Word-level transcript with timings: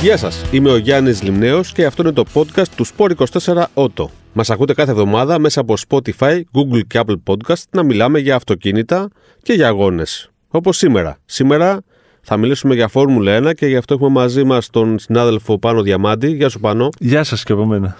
Γεια 0.00 0.16
σας, 0.16 0.44
είμαι 0.52 0.70
ο 0.70 0.76
Γιάννης 0.76 1.22
Λιμνέος 1.22 1.72
και 1.72 1.84
αυτό 1.84 2.02
είναι 2.02 2.12
το 2.12 2.24
podcast 2.34 2.68
του 2.76 2.86
Sport24 2.86 3.64
Auto. 3.74 4.04
Μας 4.32 4.50
ακούτε 4.50 4.74
κάθε 4.74 4.90
εβδομάδα 4.90 5.38
μέσα 5.38 5.60
από 5.60 5.74
Spotify, 5.88 6.40
Google 6.40 6.80
και 6.86 7.00
Apple 7.06 7.16
Podcast 7.26 7.62
να 7.70 7.82
μιλάμε 7.82 8.18
για 8.18 8.34
αυτοκίνητα 8.34 9.08
και 9.42 9.52
για 9.52 9.68
αγώνες. 9.68 10.30
Όπως 10.48 10.76
σήμερα. 10.76 11.18
Σήμερα 11.24 11.82
θα 12.20 12.36
μιλήσουμε 12.36 12.74
για 12.74 12.88
Φόρμουλα 12.88 13.50
1 13.50 13.54
και 13.54 13.66
γι' 13.66 13.76
αυτό 13.76 13.94
έχουμε 13.94 14.10
μαζί 14.10 14.44
μας 14.44 14.70
τον 14.70 14.98
συνάδελφο 14.98 15.58
Πάνο 15.58 15.82
Διαμάντη. 15.82 16.30
Γεια 16.30 16.48
σου 16.48 16.60
Πάνο. 16.60 16.88
Γεια 16.98 17.24
σας 17.24 17.44
και 17.44 17.52
από 17.52 17.64
μένα. 17.64 17.98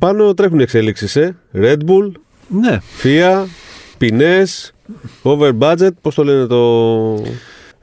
Πάνο 0.00 0.34
τρέχουν 0.34 0.58
οι 0.58 0.62
εξέλιξεις, 0.62 1.16
ε; 1.16 1.36
Red 1.54 1.78
Bull, 1.86 2.12
Ναι, 2.48 2.78
FIA, 3.02 3.44
ποινές, 3.98 4.72
over 5.22 5.50
budget, 5.58 5.90
πώς 6.00 6.14
το 6.14 6.24
λένε 6.24 6.46
το, 6.46 7.22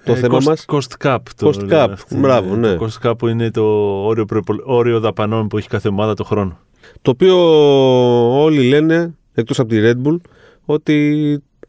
το 0.08 0.14
ε, 0.14 0.16
θέμα 0.16 0.38
cost, 0.38 0.44
μας. 0.44 0.66
Cost 0.68 1.06
cap. 1.08 1.18
Το 1.36 1.48
Cost 1.48 1.58
λένε 1.58 1.84
cap, 1.84 1.90
αυτοί. 1.92 2.16
μπράβο, 2.16 2.54
Ε, 2.54 2.58
ναι. 2.58 2.76
Το 2.76 2.90
cost 3.02 3.10
cap 3.10 3.18
που 3.18 3.28
είναι 3.28 3.52
το 3.52 3.64
όριο, 4.06 4.26
προϋπο- 4.26 4.62
όριο 4.64 5.00
δαπανών 5.00 5.48
που 5.48 5.58
έχει 5.58 5.68
κάθε 5.68 5.88
ομάδα 5.88 6.14
το 6.14 6.24
χρόνο. 6.24 6.58
Το 7.02 7.12
οποίο 7.12 7.36
όλοι 8.44 8.68
λένε, 8.68 9.14
εκτός 9.34 9.60
από 9.60 9.70
τη 9.70 9.78
Red 9.82 10.08
Bull, 10.08 10.18
ότι 10.66 11.22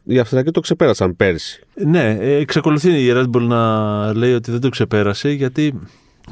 οι 0.05 0.19
Αυστριακοί 0.19 0.51
το 0.51 0.61
ξεπέρασαν 0.61 1.17
πέρσι. 1.17 1.63
Ναι, 1.75 2.17
ε, 2.21 2.35
εξακολουθεί 2.37 2.91
η 3.05 3.11
Red 3.15 3.25
Bull 3.37 3.41
να 3.41 4.13
λέει 4.15 4.33
ότι 4.35 4.51
δεν 4.51 4.61
το 4.61 4.69
ξεπέρασε 4.69 5.31
γιατί 5.31 5.75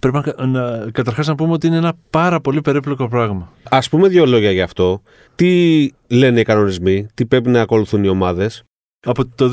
πρέπει 0.01 0.19
να, 0.37 0.47
να, 0.47 0.91
καταρχάς 0.91 1.27
να 1.27 1.35
πούμε 1.35 1.53
ότι 1.53 1.67
είναι 1.67 1.77
ένα 1.77 1.93
πάρα 2.11 2.41
πολύ 2.41 2.61
περίπλοκο 2.61 3.09
πράγμα. 3.09 3.53
Ας 3.71 3.89
πούμε 3.89 4.09
δύο 4.09 4.27
λόγια 4.27 4.51
γι' 4.51 4.61
αυτό. 4.61 5.03
Τι 5.35 5.91
λένε 6.09 6.41
οι 6.41 6.43
κανονισμοί, 6.43 7.07
τι 7.15 7.27
πρέπει 7.27 7.49
να 7.49 7.61
ακολουθούν 7.61 8.05
οι 8.05 8.09
ομάδες. 8.09 8.63
Από 9.05 9.25
το 9.35 9.51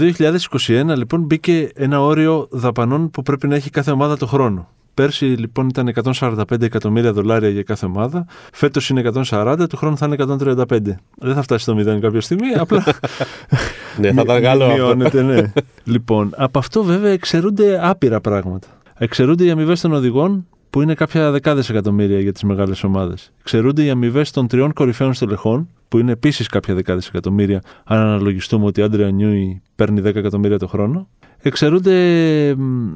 2021 0.67 0.83
λοιπόν 0.97 1.21
μπήκε 1.21 1.71
ένα 1.75 2.01
όριο 2.01 2.47
δαπανών 2.51 3.11
που 3.11 3.21
πρέπει 3.21 3.47
να 3.47 3.55
έχει 3.55 3.69
κάθε 3.69 3.91
ομάδα 3.91 4.17
το 4.17 4.25
χρόνο. 4.27 4.67
Πέρσι 4.93 5.25
λοιπόν 5.25 5.67
ήταν 5.67 5.93
145 6.19 6.61
εκατομμύρια 6.61 7.13
δολάρια 7.13 7.49
για 7.49 7.63
κάθε 7.63 7.85
ομάδα. 7.85 8.25
Φέτος 8.53 8.89
είναι 8.89 9.11
140, 9.29 9.65
του 9.69 9.77
χρόνου 9.77 9.97
θα 9.97 10.05
είναι 10.05 10.15
135. 10.19 10.65
Δεν 11.17 11.33
θα 11.33 11.41
φτάσει 11.41 11.63
στο 11.63 11.75
0 11.77 11.99
κάποια 12.01 12.21
στιγμή, 12.21 12.47
απλά. 12.59 12.83
ναι, 13.99 14.11
θα 14.13 14.21
ήταν 14.21 14.35
μει- 14.35 14.43
καλό 14.43 14.63
αυτό. 14.65 14.75
μειώνεται, 14.75 15.21
ναι. 15.21 15.51
λοιπόν, 15.93 16.33
από 16.37 16.59
αυτό 16.59 16.83
βέβαια 16.83 17.11
εξαιρούνται 17.11 17.79
άπειρα 17.89 18.21
πράγματα. 18.21 18.67
Εξαιρούνται 18.97 19.43
οι 19.43 19.49
αμοιβές 19.49 19.81
των 19.81 19.93
οδηγών, 19.93 20.47
που 20.73 20.81
είναι 20.81 20.93
κάποια 20.93 21.31
δεκάδες 21.31 21.69
εκατομμύρια 21.69 22.19
για 22.19 22.31
τις 22.31 22.43
μεγάλες 22.43 22.83
ομάδες. 22.83 23.31
Εξαιρούνται 23.39 23.83
οι 23.83 23.89
αμοιβέ 23.89 24.25
των 24.31 24.47
τριών 24.47 24.73
κορυφαίων 24.73 25.13
στελεχών, 25.13 25.69
που 25.87 25.97
είναι 25.97 26.11
επίσης 26.11 26.47
κάποια 26.47 26.73
δεκάδες 26.73 27.07
εκατομμύρια, 27.07 27.61
αν 27.83 27.99
αναλογιστούμε 27.99 28.65
ότι 28.65 28.79
η 28.79 28.83
Άντρια 28.83 29.09
Νιούι 29.09 29.61
παίρνει 29.75 30.01
10 30.01 30.15
εκατομμύρια 30.15 30.59
το 30.59 30.67
χρόνο. 30.67 31.07
Εξαιρούνται 31.41 32.55
μ, 32.57 32.89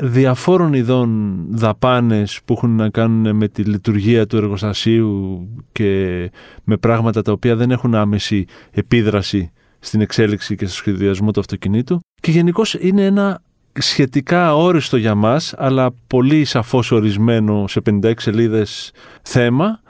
διαφόρων 0.00 0.72
ειδών 0.72 1.36
δαπάνες 1.50 2.40
που 2.44 2.52
έχουν 2.52 2.76
να 2.76 2.88
κάνουν 2.88 3.36
με 3.36 3.48
τη 3.48 3.62
λειτουργία 3.62 4.26
του 4.26 4.36
εργοστασίου 4.36 5.40
και 5.72 6.30
με 6.64 6.76
πράγματα 6.76 7.22
τα 7.22 7.32
οποία 7.32 7.56
δεν 7.56 7.70
έχουν 7.70 7.94
άμεση 7.94 8.44
επίδραση 8.70 9.52
στην 9.78 10.00
εξέλιξη 10.00 10.56
και 10.56 10.66
στο 10.66 10.74
σχεδιασμό 10.74 11.30
του 11.30 11.40
αυτοκινήτου. 11.40 12.00
Και 12.20 12.30
γενικώς 12.30 12.74
είναι 12.74 13.04
ένα 13.04 13.42
σχετικά 13.82 14.56
όριστο 14.56 14.96
για 14.96 15.14
μας, 15.14 15.54
αλλά 15.56 15.90
πολύ 16.06 16.44
σαφώς 16.44 16.90
ορισμένο 16.90 17.66
σε 17.68 17.80
56 17.90 18.12
σελίδες 18.16 18.92
θέμα 19.22 19.80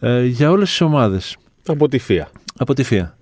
ε, 0.00 0.24
για 0.24 0.50
όλες 0.50 0.68
τις 0.68 0.80
ομάδες 0.80 1.36
Από 1.66 1.88
τη 1.88 1.98
FIA. 2.08 2.24
από 2.56 2.74
τη 2.74 2.82
ΦΙΑ. 2.82 3.16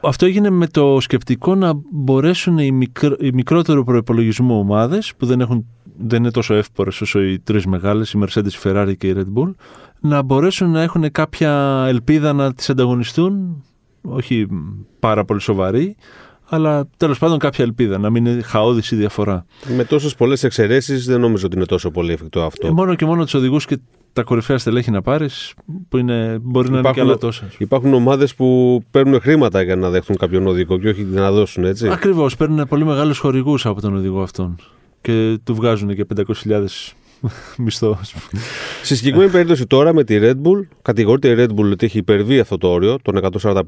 Αυτό 0.00 0.26
έγινε 0.26 0.50
με 0.50 0.66
το 0.66 1.00
σκεπτικό 1.00 1.54
να 1.54 1.72
μπορέσουν 1.90 2.58
οι, 2.58 2.72
μικρο, 2.72 3.16
οι 3.20 3.32
μικρότερο 3.32 3.84
προπολογισμό 3.84 4.58
ομάδες 4.58 5.12
που 5.16 5.26
δεν, 5.26 5.40
έχουν, 5.40 5.66
δεν 5.98 6.18
είναι 6.18 6.30
τόσο 6.30 6.54
εύπορες 6.54 7.00
όσο 7.00 7.22
οι 7.22 7.38
τρεις 7.38 7.66
μεγάλες, 7.66 8.12
η 8.12 8.18
Mercedes, 8.22 8.52
η 8.52 8.58
Ferrari 8.62 8.92
και 8.98 9.06
η 9.06 9.14
Red 9.16 9.40
Bull, 9.40 9.54
να 10.00 10.22
μπορέσουν 10.22 10.70
να 10.70 10.82
έχουν 10.82 11.12
κάποια 11.12 11.84
ελπίδα 11.88 12.32
να 12.32 12.54
τις 12.54 12.70
ανταγωνιστούν. 12.70 13.64
Όχι 14.02 14.46
πάρα 14.98 15.24
πολύ 15.24 15.40
σοβαρή, 15.40 15.96
αλλά 16.48 16.88
τέλος 16.96 17.18
πάντων 17.18 17.38
κάποια 17.38 17.64
ελπίδα, 17.64 17.98
να 17.98 18.10
μην 18.10 18.26
είναι 18.26 18.42
χαόδης 18.42 18.90
η 18.90 18.96
διαφορά. 18.96 19.46
Με 19.76 19.84
τόσες 19.84 20.14
πολλές 20.14 20.44
εξαιρέσεις 20.44 21.04
δεν 21.06 21.20
νομίζω 21.20 21.46
ότι 21.46 21.56
είναι 21.56 21.66
τόσο 21.66 21.90
πολύ 21.90 22.12
εφικτό 22.12 22.42
αυτό. 22.42 22.66
Ε, 22.66 22.70
μόνο 22.70 22.94
και 22.94 23.04
μόνο 23.04 23.24
τους 23.24 23.34
οδηγούς 23.34 23.64
και 23.66 23.78
τα 24.12 24.22
κορυφαία 24.22 24.58
στελέχη 24.58 24.90
να 24.90 25.02
πάρεις, 25.02 25.54
που 25.88 25.96
είναι, 25.98 26.38
μπορεί 26.42 26.70
να 26.70 26.78
είναι 26.78 26.82
και 26.82 26.88
Υπάρχουν- 26.88 27.02
άλλα 27.02 27.18
τόσα. 27.18 27.48
Υπάρχουν 27.58 27.94
ομάδες 27.94 28.34
που 28.34 28.80
παίρνουν 28.90 29.20
χρήματα 29.20 29.62
για 29.62 29.76
να 29.76 29.90
δεχτούν 29.90 30.16
κάποιον 30.16 30.46
οδικό 30.46 30.78
και 30.78 30.88
όχι 30.88 31.02
να 31.02 31.30
δώσουν 31.32 31.64
έτσι. 31.64 31.88
Ακριβώς. 31.88 32.36
Παίρνουν 32.36 32.66
πολύ 32.68 32.84
μεγάλους 32.84 33.18
χορηγούς 33.18 33.66
από 33.66 33.80
τον 33.80 33.96
οδηγό 33.96 34.22
αυτόν. 34.22 34.56
Και 35.00 35.38
του 35.44 35.54
βγάζουν 35.54 35.94
και 35.94 36.04
500.000 36.16 36.64
μισθό. 37.58 37.98
ας 38.00 38.12
πούμε. 38.12 38.42
Στη 38.82 38.96
συγκεκριμένη 38.96 39.30
περίπτωση 39.30 39.66
τώρα 39.66 39.94
με 39.94 40.04
τη 40.04 40.18
Red 40.22 40.34
Bull, 40.42 40.66
κατηγορείται 40.82 41.28
η 41.28 41.34
Red 41.38 41.50
Bull 41.60 41.70
ότι 41.72 41.86
έχει 41.86 41.98
υπερβεί 41.98 42.38
αυτό 42.38 42.58
το 42.58 42.68
όριο 42.68 42.96
των 43.02 43.20
145 43.42 43.62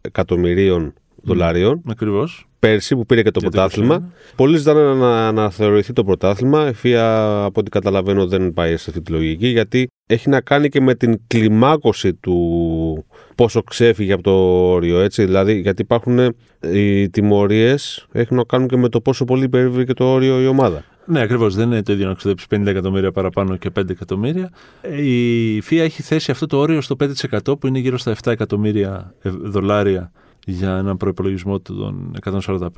εκατομμυρίων 0.00 0.92
δολαρίων 1.28 1.82
Ακριβώς. 1.88 2.48
πέρσι 2.58 2.94
που 2.96 3.06
πήρε 3.06 3.22
και 3.22 3.30
το 3.30 3.40
Και 3.40 3.44
το 3.44 3.50
πρωτάθλημα. 3.50 4.12
Πολλοί 4.36 4.56
ζητάνε 4.56 4.80
να 4.80 4.94
να 4.94 5.26
αναθεωρηθεί 5.26 5.92
το 5.92 6.04
πρωτάθλημα. 6.04 6.68
Η 6.68 6.74
FIA, 6.82 6.96
από 7.44 7.60
ό,τι 7.60 7.70
καταλαβαίνω, 7.70 8.26
δεν 8.26 8.52
πάει 8.52 8.76
σε 8.76 8.84
αυτή 8.88 9.02
τη 9.02 9.12
λογική 9.12 9.46
γιατί 9.46 9.88
έχει 10.06 10.28
να 10.28 10.40
κάνει 10.40 10.68
και 10.68 10.80
με 10.80 10.94
την 10.94 11.20
κλιμάκωση 11.26 12.14
του 12.14 13.04
πόσο 13.34 13.62
ξέφυγε 13.62 14.12
από 14.12 14.22
το 14.22 14.30
όριο. 14.72 15.00
Έτσι. 15.00 15.24
Δηλαδή, 15.24 15.60
γιατί 15.60 15.82
υπάρχουν 15.82 16.18
ε, 16.18 16.34
οι 16.60 17.10
τιμωρίες, 17.10 18.06
έχουν 18.12 18.36
να 18.36 18.44
κάνουν 18.44 18.68
και 18.68 18.76
με 18.76 18.88
το 18.88 19.00
πόσο 19.00 19.24
πολύ 19.24 19.44
υπερβήκε 19.44 19.92
το 19.92 20.04
όριο 20.04 20.40
η 20.42 20.46
ομάδα. 20.46 20.84
Ναι, 21.10 21.20
ακριβώς. 21.20 21.54
Δεν 21.54 21.66
είναι 21.70 21.82
το 21.82 21.92
ίδιο 21.92 22.06
να 22.06 22.14
ξοδέψει 22.14 22.46
50 22.50 22.66
εκατομμύρια 22.66 23.12
παραπάνω 23.12 23.56
και 23.56 23.70
5 23.78 23.90
εκατομμύρια. 23.90 24.50
Ε, 24.80 25.02
Η 25.02 25.62
FIA 25.70 25.78
έχει 25.78 26.02
θέσει 26.02 26.30
αυτό 26.30 26.46
το 26.46 26.56
όριο 26.56 26.80
στο 26.80 26.96
5% 27.00 27.60
που 27.60 27.66
είναι 27.66 27.78
γύρω 27.78 27.98
στα 27.98 28.14
7 28.24 28.32
εκατομμύρια 28.32 29.14
ε, 29.22 29.30
δολάρια 29.30 30.12
για 30.50 30.76
έναν 30.76 30.96
προπολογισμό 30.96 31.60
των 31.60 32.16
145 32.24 32.68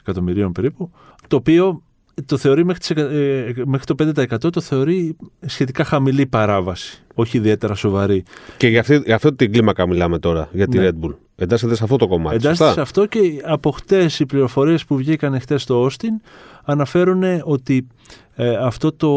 εκατομμυρίων 0.00 0.52
περίπου. 0.52 0.90
Το 1.28 1.36
οποίο 1.36 1.82
το 2.26 2.36
θεωρεί 2.36 2.64
μέχρι, 2.64 2.80
τις, 2.80 2.90
εκα- 2.90 3.10
ε, 3.10 3.52
μέχρι 3.66 3.84
το 3.86 3.94
5% 3.94 4.50
το 4.52 4.60
θεωρεί 4.60 5.16
σχετικά 5.46 5.84
χαμηλή 5.84 6.26
παράβαση. 6.26 7.02
Όχι 7.14 7.36
ιδιαίτερα 7.36 7.74
σοβαρή. 7.74 8.22
Και 8.56 8.68
για 8.68 8.80
αυτή, 8.80 9.02
για 9.04 9.14
αυτή 9.14 9.34
την 9.34 9.52
κλίμακα 9.52 9.86
μιλάμε 9.88 10.18
τώρα, 10.18 10.48
για 10.52 10.66
τη 10.68 10.78
Ναι. 10.78 10.88
Red 10.88 11.04
Bull. 11.06 11.14
Εντάσσεται 11.36 11.74
σε 11.74 11.84
αυτό 11.84 11.96
το 11.96 12.06
κομμάτι. 12.08 12.34
Εντάσσεται 12.36 12.56
σωστά; 12.56 12.72
σε 12.72 12.80
αυτό 12.80 13.06
και 13.06 13.20
από 13.44 13.70
χτες 13.70 14.20
οι 14.20 14.26
πληροφορίες 14.26 14.84
που 14.84 14.96
βγήκαν 14.96 15.40
χτες 15.40 15.62
στο 15.62 15.86
Austin 15.86 16.28
αναφέρουν 16.64 17.22
ότι 17.44 17.86
ε, 18.34 18.56
αυτό 18.56 18.92
το, 18.92 19.08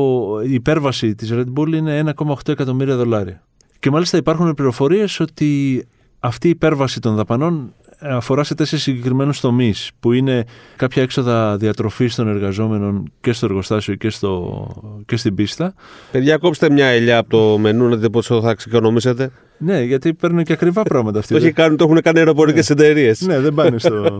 η 0.46 0.54
υπέρβαση 0.54 1.16
της 1.16 1.30
Red 1.34 1.46
Bull 1.58 1.74
είναι 1.74 2.04
1,8 2.18 2.34
εκατομμύρια 2.48 2.96
δολάρια. 2.96 3.44
Και 3.80 3.92
μάλιστα 3.92 4.18
υπάρχουν 4.18 4.54
πληροφορίες 4.54 5.20
ότι 5.20 5.84
αυτή 6.24 6.48
η 6.48 6.50
υπέρβαση 6.50 7.00
των 7.00 7.16
δαπανών 7.16 7.74
αφορά 8.00 8.44
σε 8.44 8.56
τέσσερις 8.56 8.84
συγκεκριμένους 8.84 9.40
τομείς 9.40 9.92
που 10.00 10.12
είναι 10.12 10.44
κάποια 10.76 11.02
έξοδα 11.02 11.58
διατροφής 11.58 12.16
των 12.16 12.28
εργαζόμενων 12.28 13.12
και 13.22 13.34
στο 13.34 13.46
εργοστάσιο 13.46 13.96
και, 13.96 14.10
στο, 14.10 14.68
και 15.06 15.18
στην 15.18 15.36
πίστα. 15.36 15.74
Παιδιά, 16.12 16.38
κόψτε 16.38 16.70
μια 16.70 16.86
ελιά 16.86 17.18
από 17.18 17.30
το 17.30 17.58
μενού 17.58 17.88
να 17.88 17.96
δείτε 17.96 18.10
πόσο 18.10 18.42
θα 18.42 18.54
ξεκονομήσετε. 18.54 19.32
Ναι, 19.58 19.82
γιατί 19.82 20.14
παίρνουν 20.14 20.44
και 20.44 20.54
ακριβά 20.54 20.84
πράγματα 20.84 21.20
αυτοί. 21.20 21.34
Το, 21.34 21.40
έχει 21.40 21.52
κάνει, 21.52 21.76
το 21.76 21.84
έχουν 21.84 22.02
κάνει 22.02 22.20
αεροπορικές 22.20 22.70
εταιρείες. 22.70 23.22
Ναι, 23.22 23.40
δεν 23.40 23.54
πάνε 23.54 23.80
στο. 23.80 24.20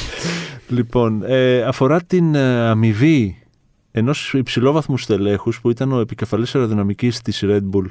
λοιπόν, 0.76 1.22
ε, 1.26 1.62
αφορά 1.62 2.02
την 2.02 2.34
ε, 2.34 2.68
αμοιβή 2.68 3.42
ενός 3.90 4.34
υψηλόβαθμου 4.34 4.98
στελέχους 4.98 5.60
που 5.60 5.70
ήταν 5.70 5.92
ο 5.92 6.00
επικεφαλής 6.00 6.54
αεροδυναμικής 6.54 7.20
της 7.20 7.44
Red 7.46 7.62
Bull 7.72 7.86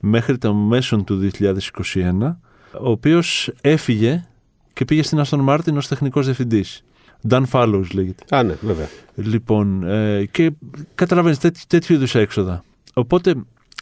μέχρι 0.00 0.38
το 0.38 0.54
μέσον 0.54 1.04
του 1.04 1.30
2021, 1.38 2.36
ο 2.72 2.90
οποίος 2.90 3.52
έφυγε 3.60 4.24
και 4.72 4.84
πήγε 4.84 5.02
στην 5.02 5.22
Aston 5.24 5.48
Martin 5.48 5.74
ως 5.76 5.88
τεχνικός 5.88 6.24
διευθυντής. 6.24 6.84
Dan 7.28 7.42
Fallows 7.50 7.86
λέγεται. 7.94 8.36
Α, 8.36 8.42
ναι, 8.42 8.54
βέβαια. 8.60 8.88
Λοιπόν, 9.14 9.82
ε, 9.82 10.24
και 10.24 10.52
καταλαβαίνεις 10.94 11.38
τέτοι, 11.38 11.60
τέτοιου 11.66 11.94
είδους 11.94 12.14
έξοδα. 12.14 12.64
Οπότε 12.94 13.34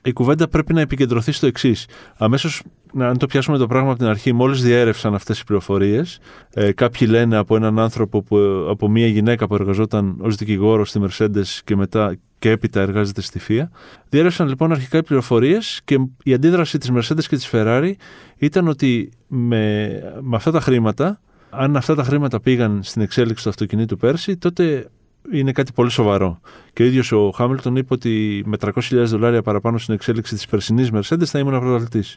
η 0.04 0.12
κουβέντα 0.12 0.48
πρέπει 0.48 0.74
να 0.74 0.80
επικεντρωθεί 0.80 1.32
στο 1.32 1.46
εξής. 1.46 1.86
Αμέσως, 2.16 2.62
αν 2.98 3.18
το 3.18 3.26
πιάσουμε 3.26 3.58
το 3.58 3.66
πράγμα 3.66 3.90
από 3.90 3.98
την 3.98 4.08
αρχή, 4.08 4.32
μόλις 4.32 4.62
διέρευσαν 4.62 5.14
αυτές 5.14 5.40
οι 5.40 5.44
πληροφορίες, 5.44 6.18
ε, 6.54 6.72
κάποιοι 6.72 7.08
λένε 7.10 7.36
από 7.36 7.56
έναν 7.56 7.78
άνθρωπο, 7.78 8.22
που, 8.22 8.36
από 8.68 8.88
μια 8.88 9.06
γυναίκα 9.06 9.46
που 9.46 9.54
εργαζόταν 9.54 10.16
ως 10.20 10.34
δικηγόρος 10.34 10.88
στη 10.88 11.00
Mercedes 11.02 11.60
και 11.64 11.76
μετά 11.76 12.16
και 12.44 12.50
έπειτα 12.50 12.80
εργάζεται 12.80 13.20
στη 13.20 13.40
FIA. 13.48 13.62
Διέρευσαν 14.08 14.48
λοιπόν 14.48 14.72
αρχικά 14.72 14.98
οι 14.98 15.02
πληροφορίες 15.02 15.80
και 15.84 15.98
η 16.22 16.34
αντίδραση 16.34 16.78
της 16.78 16.90
Mercedes 16.92 17.24
και 17.28 17.36
της 17.36 17.48
Ferrari 17.52 17.92
ήταν 18.36 18.68
ότι 18.68 19.10
με, 19.26 19.86
με 20.20 20.36
αυτά 20.36 20.50
τα 20.50 20.60
χρήματα, 20.60 21.20
αν 21.50 21.76
αυτά 21.76 21.94
τα 21.94 22.04
χρήματα 22.04 22.40
πήγαν 22.40 22.80
στην 22.82 23.02
εξέλιξη 23.02 23.44
του 23.44 23.50
αυτοκινήτου 23.50 23.96
πέρσι, 23.96 24.36
τότε 24.36 24.90
είναι 25.32 25.52
κάτι 25.52 25.72
πολύ 25.72 25.90
σοβαρό. 25.90 26.40
Και 26.72 26.82
ο 26.82 26.86
ίδιος 26.86 27.12
ο 27.12 27.30
Χάμιλτον 27.30 27.76
είπε 27.76 27.94
ότι 27.94 28.42
με 28.46 28.56
300.000 28.60 28.70
δολάρια 28.90 29.42
παραπάνω 29.42 29.78
στην 29.78 29.94
εξέλιξη 29.94 30.34
της 30.34 30.46
περσινής 30.46 30.90
Mercedes 30.92 31.24
θα 31.24 31.38
ήμουν 31.38 31.60
πρωταθλητή. 31.60 32.08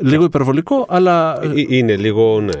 Λίγο 0.00 0.24
υπερβολικό, 0.24 0.86
αλλά 0.88 1.42
Ε, 1.42 1.48
Είναι 1.68 1.96
λίγο, 1.96 2.40
ναι. 2.40 2.52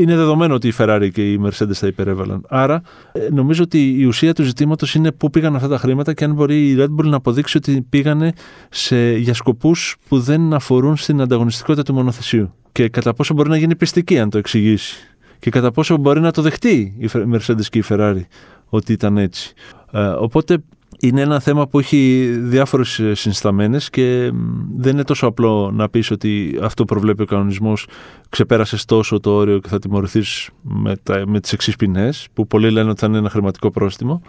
είναι 0.00 0.16
δεδομένο 0.16 0.54
ότι 0.54 0.68
η 0.68 0.72
Ferrari 0.78 1.08
και 1.12 1.32
η 1.32 1.40
Mercedes 1.44 1.72
θα 1.72 1.86
υπερέβαλαν. 1.86 2.44
Άρα 2.48 2.82
ε, 3.12 3.28
νομίζω 3.32 3.62
ότι 3.62 3.94
η 3.98 4.04
ουσία 4.04 4.32
του 4.32 4.42
ζητήματος 4.42 4.94
είναι 4.94 5.12
πού 5.12 5.30
πήγαν 5.30 5.54
αυτά 5.56 5.68
τα 5.68 5.78
χρήματα 5.78 6.12
και 6.12 6.24
αν 6.24 6.34
μπορεί 6.34 6.68
η 6.68 6.76
Red 6.78 7.00
Bull 7.00 7.04
να 7.04 7.16
αποδείξει 7.16 7.56
ότι 7.56 7.86
πήγανε 7.88 8.32
σε, 8.70 9.16
για 9.16 9.34
σκοπούς 9.34 9.96
που 10.08 10.18
δεν 10.18 10.52
αφορούν 10.54 10.96
στην 10.96 11.20
ανταγωνιστικότητα 11.20 11.82
του 11.82 11.94
μονοθεσίου. 11.94 12.54
Και 12.72 12.88
κατά 12.88 13.14
πόσο 13.14 13.34
μπορεί 13.34 13.48
να 13.48 13.56
γίνει 13.56 13.76
πιστική, 13.76 14.18
αν 14.18 14.30
το 14.30 14.38
εξηγήσει. 14.38 14.96
Και 15.38 15.50
κατά 15.50 15.70
πόσο 15.70 15.96
μπορεί 15.96 16.20
να 16.20 16.30
το 16.30 16.42
δεχτεί 16.42 16.94
η 16.98 17.08
Mercedes 17.12 17.64
και 17.70 17.78
η 17.78 17.84
Ferrari 17.88 18.22
ότι 18.68 18.92
ήταν 18.92 19.16
έτσι. 19.18 19.52
Ε, 19.92 20.00
οπότε 20.00 20.58
είναι 21.00 21.20
ένα 21.20 21.40
θέμα 21.40 21.66
που 21.66 21.78
έχει 21.78 22.30
διάφορες 22.38 22.98
ε, 22.98 23.14
συνσταμένες 23.14 23.90
και 23.90 24.32
δεν 24.76 24.92
είναι 24.92 25.04
τόσο 25.04 25.26
απλό 25.26 25.70
να 25.74 25.88
πεις 25.88 26.10
ότι 26.10 26.58
αυτό 26.62 26.84
προβλέπει 26.84 27.22
ο 27.22 27.26
κανονισμός 27.26 27.86
ξεπέρασες 28.28 28.84
τόσο 28.84 29.20
το 29.20 29.30
όριο 29.30 29.58
και 29.58 29.68
θα 29.68 29.78
τιμωρηθείς 29.78 30.48
με, 30.62 30.96
τα, 31.02 31.22
με 31.26 31.40
τις 31.40 31.52
εξής 31.52 31.76
ποινές 31.76 32.28
που 32.32 32.46
πολλοί 32.46 32.70
λένε 32.70 32.90
ότι 32.90 33.00
θα 33.00 33.06
είναι 33.06 33.18
ένα 33.18 33.30
χρηματικό 33.30 33.70
πρόστιμο. 33.70 34.22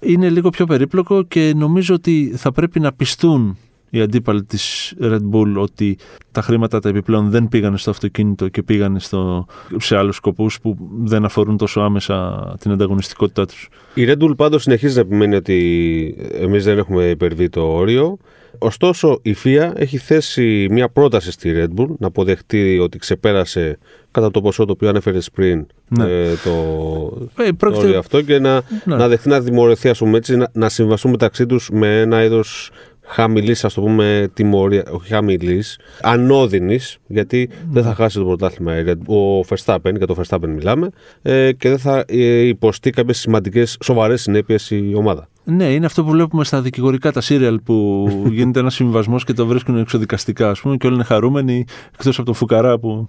Είναι 0.00 0.30
λίγο 0.30 0.50
πιο 0.50 0.66
περίπλοκο 0.66 1.22
και 1.22 1.52
νομίζω 1.56 1.94
ότι 1.94 2.32
θα 2.36 2.52
πρέπει 2.52 2.80
να 2.80 2.92
πιστούν 2.92 3.56
οι 3.94 4.00
αντίπαλοι 4.00 4.44
της 4.44 4.94
Red 5.00 5.20
Bull 5.32 5.54
ότι 5.56 5.98
τα 6.32 6.42
χρήματα 6.42 6.80
τα 6.80 6.88
επιπλέον 6.88 7.30
δεν 7.30 7.48
πήγανε 7.48 7.76
στο 7.76 7.90
αυτοκίνητο 7.90 8.48
και 8.48 8.62
πήγανε 8.62 9.00
στο, 9.00 9.46
σε 9.76 9.96
άλλους 9.96 10.16
σκοπούς 10.16 10.60
που 10.60 10.76
δεν 11.02 11.24
αφορούν 11.24 11.56
τόσο 11.56 11.80
άμεσα 11.80 12.56
την 12.60 12.70
ανταγωνιστικότητά 12.70 13.46
τους. 13.46 13.68
Η 13.94 14.04
Red 14.08 14.18
Bull 14.22 14.36
πάντως 14.36 14.62
συνεχίζει 14.62 14.94
να 14.94 15.00
επιμένει 15.00 15.34
ότι 15.34 16.16
εμείς 16.32 16.64
δεν 16.64 16.78
έχουμε 16.78 17.04
υπερβεί 17.04 17.48
το 17.48 17.60
όριο. 17.60 18.18
Ωστόσο, 18.58 19.18
η 19.22 19.36
FIA 19.44 19.70
έχει 19.74 19.98
θέσει 19.98 20.66
μια 20.70 20.88
πρόταση 20.88 21.30
στη 21.30 21.52
Red 21.56 21.80
Bull 21.80 21.88
να 21.98 22.06
αποδεχτεί 22.06 22.78
ότι 22.78 22.98
ξεπέρασε 22.98 23.78
κατά 24.10 24.30
το 24.30 24.40
ποσό 24.40 24.64
το 24.64 24.72
οποίο 24.72 24.88
ανέφερε 24.88 25.18
πριν 25.34 25.66
ναι. 25.88 26.04
ε, 26.04 26.34
το, 26.44 26.50
ε, 27.36 27.50
πρόκειται... 27.56 27.80
το 27.80 27.86
όριο 27.86 27.98
αυτό 27.98 28.22
και 28.22 28.38
να, 28.38 28.62
ναι. 28.84 28.96
να 28.96 29.08
δεχτεί 29.08 29.28
να 29.28 29.40
δημορφωθεί, 29.40 29.88
ας 29.88 29.98
πούμε 29.98 30.16
έτσι, 30.16 30.36
να, 30.36 30.48
να 30.52 30.68
συμβαστούν 30.68 31.10
μεταξύ 31.10 31.46
τους 31.46 31.70
με 31.72 32.00
ένα 32.00 32.24
είδος 32.24 32.70
χαμηλής, 33.04 33.64
ας 33.64 33.74
το 33.74 33.80
πούμε, 33.80 34.28
τιμωρία, 34.32 34.84
όχι 34.90 35.12
χαμηλής, 35.12 35.78
ανώδυνης, 36.02 36.98
γιατί 37.06 37.50
δεν 37.70 37.82
θα 37.82 37.94
χάσει 37.94 38.18
το 38.18 38.24
πρωτάθλημα 38.24 38.72
ο 39.06 39.40
Verstappen, 39.48 39.96
για 39.96 40.06
το 40.06 40.16
Verstappen 40.18 40.48
μιλάμε, 40.48 40.90
ε, 41.22 41.52
και 41.52 41.68
δεν 41.68 41.78
θα 41.78 42.04
ε, 42.08 42.40
υποστεί 42.46 42.90
κάποιες 42.90 43.18
σημαντικές, 43.18 43.76
σοβαρές 43.82 44.22
συνέπειες 44.22 44.70
η 44.70 44.92
ομάδα. 44.96 45.28
Ναι, 45.44 45.64
είναι 45.64 45.86
αυτό 45.86 46.04
που 46.04 46.10
βλέπουμε 46.10 46.44
στα 46.44 46.60
δικηγορικά 46.60 47.12
τα 47.12 47.20
σύριαλ 47.20 47.60
που 47.60 48.06
γίνεται 48.36 48.60
ένας 48.60 48.74
συμβασμός 48.74 49.24
και 49.24 49.32
το 49.32 49.46
βρίσκουν 49.46 49.78
εξοδικαστικά, 49.78 50.50
ας 50.50 50.60
πούμε, 50.60 50.76
και 50.76 50.86
όλοι 50.86 50.94
είναι 50.94 51.04
χαρούμενοι, 51.04 51.64
εκτός 51.94 52.16
από 52.16 52.26
τον 52.26 52.34
Φουκαρά 52.34 52.78
που. 52.78 53.08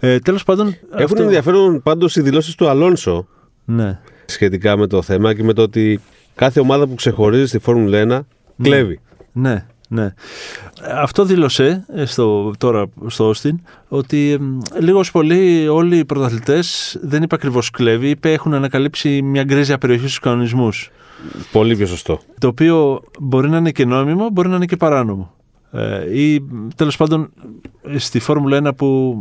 Ε, 0.00 0.18
Τέλος 0.18 0.44
πάντων. 0.44 0.66
Έχουν 0.66 1.04
αυτό... 1.04 1.22
ενδιαφέρον 1.22 1.82
πάντως 1.82 2.16
οι 2.16 2.20
δηλώσεις 2.20 2.54
του 2.54 2.68
Αλόνσο 2.68 3.26
ναι. 3.64 4.00
σχετικά 4.24 4.76
με 4.76 4.86
το 4.86 5.02
θέμα 5.02 5.34
και 5.34 5.42
με 5.42 5.52
το 5.52 5.62
ότι 5.62 6.00
κάθε 6.34 6.60
ομάδα 6.60 6.86
που 6.86 6.94
ξεχωρίζει 6.94 7.46
στη 7.46 7.58
Φόρμουλα 7.58 8.24
1 8.58 8.62
κλέβει. 8.62 8.88
Ναι, 8.88 9.11
ναι. 9.32 10.14
Αυτό 10.94 11.24
δήλωσε 11.24 11.84
ε, 11.94 12.04
στο, 12.04 12.52
τώρα 12.58 12.86
στο 13.06 13.28
Όστιν 13.28 13.60
ότι 13.88 14.38
λίγος 14.78 15.10
πολύ 15.10 15.68
όλοι 15.68 15.98
οι 15.98 16.04
πρωταθλητές 16.04 16.98
δεν 17.02 17.22
είπε 17.22 17.34
ακριβώς 17.34 17.70
κλέβει, 17.70 18.08
είπε 18.08 18.32
έχουν 18.32 18.54
ανακαλύψει 18.54 19.22
μια 19.22 19.44
γκρίζια 19.44 19.78
περιοχή 19.78 20.06
στους 20.06 20.18
κανονισμούς. 20.18 20.90
Πολύ 21.52 21.76
πιο 21.76 21.86
σωστό. 21.86 22.20
Το 22.38 22.48
οποίο 22.48 23.02
μπορεί 23.18 23.48
να 23.48 23.56
είναι 23.56 23.70
και 23.70 23.84
νόμιμο, 23.84 24.28
μπορεί 24.28 24.48
να 24.48 24.56
είναι 24.56 24.66
και 24.66 24.76
παράνομο. 24.76 25.34
Ε, 25.74 26.20
ή 26.20 26.46
τέλος 26.76 26.96
πάντων 26.96 27.32
στη 27.96 28.18
Φόρμουλα 28.18 28.60
1 28.64 28.76
που 28.76 29.16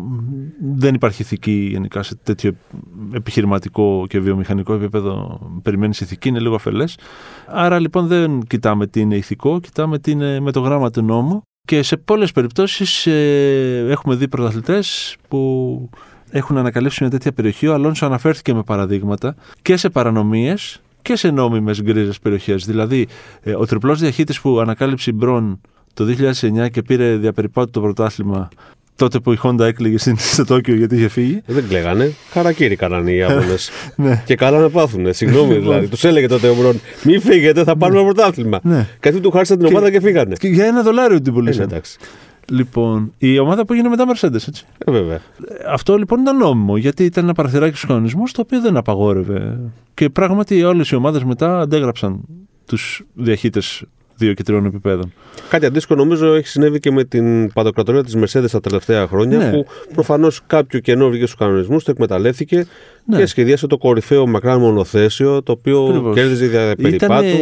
δεν 0.75 0.93
υπάρχει 0.93 1.21
ηθική 1.21 1.67
γενικά 1.71 2.03
σε 2.03 2.15
τέτοιο 2.23 2.51
επιχειρηματικό 3.13 4.05
και 4.09 4.19
βιομηχανικό 4.19 4.73
επίπεδο 4.73 5.39
περιμένεις 5.63 6.01
ηθική, 6.01 6.29
είναι 6.29 6.39
λίγο 6.39 6.55
αφελές. 6.55 6.97
Άρα 7.47 7.79
λοιπόν 7.79 8.07
δεν 8.07 8.41
κοιτάμε 8.41 8.87
τι 8.87 8.99
είναι 8.99 9.15
ηθικό, 9.15 9.59
κοιτάμε 9.59 9.99
τι 9.99 10.11
είναι 10.11 10.39
με 10.39 10.51
το 10.51 10.59
γράμμα 10.59 10.89
του 10.89 11.01
νόμου 11.01 11.41
και 11.67 11.83
σε 11.83 11.97
πολλές 11.97 12.31
περιπτώσεις 12.31 13.07
ε, 13.07 13.85
έχουμε 13.89 14.15
δει 14.15 14.27
πρωταθλητές 14.27 15.15
που 15.27 15.89
έχουν 16.29 16.57
ανακαλύψει 16.57 16.97
μια 17.01 17.11
τέτοια 17.11 17.31
περιοχή. 17.31 17.67
Ο 17.67 17.73
Αλόνσο 17.73 18.05
αναφέρθηκε 18.05 18.53
με 18.53 18.63
παραδείγματα 18.63 19.35
και 19.61 19.77
σε 19.77 19.89
παρανομίες 19.89 20.81
και 21.01 21.15
σε 21.15 21.31
νόμιμες 21.31 21.81
γκρίζες 21.81 22.19
περιοχές. 22.19 22.65
Δηλαδή, 22.65 23.07
ε, 23.41 23.55
ο 23.55 23.65
τριπλός 23.65 23.99
διαχύτης 23.99 24.41
που 24.41 24.59
ανακάλυψε 24.59 25.09
η 25.09 25.13
Μπρον 25.17 25.61
το 25.93 26.05
2009 26.63 26.69
και 26.71 26.81
πήρε 26.81 27.15
διαπεριπάτου 27.15 27.71
το 27.71 27.81
πρωτάθλημα 27.81 28.49
τότε 28.95 29.19
που 29.19 29.31
η 29.31 29.39
Honda 29.43 29.59
έκλαιγε 29.59 29.97
στο 30.17 30.45
Τόκιο 30.45 30.75
γιατί 30.75 30.95
είχε 30.95 31.07
φύγει. 31.07 31.41
Δεν 31.45 31.67
κλαίγανε. 31.67 32.13
Χαρακύρι 32.31 32.75
κάνανε 32.75 33.11
οι 33.11 33.15
Ιάπωνε. 33.21 33.55
ναι. 33.95 34.23
Και 34.25 34.35
καλά 34.35 34.59
να 34.59 34.69
πάθουν. 34.69 35.13
Συγγνώμη 35.13 35.53
δηλαδή. 35.53 35.87
Τους 35.87 36.03
έλεγε 36.03 36.27
τότε 36.27 36.47
ο 36.49 36.55
Μπρον, 36.55 36.79
μη 37.03 37.19
φύγετε, 37.19 37.63
θα 37.63 37.77
πάρουμε 37.77 37.99
ναι. 37.99 38.05
πρωτάθλημα. 38.05 38.59
Ναι. 38.63 38.87
Κάτι 38.99 39.19
του 39.19 39.31
χάρισαν 39.31 39.57
την 39.57 39.67
ομάδα 39.67 39.91
και 39.91 40.01
φύγανε. 40.01 40.35
Και 40.35 40.47
για 40.47 40.65
ένα 40.65 40.81
δολάριο 40.81 41.21
την 41.21 41.33
πουλήσανε. 41.33 41.63
Ε, 41.63 41.67
εντάξει. 41.67 41.97
Λοιπόν, 42.51 43.13
η 43.17 43.39
ομάδα 43.39 43.65
που 43.65 43.73
έγινε 43.73 43.89
μετά 43.89 44.05
Mercedes, 44.07 44.47
έτσι. 44.47 44.65
Ε, 44.85 44.91
βέβαια. 44.91 45.19
Αυτό 45.67 45.97
λοιπόν 45.97 46.19
ήταν 46.19 46.37
νόμιμο, 46.37 46.77
γιατί 46.77 47.03
ήταν 47.03 47.23
ένα 47.23 47.33
παραθυράκι 47.33 47.75
στους 47.75 47.89
κανονισμούς 47.89 48.31
το 48.31 48.41
οποίο 48.41 48.61
δεν 48.61 48.77
απαγόρευε. 48.77 49.59
Και 49.93 50.09
πράγματι 50.09 50.63
όλες 50.63 50.89
οι 50.89 50.95
ομάδες 50.95 51.23
μετά 51.23 51.59
αντέγραψαν 51.59 52.21
τους 52.65 53.03
διαχείτες 53.13 53.83
δύο 54.21 54.33
και 54.33 54.43
τριών 54.43 54.65
επιπέδων. 54.65 55.13
Κάτι 55.49 55.65
αντίστοιχο 55.65 55.95
νομίζω 55.95 56.33
έχει 56.33 56.47
συνέβη 56.47 56.79
και 56.79 56.91
με 56.91 57.03
την 57.03 57.53
παντοκρατορία 57.53 58.03
της 58.03 58.15
Mercedes 58.17 58.49
τα 58.51 58.59
τελευταία 58.59 59.07
χρόνια, 59.07 59.37
ναι. 59.37 59.51
που 59.51 59.65
προφανώς 59.93 60.41
κάποιο 60.47 60.79
κενό 60.79 61.09
βγήκε 61.09 61.25
στους 61.25 61.37
κανονισμούς, 61.37 61.83
το 61.83 61.91
εκμεταλλεύτηκε 61.91 62.65
ναι. 63.05 63.17
και 63.17 63.25
σχεδίασε 63.25 63.67
το 63.67 63.77
κορυφαίο 63.77 64.27
μακράν 64.27 64.59
μονοθέσιο, 64.59 65.43
το 65.43 65.51
οποίο 65.51 65.85
Ακριβώς. 65.85 66.15
κέρδιζε 66.15 66.45
διαπεριπάτου. 66.45 67.37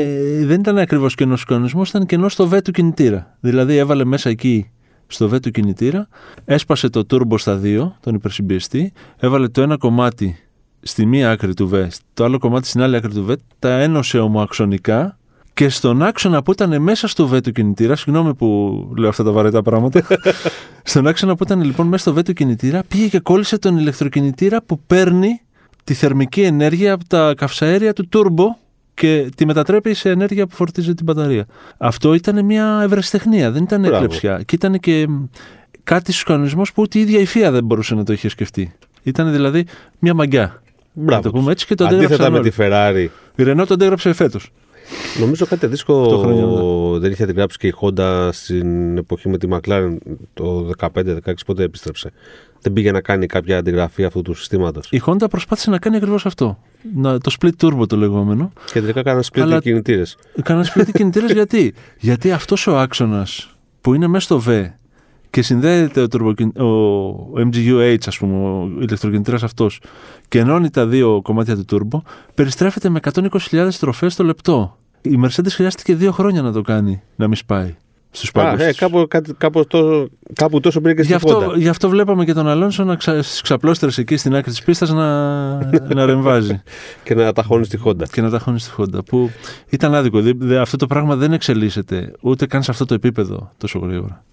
Δεν 0.46 0.60
ήταν 0.60 0.78
ακριβώς 0.78 1.16
κενό 1.16 1.36
στους 1.36 1.48
κανονισμούς, 1.48 1.90
ήταν 1.90 2.06
κενό 2.06 2.30
στο 2.30 2.48
βέ 2.48 2.62
του 2.62 2.72
κινητήρα. 2.72 3.38
Δηλαδή 3.40 3.78
έβαλε 3.78 4.06
μέσα 4.06 4.30
εκεί 4.30 4.72
στο 5.08 5.30
βέ 5.30 5.40
του 5.40 5.52
κινητήρα, 5.52 6.08
έσπασε 6.46 6.90
το 6.90 7.06
turbo 7.10 7.40
στα 7.40 7.56
δύο, 7.56 7.98
τον 8.00 8.16
υπερσυμπιεστή, 8.16 8.94
έβαλε 9.18 9.48
το 9.48 9.62
ένα 9.62 9.78
κομμάτι 9.78 10.38
στη 10.82 11.06
μία 11.06 11.32
άκρη 11.32 11.54
του 11.54 11.68
βέ, 11.68 11.88
το 12.14 12.24
άλλο 12.24 12.38
κομμάτι 12.38 12.68
στην 12.68 12.82
άλλη 12.82 12.96
άκρη 12.96 13.14
του 13.14 13.24
βέ, 13.24 13.36
τα 13.60 13.80
ένωσε 13.80 14.20
ομοαξονικά 14.20 15.19
και 15.60 15.70
στον 15.70 16.04
άξονα 16.04 16.44
που 16.44 16.52
ήταν 16.52 16.82
μέσα 16.82 17.08
στο 17.08 17.28
βέτο 17.28 17.52
κινητήρα, 17.52 17.96
συγγνώμη 17.96 18.34
που 18.34 18.90
λέω 18.98 19.10
αυτά 19.10 19.24
τα 19.24 19.32
βαρετά 19.32 19.62
πράγματα. 19.62 20.08
στον 20.84 21.08
άξονα 21.08 21.36
που 21.36 21.44
ήταν 21.44 21.64
λοιπόν 21.64 21.88
μέσα 21.88 22.02
στο 22.02 22.14
βέτο 22.14 22.34
κινητήρα, 22.34 22.84
πήγε 22.88 23.08
και 23.08 23.20
κόλλησε 23.20 23.58
τον 23.58 23.78
ηλεκτροκινητήρα 23.78 24.62
που 24.62 24.80
παίρνει 24.88 25.42
τη 25.84 25.94
θερμική 25.94 26.42
ενέργεια 26.42 26.94
από 26.94 27.08
τα 27.08 27.34
καυσαέρια 27.38 27.94
του 27.94 28.08
τούρμπο 28.08 28.56
και 28.94 29.30
τη 29.36 29.46
μετατρέπει 29.46 29.94
σε 29.94 30.10
ενέργεια 30.10 30.48
που 30.48 30.56
φορτίζει 30.56 30.94
την 30.94 31.06
μπαταρία. 31.06 31.46
Αυτό 31.78 32.14
ήταν 32.14 32.46
μια 32.46 32.82
ευρεσιτεχνία, 32.84 33.52
δεν 33.52 33.64
ήταν 33.64 33.84
έκλεψια. 33.84 34.42
Και 34.46 34.56
ήταν 34.56 34.80
και 34.80 35.08
κάτι 35.84 36.12
στους 36.12 36.24
κανονισμούς 36.24 36.74
που 36.74 36.82
ούτε 36.82 36.98
η 36.98 37.02
ίδια 37.02 37.20
η 37.20 37.26
ΦΙΑ 37.26 37.52
δεν 37.52 37.64
μπορούσε 37.64 37.96
να 37.96 38.04
το 38.04 38.14
είχε 38.14 38.30
σκεφτεί. 38.30 38.74
Ήταν 39.04 39.32
δηλαδή 39.32 39.66
μια 40.00 40.14
μαγκιά. 40.14 40.62
Μπράβο. 40.94 41.22
Να 41.22 41.32
το 41.32 41.38
πούμε 41.38 41.52
έτσι 41.52 41.66
και 41.66 41.76
το 41.76 41.86
Αντίθετα 41.86 42.30
με 42.30 42.40
τη 42.42 42.52
Ferrari. 42.58 43.08
Η 43.36 43.44
Renault 43.46 43.66
το 43.68 43.74
αντέγραψε 43.74 44.14
φέτος. 44.14 44.52
Νομίζω 45.20 45.46
κάτι 45.46 45.66
αντίστοιχο 45.66 46.26
ναι. 46.26 47.00
δεν 47.00 47.12
είχε 47.12 47.24
αντιγράψει 47.24 47.58
και 47.58 47.68
η 47.68 47.74
Honda 47.82 48.30
στην 48.32 48.98
εποχή 48.98 49.30
με 49.30 49.38
τη 49.38 49.48
McLaren 49.52 49.98
το 50.34 50.70
15-16 50.80 51.18
πότε 51.46 51.64
επίστρεψε. 51.64 52.12
Δεν 52.62 52.74
πήγε 52.74 52.92
να 52.92 53.02
κάνει 53.02 53.26
κάποια 53.26 53.58
αντιγραφή 53.58 54.04
αυτού 54.04 54.22
του 54.22 54.34
συστήματος. 54.34 54.88
Η 54.92 55.02
Honda 55.06 55.30
προσπάθησε 55.30 55.70
να 55.70 55.78
κάνει 55.78 55.96
ακριβώς 55.96 56.26
αυτό. 56.26 56.60
Να, 56.96 57.18
το 57.18 57.36
split 57.40 57.52
turbo 57.62 57.88
το 57.88 57.98
λεγόμενο. 57.98 58.52
Και 58.74 58.80
τελικά 58.80 59.00
έκανα 59.00 59.24
split 59.32 59.40
Αλλά... 59.40 59.60
κινητήρες. 59.60 60.18
Έκανα 60.36 60.66
split 60.74 60.90
κινητήρες 60.98 61.32
γιατί; 61.32 61.74
Γιατί 62.00 62.32
αυτός 62.32 62.68
ο 62.68 62.78
άξονας 62.78 63.56
που 63.82 63.94
είναι 63.94 64.08
μέσα 64.08 64.26
στο 64.26 64.44
V 64.48 64.66
και 65.30 65.42
συνδέεται 65.42 66.02
ο, 66.02 66.66
ο 66.66 67.34
MGU-H, 67.36 67.98
ας 68.06 68.18
πούμε, 68.18 68.48
ο 68.48 68.70
ηλεκτροκινητήρας 68.80 69.44
αυτός 69.44 69.82
και 70.28 70.40
ενώνει 70.40 70.70
τα 70.70 70.86
δύο 70.86 71.22
κομμάτια 71.22 71.56
του 71.56 71.66
turbo, 71.70 72.00
περιστρέφεται 72.36 72.90
με 72.90 73.00
120.000 73.14 73.68
στροφές 73.70 74.16
το 74.16 74.24
λεπτό. 74.24 74.79
Η 75.02 75.20
Mercedes 75.24 75.50
χρειάστηκε 75.50 75.96
δύο 75.96 76.12
χρόνια 76.12 76.42
να 76.42 76.52
το 76.52 76.62
κάνει, 76.62 77.02
να 77.16 77.28
μην 77.28 77.36
σπάει. 77.36 77.76
Στους 78.12 78.32
πάγκους 78.32 78.62
ε, 78.62 78.74
κάπου, 78.74 79.08
κάπου, 79.38 79.66
τόσο, 79.68 80.10
κάπου 80.34 80.60
τόσο 80.60 80.82
πήρε 80.82 80.94
και 80.94 81.02
γι 81.02 81.14
αυτό, 81.14 81.54
γι' 81.56 81.68
αυτό 81.68 81.90
βλέπαμε 81.90 82.26
και 82.26 82.34
τον 82.34 82.48
Αλόνσο 82.48 82.84
να 82.84 82.96
ξα, 82.96 83.22
στις 83.22 83.98
εκεί 83.98 84.18
στην 84.18 84.36
άκρη 84.36 84.52
της 84.52 84.64
πίστας 84.64 84.90
να, 84.90 85.56
να 85.94 86.06
ρεμβάζει. 86.06 86.62
και 87.04 87.16
να 87.16 87.34
ταχώνει 87.34 87.66
στη 87.66 87.80
Honda. 87.86 88.04
Και 88.12 88.22
να 88.22 88.30
ταχώνει 88.30 88.60
στη 88.60 88.72
Honda. 88.78 89.06
Που 89.06 89.30
ήταν 89.70 89.96
άδικο. 89.96 90.22
αυτό 90.60 90.78
το 90.78 90.88
πράγμα 90.88 91.16
δεν 91.16 91.34
εξελίσσεται 91.34 92.12
ούτε 92.22 92.46
καν 92.46 92.64
σε 92.64 92.72
αυτό 92.72 92.86
το 92.86 92.94
επίπεδο 92.94 93.52
τόσο 93.58 93.80
γρήγορα. 93.80 94.24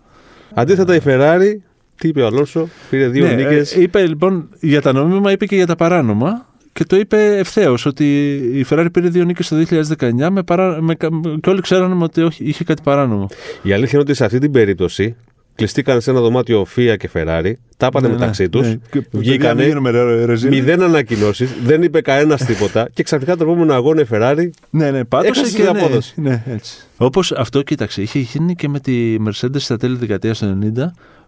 Αντίθετα 0.54 0.94
η 0.94 1.00
Ferrari, 1.04 1.52
τι 1.96 2.08
είπε 2.08 2.23
ο 2.23 2.26
Αλόνσο, 2.26 2.68
πήρε 2.90 3.08
δύο 3.08 3.26
ναι, 3.26 3.32
νίκες. 3.32 3.76
Ε, 3.76 3.80
είπε 3.80 4.06
λοιπόν 4.06 4.49
για 4.61 4.82
τα 4.82 4.92
νόμιμα, 4.92 5.32
είπε 5.32 5.46
και 5.46 5.56
για 5.56 5.66
τα 5.66 5.76
παράνομα. 5.76 6.46
Και 6.76 6.85
το 6.85 6.97
είπε 6.97 7.37
ευθέως 7.38 7.87
ότι 7.87 8.35
η 8.54 8.66
Ferrari 8.71 8.87
πήρε 8.92 9.09
δύο 9.09 9.25
νίκες 9.25 9.49
το 9.49 9.56
2019 9.99 10.28
με 10.30 10.42
παρά... 10.42 10.83
με... 10.83 10.95
και 11.40 11.50
όλοι 11.50 11.61
ξέρανε 11.61 12.04
ότι 12.04 12.23
όχι, 12.23 12.45
είχε 12.45 12.64
κάτι 12.64 12.83
παράνομο. 12.83 13.28
Η 13.62 13.73
αλήθεια 13.73 13.90
είναι 13.92 14.02
ότι 14.02 14.14
σε 14.14 14.25
αυτή 14.25 14.38
την 14.38 14.50
περίπτωση 14.50 15.16
κλειστήκαν 15.54 16.00
σε 16.00 16.11
ένα 16.11 16.21
δωμάτιο 16.21 16.64
Φία 16.64 16.97
και 16.97 17.09
Φεράρι, 17.09 17.59
τα 17.76 17.87
είπανε 17.87 18.06
Ναι, 18.09 18.12
μεταξύ 18.12 18.42
ναι, 18.42 18.49
τους. 18.49 18.66
ναι. 18.66 18.75
Και 18.75 19.00
παιδιά, 19.00 19.21
Βγήκανε, 19.21 19.54
μην 19.54 19.66
γίνουμε 19.66 19.90
ρε- 19.90 20.25
ρεζίλοι. 20.25 20.54
μηδέν 20.56 20.83
ανακοινώσεις, 20.83 21.50
δεν 21.64 21.83
είπε 21.83 22.00
κανένας 22.00 22.45
τίποτα 22.45 22.88
και 22.95 23.02
ξαφνικά 23.02 23.37
το 23.37 23.45
επόμενο 23.45 23.75
αγώνα 23.75 24.00
η 24.00 24.04
Φεράρι. 24.04 24.50
Ναι, 24.71 24.90
ναι, 24.90 25.04
πάτωσε 25.04 25.40
Έχασε 25.40 25.56
και 25.56 25.62
την 25.62 25.73
ναι, 25.73 25.78
απόδοση. 25.80 26.21
ναι, 26.21 26.42
έτσι. 26.47 26.76
Όπως 26.97 27.33
αυτό, 27.33 27.62
κοίταξε, 27.62 28.02
είχε 28.02 28.18
γίνει 28.18 28.54
και 28.54 28.68
με 28.68 28.80
τη 28.80 29.16
Mercedes 29.28 29.56
στα 29.61 29.76
τέλη 29.76 29.97
δεκαετίας 29.97 30.38
του 30.38 30.59
90 30.76 30.83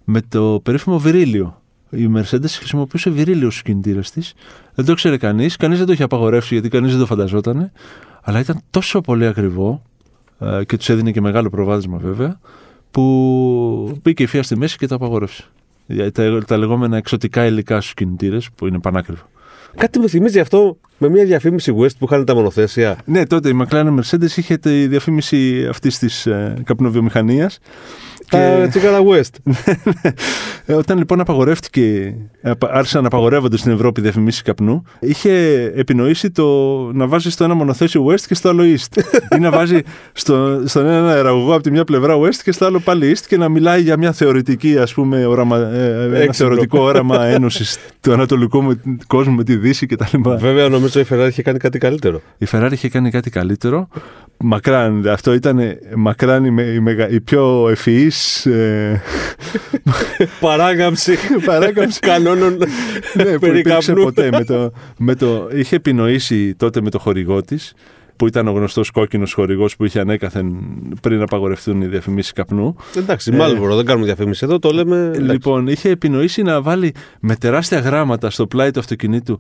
με 0.05 0.21
το 0.29 0.61
περίφημο 0.65 0.99
βυρίλιο. 0.99 1.63
Η 1.91 2.11
Mercedes 2.17 2.49
χρησιμοποιούσε 2.49 3.11
βυρίλιο 3.11 3.51
στους 3.51 3.63
κινητήρες 3.63 4.11
της. 4.11 4.35
Δεν 4.75 4.85
το 4.85 4.95
ξέρει 4.95 5.19
κανείς, 5.19 5.57
κανείς 5.57 5.79
δεν 5.79 5.87
το 5.87 5.93
είχε 5.93 6.03
απαγορεύσει 6.03 6.55
γιατί 6.55 6.69
κανείς 6.69 6.91
δεν 6.91 7.01
το 7.01 7.07
φανταζόταν. 7.07 7.73
Αλλά 8.23 8.39
ήταν 8.39 8.61
τόσο 8.71 9.01
πολύ 9.01 9.27
ακριβό 9.27 9.83
ε, 10.39 10.65
και 10.65 10.77
τους 10.77 10.89
έδινε 10.89 11.11
και 11.11 11.21
μεγάλο 11.21 11.51
προβάδισμα 11.51 11.99
βέβαια 11.99 12.41
που 12.91 13.99
μπήκε 14.03 14.23
η 14.23 14.27
φία 14.27 14.43
στη 14.43 14.57
μέση 14.57 14.77
και 14.77 14.87
το 14.87 14.95
απαγορεύσε. 14.95 15.45
Για 15.87 16.13
Τα, 16.13 16.45
τα 16.47 16.57
λεγόμενα 16.57 16.97
εξωτικά 16.97 17.47
υλικά 17.47 17.81
στους 17.81 17.95
κινητήρες 17.95 18.49
που 18.55 18.67
είναι 18.67 18.79
πανάκριβο. 18.79 19.29
Κάτι 19.77 19.99
μου 19.99 20.09
θυμίζει 20.09 20.41
αυτό 20.41 20.79
με 20.99 21.09
μια 21.09 21.25
διαφήμιση 21.25 21.75
West 21.79 21.97
που 21.99 22.05
είχαν 22.05 22.25
τα 22.25 22.35
μονοθέσια. 22.35 22.99
Ναι, 23.05 23.27
τότε 23.27 23.49
η 23.49 23.61
McLaren 23.63 23.99
Mercedes 23.99 24.37
είχε 24.37 24.57
τη 24.57 24.87
διαφήμιση 24.87 25.67
αυτής 25.69 25.99
της 25.99 26.27
ε, 26.27 26.63
καπνοβιομηχανίας. 26.65 27.59
Τα 28.31 28.67
τσιγάρα 28.69 28.99
West. 29.11 29.31
Ε, 30.71 30.75
Όταν 30.75 30.99
λοιπόν 30.99 31.21
απαγορεύτηκε, 31.21 32.15
απα- 32.43 32.71
άρχισαν 32.73 33.01
να 33.03 33.07
απαγορεύονται 33.07 33.57
στην 33.57 33.73
Ευρώπη 33.73 34.01
διαφημίσεις 34.01 34.43
καπνού, 34.43 34.83
είχε 35.01 35.33
επινοήσει 35.75 36.31
το 36.31 36.45
να 36.93 37.07
βάζει 37.07 37.31
στο 37.31 37.45
ένα 37.45 37.55
μονοθέσιο 37.55 38.07
West 38.07 38.21
και 38.21 38.35
στο 38.35 38.49
άλλο 38.49 38.63
East. 38.65 39.01
ή 39.37 39.41
να 39.41 39.51
βάζει 39.51 39.81
στο, 40.13 40.63
στον 40.65 40.87
ένα 40.87 41.13
αεραγωγό 41.13 41.55
από 41.55 41.63
τη 41.63 41.71
μια 41.71 41.85
πλευρά 41.85 42.15
West 42.19 42.35
και 42.45 42.53
στο 42.53 42.65
άλλο 42.67 42.79
πάλι 42.81 43.13
East 43.17 43.25
και 43.29 43.37
να 43.37 43.49
μιλάει 43.49 43.81
για 43.83 43.97
μια 43.97 44.13
θεωρητική, 44.13 44.79
ας 44.79 44.95
πούμε, 44.95 45.27
όραμα, 45.27 45.57
ε, 45.59 45.85
ε, 45.85 46.05
ένα 46.05 46.17
Έξυπνο. 46.19 46.33
θεωρητικό 46.33 46.81
όραμα 46.81 47.25
ένωσης 47.37 47.79
του 48.01 48.13
ανατολικού 48.13 48.63
με, 48.63 48.81
κόσμου 49.07 49.35
με 49.35 49.45
τη 49.45 49.57
Δύση 49.57 49.87
κτλ. 49.87 50.19
Βέβαια, 50.39 50.69
νομίζω 50.69 51.01
η 51.01 51.05
Ferrari 51.11 51.27
είχε 51.29 51.43
κάνει 51.43 51.59
κάτι 51.59 51.79
καλύτερο. 51.79 52.21
Η 52.39 52.47
Ferrari 52.51 52.73
είχε 52.73 52.89
κάνει 52.89 53.11
κάτι 53.11 53.31
καλύτερο. 53.31 53.89
Μακράν, 54.41 55.09
αυτό 55.09 55.33
ήταν 55.35 55.61
μακράν 55.97 56.45
η, 56.45 56.51
με- 56.51 56.63
η, 56.63 56.81
μεγα- 56.81 57.09
η 57.11 57.21
πιο 57.21 57.69
ευφυής 57.71 58.17
ε, 58.45 59.03
Παράγαμψη 60.41 61.17
παράκαμψη 61.45 62.01
κανόνων 62.01 62.57
ναι, 63.15 63.25
που 63.25 63.39
περί 63.39 63.59
υπήρξε 63.59 63.89
καπνού. 63.93 64.05
ποτέ. 64.05 64.29
Με 64.33 64.45
το, 64.45 64.73
με 64.99 65.15
το, 65.15 65.49
είχε 65.55 65.77
επινοήσει 65.77 66.55
τότε 66.55 66.81
με 66.81 66.91
το 66.91 66.99
χορηγό 66.99 67.43
της 67.43 67.73
που 68.17 68.27
ήταν 68.27 68.49
ο 68.49 68.51
γνωστός 68.51 68.91
κόκκινος 68.91 69.33
χορηγός 69.33 69.77
που 69.77 69.85
είχε 69.85 70.01
ανέκαθεν 70.01 70.57
πριν 71.03 71.23
απαγορευτούν 71.23 71.81
οι 71.83 71.87
διαφημίσεις 71.87 72.33
καπνού. 72.33 72.77
Εντάξει, 72.97 73.31
Ε, 73.33 73.37
Μάλβορο, 73.37 73.77
δεν 73.77 73.85
κάνουμε 73.85 74.07
διαφήμιση 74.07 74.45
εδώ, 74.45 74.59
το 74.59 74.71
λέμε. 74.71 74.97
εντάξει. 74.97 75.21
Λοιπόν, 75.21 75.67
είχε 75.67 75.89
επινοήσει 75.91 76.43
να 76.43 76.63
βάλει 76.63 76.95
με 77.21 77.37
τεράστια 77.37 77.79
γράμματα 77.79 78.31
στο 78.31 78.47
πλάι 78.47 78.71
του 78.71 78.79
αυτοκινήτου 78.81 79.39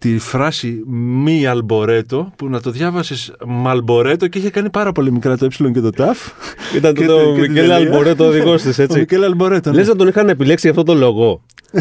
τη 0.00 0.18
φράση 0.18 0.82
μη 1.22 1.46
αλμπορέτο 1.46 2.32
που 2.36 2.48
να 2.48 2.60
το 2.60 2.70
διάβασες 2.70 3.32
μαλμπορέτο 3.46 4.28
και 4.28 4.38
είχε 4.38 4.50
κάνει 4.50 4.70
πάρα 4.70 4.92
πολύ 4.92 5.12
μικρά 5.12 5.36
το 5.38 5.44
ε 5.64 5.70
και 5.70 5.80
το 5.80 5.90
ταφ. 5.90 6.18
Ήταν 6.76 6.94
και 6.94 7.06
τότε 7.06 7.22
το- 7.22 7.28
ο 7.30 7.34
και 7.34 7.40
την 7.40 7.50
Μικέλ 7.50 7.68
τελεία. 7.68 7.74
Αλμπορέ, 7.74 8.14
το 8.14 8.24
οδηγός 8.26 8.62
της, 8.62 8.78
Ο 8.78 8.82
έτσι. 8.82 8.98
Μικέλ 8.98 9.24
Αλμπορέτο. 9.24 9.70
ναι. 9.70 9.76
Λες 9.76 9.88
να 9.88 9.96
τον 9.96 10.08
είχαν 10.08 10.28
επιλέξει 10.28 10.68
για 10.70 10.78
αυτό 10.78 10.92
το 10.92 10.98
λόγο. 10.98 11.42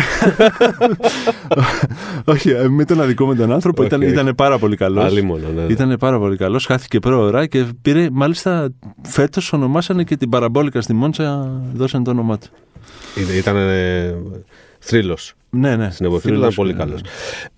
Όχι, 2.25 2.49
ε, 2.49 2.67
μην 2.67 2.85
τον 2.87 3.01
αδικούμε 3.01 3.35
τον 3.35 3.51
άνθρωπο. 3.51 3.81
Όχι, 3.81 3.89
Ήταν, 3.89 4.01
όχι. 4.01 4.11
ήταν 4.11 4.35
πάρα 4.35 4.57
πολύ 4.57 4.75
καλός. 4.75 5.03
Άλλη 5.03 5.21
μόνο, 5.21 5.47
ναι. 5.55 5.61
ναι. 5.61 5.71
Ήταν 5.71 5.95
πάρα 5.99 6.19
πολύ 6.19 6.37
καλός. 6.37 6.65
Χάθηκε 6.65 6.99
πρόωρα 6.99 7.45
και 7.45 7.65
πήρε. 7.81 8.07
Μάλιστα, 8.11 8.69
φέτος 9.01 9.53
ονομάσανε 9.53 10.03
και 10.03 10.17
την 10.17 10.29
παραμπόλικα 10.29 10.81
στη 10.81 10.93
Μόντσα. 10.93 11.61
Δώσαν 11.73 12.03
το 12.03 12.11
όνομά 12.11 12.37
του. 12.37 12.47
Ήταν 13.37 13.55
θρύλος. 14.79 15.33
Ναι, 15.49 15.75
ναι. 15.75 15.89
Στην 15.91 16.05
εποχή 16.05 16.21
του 16.21 16.27
Θρύλος, 16.27 16.53
ήταν 16.53 16.55
πολύ 16.55 16.71
ναι, 16.71 16.77
καλός. 16.77 17.01
ναι. 17.01 17.09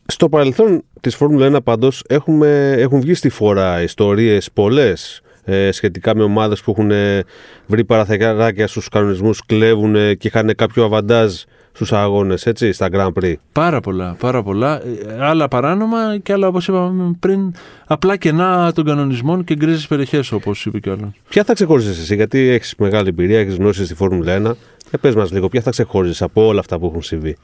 Στο 0.06 0.30
παρελθόν 0.30 0.84
της 1.02 1.16
Φόρμουλα 1.16 1.58
1 1.58 1.64
πάντως 1.64 2.04
έχουν 2.08 3.00
βγει 3.02 3.14
στη 3.14 3.30
φορά 3.30 3.82
ιστορίες 3.82 4.52
πολλές 4.54 5.22
ε, 5.44 5.72
σχετικά 5.72 6.16
με 6.16 6.24
ομάδες 6.24 6.62
που 6.62 6.72
έχουν 6.72 6.92
ε, 6.92 7.24
βρει 7.68 7.84
παραθεκαράκια 7.84 8.68
στους 8.68 8.88
κανονισμούς, 8.90 9.46
κλέβουν 9.46 9.96
ε, 9.96 10.14
και 10.14 10.28
είχαν 10.28 10.54
κάποιο 10.56 10.84
αβαντάζ 10.84 11.34
στους 11.74 11.94
αγώνες, 11.94 12.46
έτσι, 12.46 12.72
στα 12.72 12.88
Grand 12.92 13.12
Prix. 13.22 13.34
Πάρα 13.52 13.80
πολλά, 13.80 14.16
πάρα 14.20 14.44
πολλά. 14.44 14.82
Ε, 14.86 15.24
Άλλα 15.24 15.48
παράνομα 15.48 16.18
και 16.24 16.34
άλλα, 16.34 16.48
όπως 16.48 16.68
είπαμε 16.68 17.16
πριν, 17.20 17.54
απλά 17.86 18.18
κενά 18.18 18.72
των 18.76 18.86
κανονισμών 18.86 19.44
και 19.44 19.56
γκρίζες 19.56 19.88
περιοχές, 19.88 20.32
όπως 20.32 20.66
είπε 20.66 20.80
και 20.80 20.90
ο 20.90 20.92
άλλος. 20.92 21.10
Ποια 21.30 21.44
θα 21.44 21.54
ξεχώριζε 21.54 21.90
εσύ, 21.90 22.16
γιατί 22.16 22.40
έχεις 22.40 22.74
μεγάλη 22.78 23.08
εμπειρία, 23.08 23.40
έχεις 23.40 23.56
γνώσει 23.56 23.86
στη 23.86 23.96
Φόρμουλα 23.96 24.34
1. 24.36 24.52
Ε, 24.92 24.98
πες 24.98 25.16
μας 25.16 25.32
λίγο, 25.32 25.50
ποια 25.50 25.62
θα 25.62 25.70
ξεχώριζε 25.70 26.24
από 26.24 26.46
όλα 26.48 26.60
αυτά 26.60 26.80
που 26.80 26.86
έχουν 26.86 27.02
συμβεί. 27.02 27.38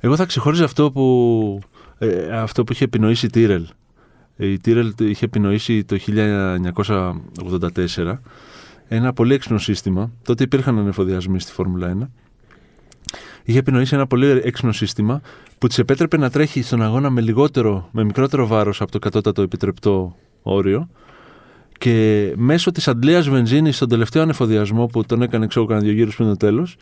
Εγώ 0.00 0.16
θα 0.16 0.24
ξεχώριζα 0.24 0.64
αυτό 0.64 0.90
που, 0.90 1.60
ε, 1.98 2.38
αυτό 2.38 2.64
που 2.64 2.72
είχε 2.72 2.84
επινοήσει 2.84 3.26
η 3.26 3.30
Τύρελ. 3.30 3.66
Η 4.36 4.58
Τύρελ 4.58 4.94
το 4.94 5.04
είχε 5.04 5.24
επινοήσει 5.24 5.84
το 5.84 5.98
1984 5.98 8.20
ένα 8.88 9.12
πολύ 9.12 9.34
έξυπνο 9.34 9.58
σύστημα. 9.58 10.10
Τότε 10.22 10.44
υπήρχαν 10.44 10.78
ανεφοδιασμοί 10.78 11.40
στη 11.40 11.52
Φόρμουλα 11.52 11.88
1. 11.88 12.10
Είχε 13.42 13.58
επινοήσει 13.58 13.94
ένα 13.94 14.06
πολύ 14.06 14.26
έξυπνο 14.26 14.72
σύστημα 14.72 15.20
που 15.58 15.66
της 15.66 15.78
επέτρεπε 15.78 16.16
να 16.16 16.30
τρέχει 16.30 16.62
στον 16.62 16.82
αγώνα 16.82 17.10
με, 17.10 17.20
λιγότερο, 17.20 17.88
με 17.92 18.04
μικρότερο 18.04 18.46
βάρος 18.46 18.80
από 18.80 18.90
το 18.90 18.98
κατώτατο 18.98 19.42
επιτρεπτό 19.42 20.16
όριο 20.42 20.88
και 21.78 22.32
μέσω 22.36 22.70
της 22.70 22.88
αντλία 22.88 23.20
βενζίνης 23.20 23.76
στον 23.76 23.88
τελευταίο 23.88 24.22
ανεφοδιασμό 24.22 24.86
που 24.86 25.04
τον 25.04 25.22
έκανε 25.22 25.46
ξέρω 25.46 25.66
κανένα 25.66 25.86
δύο 25.86 25.94
γύρους 25.94 26.16
πριν 26.16 26.28
το 26.28 26.36
τέλος, 26.36 26.76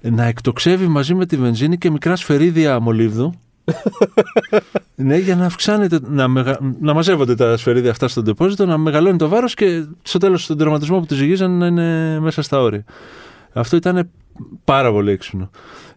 να 0.00 0.24
εκτοξεύει 0.24 0.86
μαζί 0.86 1.14
με 1.14 1.26
τη 1.26 1.36
βενζίνη 1.36 1.78
και 1.78 1.90
μικρά 1.90 2.16
σφαιρίδια 2.16 2.80
μολύβδου. 2.80 3.32
ναι, 4.94 5.16
για 5.16 5.36
να 5.36 5.44
αυξάνεται, 5.46 6.00
να, 6.08 6.28
μεγα... 6.28 6.58
να 6.80 6.94
μαζεύονται 6.94 7.34
τα 7.34 7.56
σφαιρίδια 7.56 7.90
αυτά 7.90 8.08
στο 8.08 8.22
ντεπόζιτο, 8.22 8.66
να 8.66 8.78
μεγαλώνει 8.78 9.16
το 9.18 9.28
βάρος 9.28 9.54
και 9.54 9.84
στο 10.02 10.18
τέλος 10.18 10.42
στον 10.42 10.58
τερματισμό 10.58 11.00
που 11.00 11.06
του 11.06 11.14
ζυγίζαν 11.14 11.50
να 11.58 11.66
είναι 11.66 12.18
μέσα 12.20 12.42
στα 12.42 12.60
όρια. 12.60 12.84
Αυτό 13.52 13.76
ήταν 13.76 14.10
πάρα 14.64 14.90
πολύ 14.92 15.10
έξυπνο. 15.10 15.50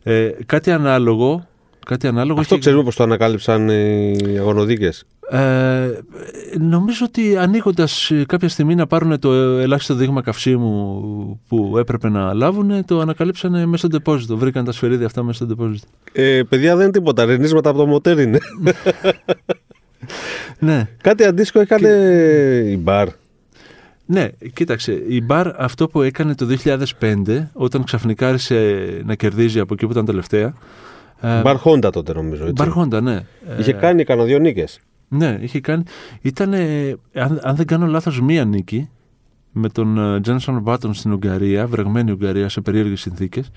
Ε, 0.04 0.30
κάτι 0.46 0.72
ανάλογο, 0.72 1.48
κάτι 1.86 2.08
ανάλογο 2.08 2.40
Αυτό 2.40 2.56
είχε- 2.56 2.64
ξέρουμε 2.64 2.84
πώ 2.84 2.96
το 2.96 3.04
ανακάλυψαν 3.04 3.70
οι 3.70 4.38
αγωνοδίκες. 4.40 5.06
Ε, 5.34 5.90
νομίζω 6.60 7.06
ότι 7.08 7.38
ανοίγοντας 7.38 8.12
κάποια 8.26 8.50
στιγμή 8.50 8.76
να 8.76 8.88
πάρουν 8.88 9.20
το 9.20 9.34
ελάχιστο 9.34 9.94
δείγμα 9.96 10.22
καυσίμου 10.22 11.42
που 11.48 11.78
έπρεπε 11.78 12.10
να 12.10 12.34
λάβουν, 12.34 12.86
το 12.86 13.00
ανακαλύψανε 13.00 13.66
μέσα 13.66 13.78
στο 13.78 13.88
ντεπόζιτο. 13.88 14.38
Βρήκαν 14.38 14.66
τα 14.66 14.72
σφαιρίδια 14.72 15.06
αυτά 15.06 15.24
μέσα 15.24 15.36
στο 15.36 15.46
ντεπόζιτο. 15.46 15.88
Ε, 16.12 16.42
παιδιά 16.50 16.76
δεν 16.76 16.84
είναι 16.84 16.92
τίποτα, 16.94 17.26
ρενίσματα 17.26 17.70
από 17.70 17.78
το 17.80 17.86
μοτέρ 17.86 18.20
είναι. 18.20 18.38
Ναι, 20.60 20.88
Κάτι 21.02 21.24
αντίστοιχο 21.24 21.60
έκανε 21.60 21.88
η 22.68 22.78
μπαρ. 22.78 23.08
ναι, 24.06 24.28
κοίταξε. 24.54 25.04
Η 25.08 25.22
μπαρ 25.22 25.62
αυτό 25.62 25.88
που 25.88 26.02
έκανε 26.02 26.36
το 26.36 26.48
2005, 27.00 27.48
όταν 27.54 27.84
ξαφνικά 27.84 28.28
άρχισε 28.28 28.78
να 29.06 29.16
κερδίζει 29.16 29.60
από 29.60 29.74
εκεί 29.74 29.86
που 29.86 29.92
ήταν 29.92 30.06
τελευταία. 30.06 30.54
ε, 31.22 31.42
Μπαρ 31.42 31.56
Honda 31.64 31.92
τότε 31.92 32.14
νομίζω. 32.14 32.46
Έτσι. 32.46 32.54
Μπαρ 32.54 32.70
Honda, 32.78 33.02
ναι. 33.02 33.20
Είχε 33.60 33.72
Ε, 33.72 33.74
κάνει 33.74 34.04
κανένα 34.04 34.28
δύο 34.28 34.40
νίκες. 34.40 34.80
Ναι, 35.14 35.38
είχε 35.42 35.60
κάνει. 35.60 35.84
Ήταν, 36.22 36.54
αν, 37.14 37.40
αν 37.44 37.56
δεν 37.56 37.66
κάνω 37.66 37.86
λάθος, 37.86 38.22
μία 38.22 38.46
νίκη 38.46 38.90
με 39.52 39.70
τον 39.70 40.22
Τζένσον 40.22 40.62
Μπάτον 40.62 40.94
στην 40.94 41.12
Ουγγαρία, 41.12 41.68
βρεγμένη 41.68 42.12
Ουγγαρία 42.12 42.50
σε 42.50 42.62
περίεργες 42.62 43.02
συνθήκες. 43.02 43.50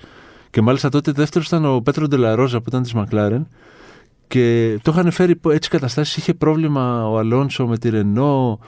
Και 0.49 0.61
μάλιστα 0.61 0.89
τότε 0.89 1.11
δεύτερος 1.11 1.47
ήταν 1.47 1.65
ο 1.65 1.81
Πέτρο 1.81 2.07
Ντελαρόζα 2.07 2.57
που 2.57 2.65
ήταν 2.67 2.81
της 2.81 2.93
Μακλάρεν. 2.93 3.47
Και 4.27 4.77
το 4.81 4.91
είχαν 4.91 5.11
φέρει 5.11 5.39
έτσι 5.49 5.69
καταστάσεις. 5.69 6.17
Είχε 6.17 6.33
πρόβλημα 6.33 7.09
ο 7.09 7.17
Αλόνσο 7.17 7.67
με 7.67 7.77
τη 7.77 7.89
Ρενό 7.89 8.59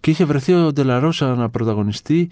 και 0.00 0.10
είχε 0.10 0.24
βρεθεί 0.24 0.52
ο 0.52 0.72
Ντελαρόζα 0.72 1.34
να 1.34 1.50
πρωταγωνιστεί. 1.50 2.30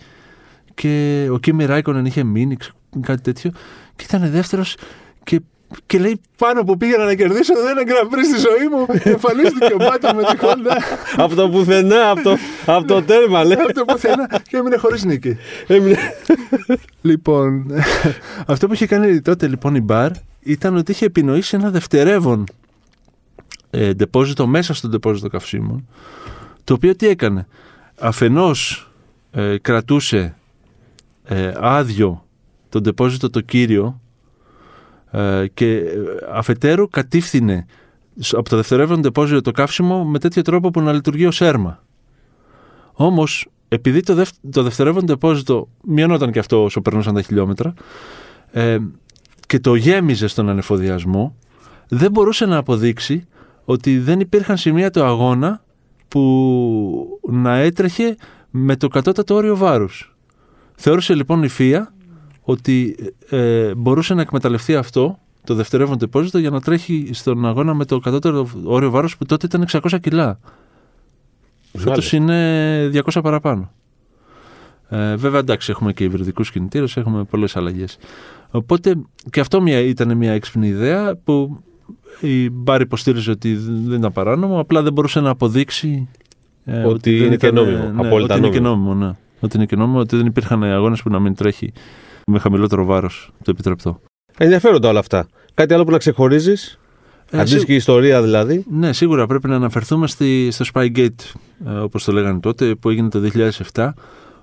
Και 0.74 1.26
ο 1.32 1.38
Κίμι 1.38 1.64
Ράικονεν 1.64 2.04
είχε 2.04 2.24
μείνει, 2.24 2.56
ξε- 2.56 2.72
κάτι 3.00 3.22
τέτοιο. 3.22 3.50
Και 3.96 4.04
ήταν 4.08 4.30
δεύτερος. 4.30 4.76
Και, 5.24 5.40
και 5.86 5.98
λέει 5.98 6.20
πάνω 6.36 6.62
που 6.64 6.76
πήγαινα 6.76 7.04
να 7.04 7.14
κερδίσω 7.14 7.54
δεν 7.54 7.66
ένα 7.68 7.82
γκραμπρί 7.84 8.24
στη 8.24 8.38
ζωή 8.38 8.68
μου. 8.70 8.86
Εμφανίστηκε 9.02 9.72
ο 9.72 9.76
Μπάτον 9.76 10.16
με 10.16 10.22
τη 10.22 10.36
Χόντα. 10.38 10.76
από 11.16 11.34
το 11.34 11.48
πουθενά, 11.50 12.10
από 12.10 12.22
το, 12.22 12.36
από 12.66 12.86
το 12.86 13.02
τέρμα, 13.02 13.44
λέει. 13.44 13.56
από 13.56 13.72
το 13.72 13.84
πουθενά 13.84 14.26
και 14.48 14.56
έμεινε 14.56 14.76
χωρίς 14.76 15.04
νίκη. 15.04 15.36
Έμεινε- 15.66 15.98
Λοιπόν, 17.02 17.66
αυτό 18.46 18.66
που 18.66 18.72
είχε 18.72 18.86
κάνει 18.86 19.20
τότε 19.20 19.46
λοιπόν 19.48 19.74
η 19.74 19.80
Μπαρ 19.80 20.10
ήταν 20.40 20.76
ότι 20.76 20.90
είχε 20.92 21.04
επινοήσει 21.04 21.56
ένα 21.56 21.70
δευτερεύον 21.70 22.44
ε, 23.70 23.92
ντεπόζιτο 23.94 24.46
μέσα 24.46 24.74
στο 24.74 24.88
ντεπόζιτο 24.88 25.28
καυσίμων 25.28 25.88
το 26.64 26.74
οποίο 26.74 26.96
τι 26.96 27.06
έκανε. 27.08 27.46
Αφενός 27.98 28.90
ε, 29.32 29.56
κρατούσε 29.58 30.34
ε, 31.24 31.52
άδειο 31.56 32.24
το 32.68 32.80
ντεπόζιτο 32.80 33.30
το 33.30 33.40
κύριο 33.40 33.84
ε, 33.86 34.09
και 35.54 35.76
ε, 35.76 35.92
αφετέρου 36.32 36.88
κατήφθηνε 36.88 37.66
σ- 38.18 38.34
από 38.34 38.48
το 38.48 38.56
δευτερεύον 38.56 39.00
ντεπόζιτο 39.00 39.40
το 39.40 39.50
καύσιμο 39.50 40.04
με 40.04 40.18
τέτοιο 40.18 40.42
τρόπο 40.42 40.70
που 40.70 40.80
να 40.80 40.92
λειτουργεί 40.92 41.26
ως 41.26 41.40
έρμα. 41.40 41.82
Όμως 42.92 43.48
επειδή 43.68 44.00
το, 44.00 44.14
δευ, 44.14 44.28
το 44.50 44.62
δευτερεύον 44.62 45.04
ντεπόζιτο 45.04 45.68
μειωνόταν 45.84 46.32
και 46.32 46.38
αυτό 46.38 46.64
όσο 46.64 46.80
περνούσαν 46.80 47.14
τα 47.14 47.22
χιλιόμετρα, 47.22 47.74
ε, 48.50 48.78
και 49.46 49.60
το 49.60 49.74
γέμιζε 49.74 50.26
στον 50.26 50.48
ανεφοδιασμό, 50.48 51.36
δεν 51.88 52.10
μπορούσε 52.10 52.46
να 52.46 52.56
αποδείξει 52.56 53.26
ότι 53.64 53.98
δεν 53.98 54.20
υπήρχαν 54.20 54.56
σημεία 54.56 54.90
του 54.90 55.04
αγώνα 55.04 55.64
που 56.08 57.20
να 57.30 57.56
έτρεχε 57.56 58.16
με 58.50 58.76
το 58.76 58.88
κατώτατο 58.88 59.34
όριο 59.34 59.56
βάρους. 59.56 60.14
Θεώρησε 60.74 61.14
λοιπόν 61.14 61.42
η 61.42 61.48
ΦΙΑ 61.48 61.94
ότι 62.42 62.96
ε, 63.28 63.74
μπορούσε 63.74 64.14
να 64.14 64.20
εκμεταλλευτεί 64.20 64.76
αυτό 64.76 65.18
το 65.44 65.54
δευτερεύον 65.54 65.98
υπόζητο 66.00 66.38
για 66.38 66.50
να 66.50 66.60
τρέχει 66.60 67.10
στον 67.12 67.46
αγώνα 67.46 67.74
με 67.74 67.84
το 67.84 67.98
κατώτερο 67.98 68.48
όριο 68.64 68.90
βάρος 68.90 69.16
που 69.16 69.26
τότε 69.26 69.46
ήταν 69.46 69.66
600 69.70 70.00
κιλά. 70.00 70.38
Φέτος 71.72 72.12
είναι 72.12 72.90
200 73.12 73.20
παραπάνω. 73.22 73.70
Ε, 74.88 75.16
βέβαια 75.16 75.40
εντάξει 75.40 75.70
έχουμε 75.70 75.92
και 75.92 76.04
υβριδικούς 76.04 76.50
κινητήρες, 76.50 76.96
έχουμε 76.96 77.24
πολλές 77.24 77.56
αλλαγές. 77.56 77.98
Οπότε 78.50 78.94
και 79.30 79.40
αυτό 79.40 79.60
μια, 79.60 79.78
ήταν 79.78 80.16
μια 80.16 80.32
έξυπνη 80.32 80.68
ιδέα 80.68 81.16
που 81.16 81.62
η 82.20 82.50
Μπάρ 82.50 82.80
υποστήριζε 82.80 83.30
ότι 83.30 83.54
δεν 83.54 83.98
ήταν 83.98 84.12
παράνομο, 84.12 84.60
απλά 84.60 84.82
δεν 84.82 84.92
μπορούσε 84.92 85.20
να 85.20 85.30
αποδείξει 85.30 86.08
ε, 86.64 86.78
ότι, 86.78 86.88
ότι 86.88 87.24
είναι 87.24 87.36
και 87.36 87.50
νόμιμο. 87.50 87.90
Ναι, 88.02 88.12
ότι 88.12 88.36
είναι 88.36 88.48
και 88.48 88.60
νόμιμο, 88.60 88.94
ναι. 88.94 89.12
Ότι 89.40 89.56
είναι 89.56 89.66
και 89.66 89.76
νόμιμο, 89.76 89.98
ότι 89.98 90.16
δεν 90.16 90.26
υπήρχαν 90.26 90.64
αγώνες 90.64 91.02
που 91.02 91.10
να 91.10 91.18
μην 91.18 91.34
τρέχει 91.34 91.72
με 92.30 92.38
χαμηλότερο 92.38 92.84
βάρος 92.84 93.30
το 93.42 93.50
επιτρεπτό. 93.50 94.00
Ενδιαφέροντα 94.38 94.88
όλα 94.88 94.98
αυτά. 94.98 95.28
Κάτι 95.54 95.74
άλλο 95.74 95.84
που 95.84 95.90
να 95.90 95.98
ξεχωρίζεις; 95.98 96.78
Ε, 97.30 97.38
Αντίστοιχη 97.38 97.74
ιστορία 97.74 98.22
δηλαδή. 98.22 98.64
Ναι, 98.70 98.92
σίγουρα 98.92 99.26
πρέπει 99.26 99.48
να 99.48 99.56
αναφερθούμε 99.56 100.06
στη, 100.06 100.48
στο 100.50 100.64
Spygate, 100.72 101.08
ε, 101.66 101.70
όπως 101.70 102.04
το 102.04 102.12
λέγανε 102.12 102.40
τότε, 102.40 102.74
που 102.74 102.90
έγινε 102.90 103.08
το 103.08 103.20
2007 103.72 103.90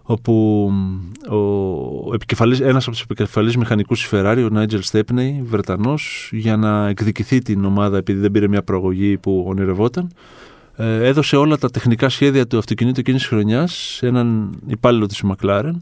όπου 0.10 0.72
ο 2.08 2.14
επικεφαλής, 2.14 2.60
ένας 2.60 2.84
από 2.84 2.92
τους 2.92 3.02
επικεφαλείς 3.02 3.58
μηχανικούς 3.58 4.02
της 4.02 4.10
Ferrari, 4.14 4.44
ο 4.46 4.54
Νάιτζελ 4.54 4.82
Στέπνεϊ, 4.82 5.42
Βρετανός, 5.46 6.30
για 6.34 6.58
να 6.58 6.88
εκδικηθεί 6.88 7.40
την 7.40 7.66
ομάδα 7.66 7.98
επειδή 7.98 8.20
δεν 8.20 8.32
πήρε 8.32 8.48
μια 8.48 8.64
προαγωγή 8.64 9.18
που 9.18 9.46
ονειρευόταν, 9.48 10.12
ε, 10.76 11.08
έδωσε 11.08 11.36
όλα 11.36 11.58
τα 11.58 11.70
τεχνικά 11.70 12.10
σχέδια 12.10 12.48
του 12.48 12.58
αυτοκινήτου 12.58 13.00
εκείνης 13.00 13.22
της 13.22 13.30
χρονιάς 13.30 13.74
σε 13.74 14.08
έναν 14.08 14.50
υπάλληλο 14.68 15.06
της 15.06 15.24
McLaren, 15.28 15.74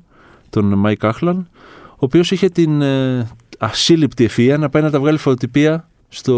τον 0.49 0.73
Μάικ 0.73 1.05
Κόγκλαν, 1.05 1.47
ο 2.05 2.07
οποίος 2.07 2.31
είχε 2.31 2.49
την 2.49 2.81
ε, 2.81 3.27
ασύλληπτη 3.57 4.29
ευφυΐα 4.29 4.55
να 4.59 4.69
πάει 4.69 4.81
να 4.81 4.91
τα 4.91 4.99
βγάλει 4.99 5.17
φωτοτυπία 5.17 5.89
στο 6.09 6.35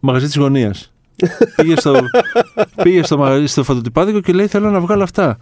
μαγαζί 0.00 0.26
της 0.26 0.36
γωνίας. 0.36 0.92
πήγε 1.56 1.76
στο, 1.76 2.00
πήγε 2.82 3.02
στο, 3.02 3.18
μαγαζί, 3.18 3.46
στο 3.46 3.64
φωτοτυπάδικο 3.64 4.20
και 4.20 4.32
λέει 4.32 4.46
θέλω 4.46 4.70
να 4.70 4.80
βγάλω 4.80 5.02
αυτά. 5.02 5.36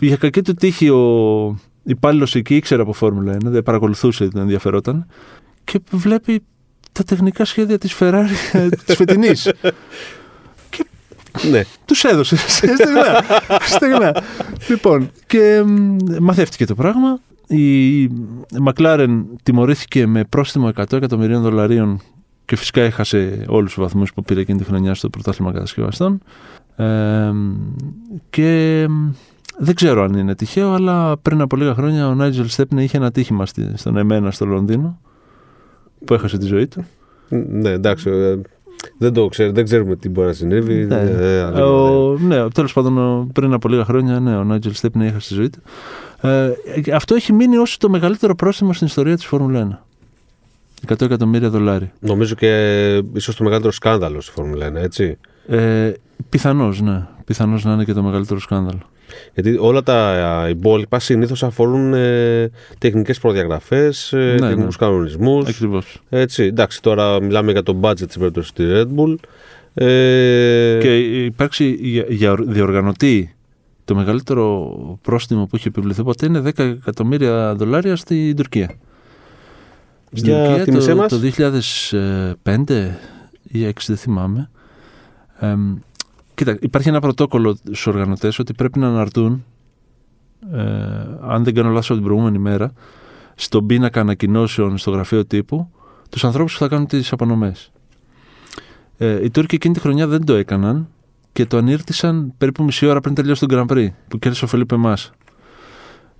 Για 0.00 0.16
κακή 0.16 0.42
του 0.42 0.54
τύχη 0.54 0.88
ο 0.88 1.58
υπάλληλος 1.82 2.34
εκεί 2.34 2.56
ήξερε 2.56 2.82
από 2.82 2.92
Φόρμουλα 2.92 3.34
1, 3.34 3.38
δεν 3.42 3.62
παρακολουθούσε, 3.62 4.24
δεν 4.24 4.42
ενδιαφερόταν 4.42 5.06
και 5.64 5.80
βλέπει 5.90 6.42
τα 6.92 7.02
τεχνικά 7.04 7.44
σχέδια 7.44 7.78
της 7.78 7.96
Ferrari 7.98 8.26
της 8.84 8.96
φετινής. 8.96 9.52
και 10.70 10.84
ναι. 11.50 11.62
τους 11.84 12.04
έδωσε 12.04 12.36
στεγνά. 12.56 13.24
στεγνά. 13.60 14.22
λοιπόν, 14.68 15.10
και 15.26 15.64
μαθεύτηκε 16.20 16.66
το 16.66 16.74
πράγμα. 16.74 17.20
Η 17.48 18.10
McLaren 18.66 19.22
τιμωρήθηκε 19.42 20.06
με 20.06 20.24
πρόστιμο 20.24 20.70
100 20.74 20.92
εκατομμυρίων 20.92 21.42
δολαρίων 21.42 22.00
και 22.44 22.56
φυσικά 22.56 22.80
έχασε 22.80 23.44
όλους 23.48 23.74
τους 23.74 23.82
βαθμούς 23.82 24.12
που 24.12 24.22
πήρε 24.22 24.40
εκείνη 24.40 24.58
τη 24.58 24.64
χρονιά 24.64 24.94
στο 24.94 25.10
πρωτάθλημα 25.10 25.52
κατασκευαστών. 25.52 26.22
Ε, 26.76 27.30
και 28.30 28.86
δεν 29.58 29.74
ξέρω 29.74 30.02
αν 30.02 30.14
είναι 30.14 30.34
τυχαίο, 30.34 30.72
αλλά 30.72 31.16
πριν 31.16 31.40
από 31.40 31.56
λίγα 31.56 31.74
χρόνια 31.74 32.08
ο 32.08 32.14
Νάιτζελ 32.14 32.48
Στέπνε 32.48 32.82
είχε 32.82 32.96
ένα 32.96 33.10
τύχημα 33.10 33.46
στον 33.74 33.96
Εμένα 33.96 34.30
στο 34.30 34.46
Λονδίνο 34.46 35.00
που 36.04 36.14
έχασε 36.14 36.38
τη 36.38 36.46
ζωή 36.46 36.66
του. 36.66 36.84
Ναι, 37.28 37.70
εντάξει. 37.70 38.10
Ε, 38.10 38.40
δεν 38.98 39.12
το 39.12 39.26
ξέρω, 39.26 39.52
δεν 39.52 39.64
ξέρουμε 39.64 39.96
τι 39.96 40.08
μπορεί 40.08 40.26
να 40.26 40.32
συνέβη. 40.32 40.84
Ναι, 40.84 41.00
ε, 41.00 41.42
ο, 41.42 42.18
ναι 42.18 42.48
τέλο 42.48 42.68
πάντων 42.74 43.26
πριν 43.32 43.52
από 43.52 43.68
λίγα 43.68 43.84
χρόνια 43.84 44.20
ναι, 44.20 44.36
ο 44.36 44.44
Νάιτζελ 44.44 44.72
Στέπνε 44.72 45.06
έχασε 45.06 45.28
τη 45.28 45.34
ζωή 45.34 45.50
του. 45.50 45.58
Ε, 46.20 46.50
αυτό 46.92 47.14
έχει 47.14 47.32
μείνει 47.32 47.56
ως 47.56 47.76
το 47.76 47.88
μεγαλύτερο 47.88 48.34
πρόστιμο 48.34 48.72
στην 48.72 48.86
ιστορία 48.86 49.14
της 49.14 49.26
Φόρμουλα 49.26 49.82
1. 50.86 50.92
100 50.92 51.00
εκατομμύρια 51.00 51.48
δολάρια. 51.48 51.92
Νομίζω 52.00 52.34
και 52.34 53.02
ίσως 53.12 53.36
το 53.36 53.44
μεγαλύτερο 53.44 53.72
σκάνδαλο 53.72 54.20
στη 54.20 54.32
Φόρμουλα 54.32 54.68
1, 54.68 54.74
έτσι. 54.74 55.18
Ε, 55.48 55.92
Πιθανώς, 56.28 56.80
ναι. 56.80 57.06
Πιθανώς 57.24 57.64
να 57.64 57.72
είναι 57.72 57.84
και 57.84 57.92
το 57.92 58.02
μεγαλύτερο 58.02 58.40
σκάνδαλο. 58.40 58.80
Γιατί 59.34 59.56
όλα 59.60 59.82
τα 59.82 60.46
υπόλοιπα 60.50 60.98
συνήθως 60.98 61.42
αφορούν 61.42 61.94
ε, 61.94 62.50
τεχνικές 62.78 63.18
προδιαγραφές, 63.18 64.12
ε, 64.12 64.16
ναι, 64.16 64.48
τεχνικούς 64.48 64.78
ναι. 64.78 64.86
κανονισμούς. 64.86 65.48
Ακριβώς. 65.48 66.02
Έτσι, 66.08 66.42
εντάξει, 66.42 66.82
τώρα 66.82 67.22
μιλάμε 67.22 67.52
για 67.52 67.62
το 67.62 67.76
budget 67.80 67.96
στην 67.96 68.18
περίπτωσης 68.20 68.52
της 68.52 68.66
Red 68.70 68.86
Bull. 68.96 69.14
Ε... 69.74 70.78
Και 70.80 70.98
υπάρξει 71.24 71.76
για, 71.80 72.04
για 72.08 72.34
διοργανωτή 72.40 73.34
το 73.88 73.94
μεγαλύτερο 73.94 74.98
πρόστιμο 75.02 75.46
που 75.46 75.56
έχει 75.56 75.68
επιβληθεί 75.68 76.02
ποτέ 76.02 76.26
είναι 76.26 76.38
10 76.38 76.58
εκατομμύρια 76.58 77.54
δολάρια 77.54 77.96
στην 77.96 78.36
Τουρκία. 78.36 78.70
Στην 80.12 80.34
Τουρκία 80.34 80.64
το, 80.64 81.06
το 81.06 81.18
2005 82.42 82.90
ή 83.42 83.64
2006 83.64 83.70
δεν 83.86 83.96
θυμάμαι. 83.96 84.50
Κοίτα, 86.34 86.58
υπάρχει 86.60 86.88
ένα 86.88 87.00
πρωτόκολλο 87.00 87.54
στους 87.54 87.86
οργανωτές 87.86 88.38
ότι 88.38 88.54
πρέπει 88.54 88.78
να 88.78 88.88
αναρτούν, 88.88 89.44
ε, 90.52 90.60
αν 91.22 91.44
δεν 91.44 91.54
κάνω 91.54 91.70
λάθος 91.70 91.96
την 91.96 92.04
προηγούμενη 92.04 92.38
μέρα, 92.38 92.72
στον 93.34 93.66
πίνακα 93.66 94.00
ανακοινώσεων 94.00 94.78
στο 94.78 94.90
γραφείο 94.90 95.26
τύπου, 95.26 95.70
τους 96.10 96.24
ανθρώπους 96.24 96.52
που 96.52 96.58
θα 96.58 96.68
κάνουν 96.68 96.86
τις 96.86 97.12
απονομές. 97.12 97.72
Ε, 98.98 99.24
οι 99.24 99.30
Τούρκοι 99.30 99.54
εκείνη 99.54 99.74
τη 99.74 99.80
χρονιά 99.80 100.06
δεν 100.06 100.24
το 100.24 100.34
έκαναν 100.34 100.88
και 101.38 101.46
το 101.46 101.56
ανήρτησαν 101.56 102.32
περίπου 102.38 102.64
μισή 102.64 102.86
ώρα 102.86 103.00
πριν 103.00 103.14
τελειώσει 103.14 103.46
τον 103.46 103.68
Grand 103.68 103.72
Prix 103.72 103.88
που 104.08 104.18
κέρδισε 104.18 104.44
ο 104.44 104.48
Φελίπε 104.48 104.76
Μάσα. 104.76 105.10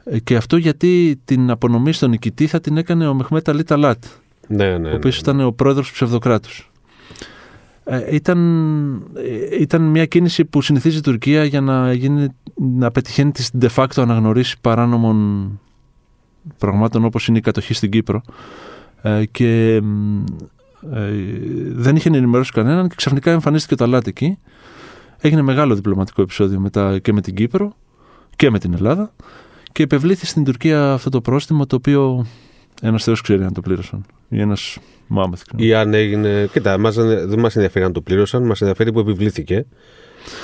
Ε, 0.04 0.18
και 0.18 0.36
αυτό 0.36 0.56
γιατί 0.56 1.20
την 1.24 1.50
απονομή 1.50 1.92
στον 1.92 2.10
νικητή 2.10 2.46
θα 2.46 2.60
την 2.60 2.76
έκανε 2.76 3.06
ο 3.06 3.14
Μεχμέτα 3.14 3.54
Λίτα 3.54 3.76
Λάτ. 3.76 4.04
Ναι, 4.48 4.78
ναι, 4.78 4.90
ο 4.90 4.94
οποίος 4.94 5.14
ναι, 5.14 5.20
ήταν 5.20 5.46
ο 5.46 5.52
πρόεδρος 5.52 5.86
του 5.86 5.92
ψευδοκράτους. 5.92 6.70
Ε, 7.84 8.14
ήταν, 8.14 8.38
ε, 9.14 9.60
ήταν 9.60 9.82
μια 9.82 10.06
κίνηση 10.06 10.44
που 10.44 10.62
συνηθίζει 10.62 10.98
η 10.98 11.00
Τουρκία 11.00 11.44
για 11.44 11.60
να, 11.60 11.92
γίνει, 11.92 12.28
να 12.54 12.90
πετυχαίνει 12.90 13.30
τις 13.30 13.50
de 13.60 13.68
facto 13.74 13.96
αναγνωρίσεις 13.96 14.58
παράνομων 14.58 15.60
πραγμάτων 16.58 17.04
όπως 17.04 17.28
είναι 17.28 17.38
η 17.38 17.40
κατοχή 17.40 17.74
στην 17.74 17.90
Κύπρο 17.90 18.22
ε, 19.02 19.24
και 19.24 19.80
δεν 21.72 21.96
είχε 21.96 22.08
ενημερώσει 22.08 22.52
κανέναν 22.52 22.88
και 22.88 22.94
ξαφνικά 22.96 23.30
εμφανίστηκε 23.30 23.74
το 23.74 23.84
Αλάτι 23.84 24.08
εκεί. 24.08 24.38
Έγινε 25.20 25.42
μεγάλο 25.42 25.74
διπλωματικό 25.74 26.22
επεισόδιο 26.22 26.60
μετά 26.60 26.98
και 26.98 27.12
με 27.12 27.20
την 27.20 27.34
Κύπρο 27.34 27.76
και 28.36 28.50
με 28.50 28.58
την 28.58 28.74
Ελλάδα 28.74 29.12
και 29.72 29.82
επευλήθη 29.82 30.26
στην 30.26 30.44
Τουρκία 30.44 30.92
αυτό 30.92 31.10
το 31.10 31.20
πρόστιμο 31.20 31.66
το 31.66 31.76
οποίο 31.76 32.26
ένας 32.82 33.04
θεός 33.04 33.20
ξέρει 33.20 33.42
αν 33.42 33.52
το 33.52 33.60
πλήρωσαν 33.60 34.04
ή 34.28 34.40
ένας 34.40 34.78
Μάμεθ. 35.08 35.42
Ή 35.56 35.74
αν 35.74 35.94
έγινε. 35.94 36.48
Κοίτα, 36.52 36.78
μας, 36.78 36.94
δεν 36.94 37.38
μας 37.38 37.56
ενδιαφέρει 37.56 37.84
αν 37.84 37.92
το 37.92 38.00
πλήρωσαν, 38.00 38.42
μας 38.42 38.60
ενδιαφέρει 38.60 38.92
που 38.92 38.98
επιβλήθηκε. 38.98 39.66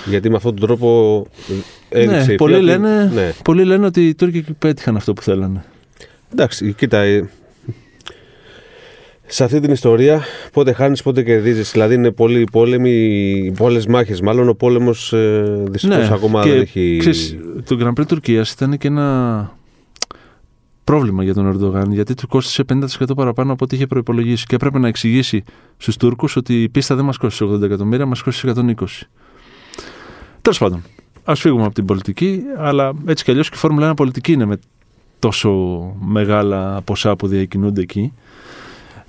Γιατί 0.07 0.31
με 0.31 0.37
αυτόν 0.37 0.57
τον 0.57 0.67
τρόπο 0.67 1.27
έδειξε 1.89 2.27
ναι, 2.27 2.33
η 2.33 2.37
πολλοί, 2.37 2.61
λένε, 2.61 3.11
ναι. 3.15 3.33
πολλοί 3.45 3.65
λένε 3.65 3.87
ότι 3.87 4.09
οι 4.09 4.15
Τούρκοι 4.15 4.45
πέτυχαν 4.59 4.97
αυτό 4.97 5.13
που 5.13 5.23
θέλανε. 5.23 5.65
Εντάξει, 6.33 6.73
κοίτα. 6.73 7.03
Ε, 9.35 9.37
σε 9.37 9.45
αυτή 9.45 9.61
την 9.61 9.71
ιστορία, 9.71 10.23
πότε 10.53 10.73
χάνεις, 10.73 11.03
πότε 11.03 11.23
κερδίζεις. 11.23 11.73
Δηλαδή 11.73 11.95
είναι 11.95 12.11
πολλοί 12.11 12.45
πόλεμοι, 12.53 13.53
πολλές 13.57 13.87
μάχες. 13.87 14.21
Μάλλον 14.21 14.49
ο 14.49 14.55
πόλεμος 14.55 15.13
ε, 15.13 15.63
δυστυχώς 15.71 16.09
ναι, 16.09 16.15
ακόμα 16.15 16.43
δεν 16.43 16.61
έχει. 16.61 16.97
Ξέρεις, 16.99 17.37
το 17.65 17.77
Grand 17.81 18.01
Prix 18.01 18.07
Τουρκίας 18.07 18.51
ήταν 18.51 18.79
και 18.79 18.89
ένα 18.89 19.57
πρόβλημα 20.85 21.23
για 21.23 21.35
τον 21.35 21.47
Ερντογάν, 21.47 21.93
γιατί 21.93 22.15
του 22.15 22.27
κόστησε 22.27 22.65
50% 22.73 22.85
παραπάνω 23.17 23.53
από 23.53 23.65
ό,τι 23.65 23.77
είχε 23.77 23.87
προπολογίσει 23.87 24.47
και 24.47 24.55
έπρεπε 24.55 24.79
να 24.79 24.89
εξηγήσει 24.89 25.45
στους 25.77 25.97
Τούρκους 25.97 26.37
ότι 26.37 26.63
η 26.63 26.69
πίστα 26.69 26.95
δεν 26.95 27.05
μας 27.05 27.17
κόστησε 27.17 27.53
80 27.55 27.63
εκατομμύρια, 27.63 28.07
μας 28.07 28.23
κόστησε 28.23 28.53
120. 28.57 28.85
Τέλος 30.43 30.59
πάντων, 30.59 30.83
ας 31.25 31.41
φύγουμε 31.41 31.65
από 31.65 31.75
την 31.75 31.85
πολιτική, 31.85 32.41
αλλά 32.59 32.93
έτσι 33.07 33.25
κι 33.25 33.31
αλλιώς 33.31 33.49
και 33.49 33.57
η 33.57 33.59
Φόρμουλα 33.59 33.91
1 33.91 33.97
πολιτική 33.97 34.33
είναι 34.33 34.45
με 34.45 34.59
τόσο 35.19 35.51
μεγάλα 36.01 36.81
ποσά 36.85 37.17
που 37.17 37.27
διακινούνται 37.27 37.81
εκεί. 37.81 38.13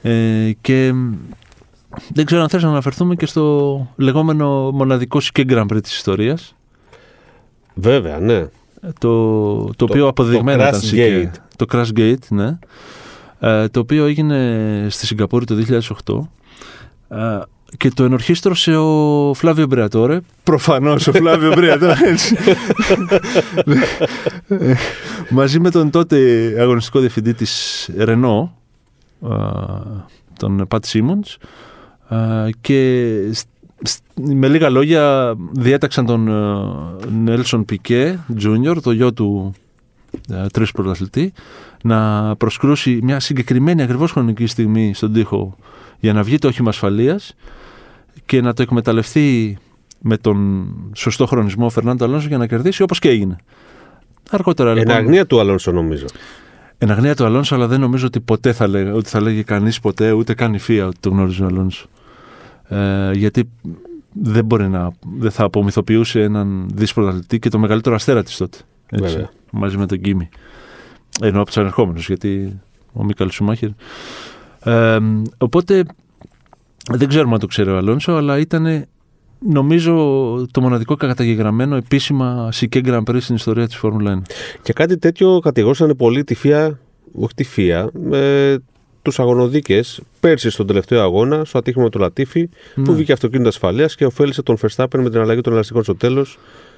Ε, 0.08 0.52
και 0.62 0.94
δεν 2.14 2.26
ξέρω 2.26 2.42
αν 2.42 2.50
θες 2.50 2.64
να 2.64 2.70
αναφερθούμε 2.70 3.16
και 3.16 3.26
στο 3.26 3.88
λεγόμενο 3.96 4.72
μοναδικό 4.72 5.20
και 5.32 5.46
Grand 5.50 5.66
Prix 5.66 5.84
της 5.84 5.96
ιστορίας. 5.96 6.56
Βέβαια, 7.74 8.20
ναι. 8.20 8.48
Το, 8.82 9.64
το, 9.66 9.74
το 9.76 9.86
οποίο 9.86 10.08
αποδεδειγμένα 10.08 10.68
ήταν 10.68 10.82
Gate. 10.84 11.32
Το 11.56 11.66
Crash 11.72 12.00
Gate, 12.00 12.28
ναι. 12.30 12.58
Ε, 13.40 13.68
το 13.68 13.80
οποίο 13.80 14.06
έγινε 14.06 14.88
στη 14.90 15.06
Σιγκαπούρη 15.06 15.46
το 15.46 15.56
2008. 17.08 17.18
Ε, 17.18 17.40
και 17.78 17.90
το 17.90 18.04
ενορχίστρωσε 18.04 18.76
ο 18.76 19.34
Φλάβιο 19.34 19.66
Μπρεατόρε. 19.66 20.20
Προφανώς 20.44 21.08
ο 21.08 21.12
Φλάβιο 21.12 21.54
Μπρεατόρε. 21.56 21.96
μαζί 25.30 25.60
με 25.60 25.70
τον 25.70 25.90
τότε 25.90 26.18
αγωνιστικό 26.60 27.00
διευθυντή 27.00 27.34
της 27.34 27.90
Ρενό, 27.98 28.54
τον 30.38 30.66
Πατ 30.68 30.86
Σίμονς 30.86 31.38
και 32.62 33.12
με 34.16 34.48
λίγα 34.48 34.70
λόγια 34.70 35.36
διέταξαν 35.52 36.06
τον 36.06 36.30
Νέλσον 37.24 37.66
Πικέ 37.66 38.20
Τζούνιορ, 38.36 38.82
το 38.82 38.92
γιο 38.92 39.14
του 39.14 39.54
τρεις 40.54 40.72
πρωταθλητή, 40.72 41.34
να 41.84 42.36
προσκρούσει 42.36 43.00
μια 43.04 43.20
συγκεκριμένη 43.20 43.82
ακριβώς 43.82 44.12
χρονική 44.12 44.46
στιγμή 44.46 44.94
στον 44.94 45.14
τοίχο 45.14 45.56
για 46.00 46.14
να 46.14 46.24
βγει 46.24 46.38
το 46.38 46.48
όχημα 46.48 46.70
ασφαλείας 46.70 47.36
και 48.26 48.42
να 48.42 48.54
το 48.54 48.62
εκμεταλλευτεί 48.62 49.58
με 50.00 50.18
τον 50.18 50.68
σωστό 50.96 51.26
χρονισμό 51.26 51.66
ο 51.66 51.70
Φερνάντο 51.70 52.06
Αλόνσο 52.06 52.28
για 52.28 52.38
να 52.38 52.48
κερδίσει 52.48 52.82
όπως 52.82 53.00
και 53.00 53.10
έγινε. 53.10 53.36
Αργότερα, 54.30 54.74
λοιπόν, 54.74 54.96
Εν 54.96 54.98
αγνία 54.98 55.26
του 55.26 55.40
Αλόνσο 55.40 55.72
νομίζω. 55.72 56.06
Εν 56.78 56.92
αγνία 56.92 57.16
του 57.16 57.26
Αλόνσο, 57.26 57.56
αλλά 57.56 57.68
δεν 57.68 57.80
νομίζω 57.80 58.06
ότι 58.06 58.20
ποτέ 58.20 58.54
θα 58.54 58.68
λέγει, 58.68 58.90
ότι 58.90 59.10
θα 59.10 59.22
λέγει 59.22 59.44
κανείς 59.44 59.80
ποτέ, 59.80 60.12
ούτε 60.12 60.34
καν 60.34 60.54
η 60.54 60.60
Φία 60.60 60.86
ότι 60.86 60.98
το 61.00 61.10
γνώριζε 61.10 61.44
ο 61.44 61.46
Αλόνσο. 61.46 61.88
Ε, 62.68 63.12
γιατί 63.12 63.50
δεν 64.14 64.46
μπορεί 64.46 64.68
να. 64.70 64.92
δεν 65.18 65.32
θα 65.32 65.44
απομυθοποιούσε 65.44 66.22
έναν 66.22 66.70
δύσκολο 66.74 67.08
αθλητή 67.08 67.40
και 67.40 67.50
το 67.50 67.60
μεγαλύτερο 67.60 67.96
αστέρα 67.96 68.24
της 68.24 68.38
τότε. 68.38 68.58
Έτσι, 68.90 69.28
μαζί 69.52 69.78
με 69.78 69.86
τον 69.86 70.02
Κίμη. 70.02 70.30
Ενώ 71.22 71.38
από 71.38 71.46
τους 71.46 71.58
ανερχόμενους, 71.58 72.08
γιατί 72.08 72.60
ο 72.94 73.04
Μίκαλ 73.04 73.30
Σουμάχερ. 73.30 73.70
Ε, 74.64 74.98
οπότε 75.38 75.84
δεν 76.92 77.08
ξέρουμε 77.08 77.34
αν 77.34 77.40
το 77.40 77.48
ξέρει 77.48 77.70
ο 77.70 77.78
Αλόνσο, 77.78 78.12
αλλά 78.12 78.40
ήταν 78.40 78.86
νομίζω 79.40 79.94
το 80.52 80.62
μοναδικό 80.62 80.96
καταγεγραμμένο 80.96 81.76
επίσημα 81.76 82.50
Σικέ 82.52 82.82
Grand 82.86 83.04
Prix 83.04 83.18
στην 83.20 83.36
ιστορία 83.36 83.66
της 83.68 83.76
Φόρμουλα 83.76 84.22
1. 84.26 84.32
Και 84.62 84.74
κάτι 84.74 84.98
τέτοιο 84.98 85.40
κατηγορούσαν 85.40 85.96
πολύ 85.98 86.24
τη 86.24 86.36
ΦΙΑ, 86.36 86.80
όχι 87.20 87.34
τη 87.36 87.44
ΦΙΑ, 87.44 87.90
με 87.94 88.58
τους 89.02 89.20
αγωνοδίκες 89.20 90.02
πέρσι 90.20 90.50
στον 90.50 90.68
τελευταίο 90.68 91.02
αγώνα, 91.02 91.46
στο 91.46 91.58
ατύχημα 91.58 91.90
του 91.90 92.00
Λατίφη, 92.00 92.50
που 92.76 92.82
ναι. 92.82 92.94
βγήκε 92.94 93.12
αυτοκίνητο 93.12 93.50
ασφαλείας 93.50 93.96
και 93.96 94.06
ωφέλησε 94.06 94.42
τον 94.42 94.58
Verstappen 94.62 94.98
με 94.98 95.10
την 95.10 95.20
αλλαγή 95.20 95.42
των 95.42 95.54
ελαστικών 95.54 95.84
στο 95.84 95.96
τέλος 95.96 96.38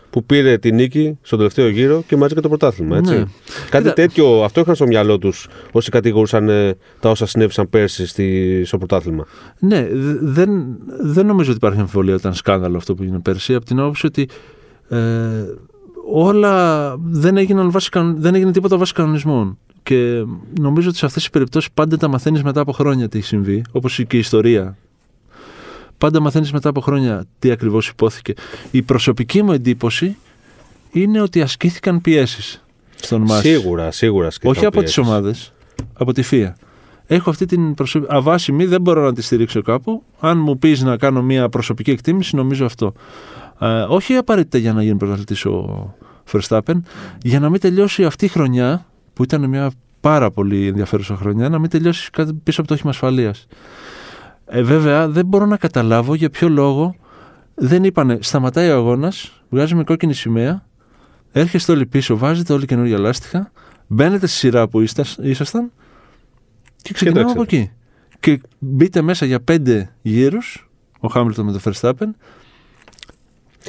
που 0.09 0.23
πήρε 0.23 0.57
τη 0.57 0.71
νίκη 0.71 1.17
στον 1.21 1.37
τελευταίο 1.37 1.67
γύρο 1.69 2.03
και 2.07 2.15
μαζί 2.15 2.33
και 2.33 2.41
το 2.41 2.47
πρωτάθλημα. 2.47 2.97
Έτσι. 2.97 3.17
Ναι. 3.17 3.23
Κάτι 3.69 3.93
τέτοιο, 3.93 4.43
αυτό 4.43 4.61
είχαν 4.61 4.75
στο 4.75 4.87
μυαλό 4.87 5.17
τους 5.17 5.47
όσοι 5.71 5.89
κατηγορούσαν 5.89 6.49
ε, 6.49 6.75
τα 6.99 7.09
όσα 7.09 7.25
συνέβησαν 7.25 7.69
πέρσι 7.69 8.07
στη, 8.07 8.61
στο 8.65 8.77
πρωτάθλημα. 8.77 9.25
Ναι, 9.59 9.87
δεν, 10.21 10.49
δεν 11.01 11.25
νομίζω 11.25 11.49
ότι 11.49 11.57
υπάρχει 11.57 11.79
αμφιβολία 11.79 12.13
ότι 12.13 12.21
ήταν 12.21 12.33
σκάνδαλο 12.33 12.77
αυτό 12.77 12.95
που 12.95 13.03
έγινε 13.03 13.19
πέρσι, 13.19 13.53
από 13.53 13.65
την 13.65 13.79
άποψη 13.79 14.05
ότι 14.05 14.27
ε, 14.89 14.97
όλα 16.11 16.95
δεν, 16.97 17.37
έγιναν 17.37 17.71
βάση, 17.71 17.89
δεν 18.15 18.35
έγινε 18.35 18.51
τίποτα 18.51 18.77
βάσει 18.77 18.93
κανονισμών. 18.93 19.57
Και 19.83 20.23
νομίζω 20.59 20.89
ότι 20.89 20.97
σε 20.97 21.05
αυτές 21.05 21.21
τις 21.21 21.31
περιπτώσεις 21.31 21.71
πάντα 21.73 21.97
τα 21.97 22.07
μαθαίνεις 22.07 22.43
μετά 22.43 22.61
από 22.61 22.71
χρόνια 22.71 23.09
τι 23.09 23.17
έχει 23.17 23.27
συμβεί, 23.27 23.61
όπως 23.71 24.03
και 24.07 24.15
η 24.15 24.19
ιστορία 24.19 24.77
πάντα 25.97 26.19
μαθαίνεις 26.19 26.51
μετά 26.51 26.69
από 26.69 26.81
χρόνια 26.81 27.25
τι 27.39 27.51
ακριβώς 27.51 27.87
υπόθηκε. 27.87 28.33
Η 28.71 28.81
προσωπική 28.81 29.43
μου 29.43 29.51
εντύπωση 29.51 30.17
είναι 30.91 31.21
ότι 31.21 31.41
ασκήθηκαν 31.41 32.01
πιέσεις 32.01 32.63
στον 32.95 33.21
Μάση. 33.21 33.47
Σίγουρα, 33.47 33.91
σίγουρα 33.91 34.29
Όχι 34.43 34.65
από 34.65 34.83
τις 34.83 34.97
ομάδες, 34.97 35.53
από 35.93 36.13
τη 36.13 36.21
ΦΙΑ. 36.21 36.55
Έχω 37.07 37.29
αυτή 37.29 37.45
την 37.45 37.73
προσωπική. 37.73 38.15
Αβάσιμη, 38.15 38.65
δεν 38.65 38.81
μπορώ 38.81 39.03
να 39.03 39.13
τη 39.13 39.21
στηρίξω 39.21 39.61
κάπου. 39.61 40.03
Αν 40.19 40.37
μου 40.37 40.57
πεις 40.57 40.81
να 40.81 40.97
κάνω 40.97 41.23
μια 41.23 41.49
προσωπική 41.49 41.91
εκτίμηση, 41.91 42.35
νομίζω 42.35 42.65
αυτό. 42.65 42.93
Ε, 43.59 43.67
όχι 43.81 44.13
απαραίτητα 44.13 44.57
για 44.57 44.73
να 44.73 44.83
γίνει 44.83 44.97
πρωταθλητής 44.97 45.45
ο 45.45 45.95
Verstappen, 46.31 46.75
για 47.21 47.39
να 47.39 47.49
μην 47.49 47.59
τελειώσει 47.59 48.05
αυτή 48.05 48.25
η 48.25 48.27
χρονιά, 48.27 48.85
που 49.13 49.23
ήταν 49.23 49.49
μια 49.49 49.71
πάρα 50.01 50.31
πολύ 50.31 50.67
ενδιαφέρουσα 50.67 51.15
χρονιά, 51.15 51.49
να 51.49 51.59
μην 51.59 51.69
τελειώσει 51.69 52.09
πίσω 52.43 52.59
από 52.59 52.69
το 52.69 52.75
όχημα 52.75 52.89
ασφαλείας. 52.89 53.47
Ε, 54.49 54.61
βέβαια, 54.61 55.07
δεν 55.07 55.25
μπορώ 55.25 55.45
να 55.45 55.57
καταλάβω 55.57 56.15
για 56.15 56.29
ποιο 56.29 56.49
λόγο 56.49 56.95
δεν 57.55 57.83
είπανε 57.83 58.17
σταματάει 58.21 58.69
ο 58.69 58.75
αγώνας, 58.75 59.41
βγάζουμε 59.49 59.83
κόκκινη 59.83 60.13
σημαία, 60.13 60.65
έρχεστε 61.31 61.71
όλοι 61.71 61.85
πίσω, 61.85 62.17
βάζετε 62.17 62.53
όλοι 62.53 62.65
καινούργια 62.65 62.97
λάστιχα, 62.97 63.51
μπαίνετε 63.87 64.27
στη 64.27 64.37
σειρά 64.37 64.67
που 64.67 64.81
ήσασταν 65.21 65.71
και 66.81 66.93
ξεκινάμε 66.93 67.31
από 67.31 67.41
εκεί. 67.41 67.71
Και 68.19 68.41
μπείτε 68.59 69.01
μέσα 69.01 69.25
για 69.25 69.39
πέντε 69.39 69.93
γύρους, 70.01 70.69
ο 70.99 71.07
Χάμιλτον 71.07 71.45
με 71.45 71.51
το 71.51 71.59
Verstappen. 71.63 72.07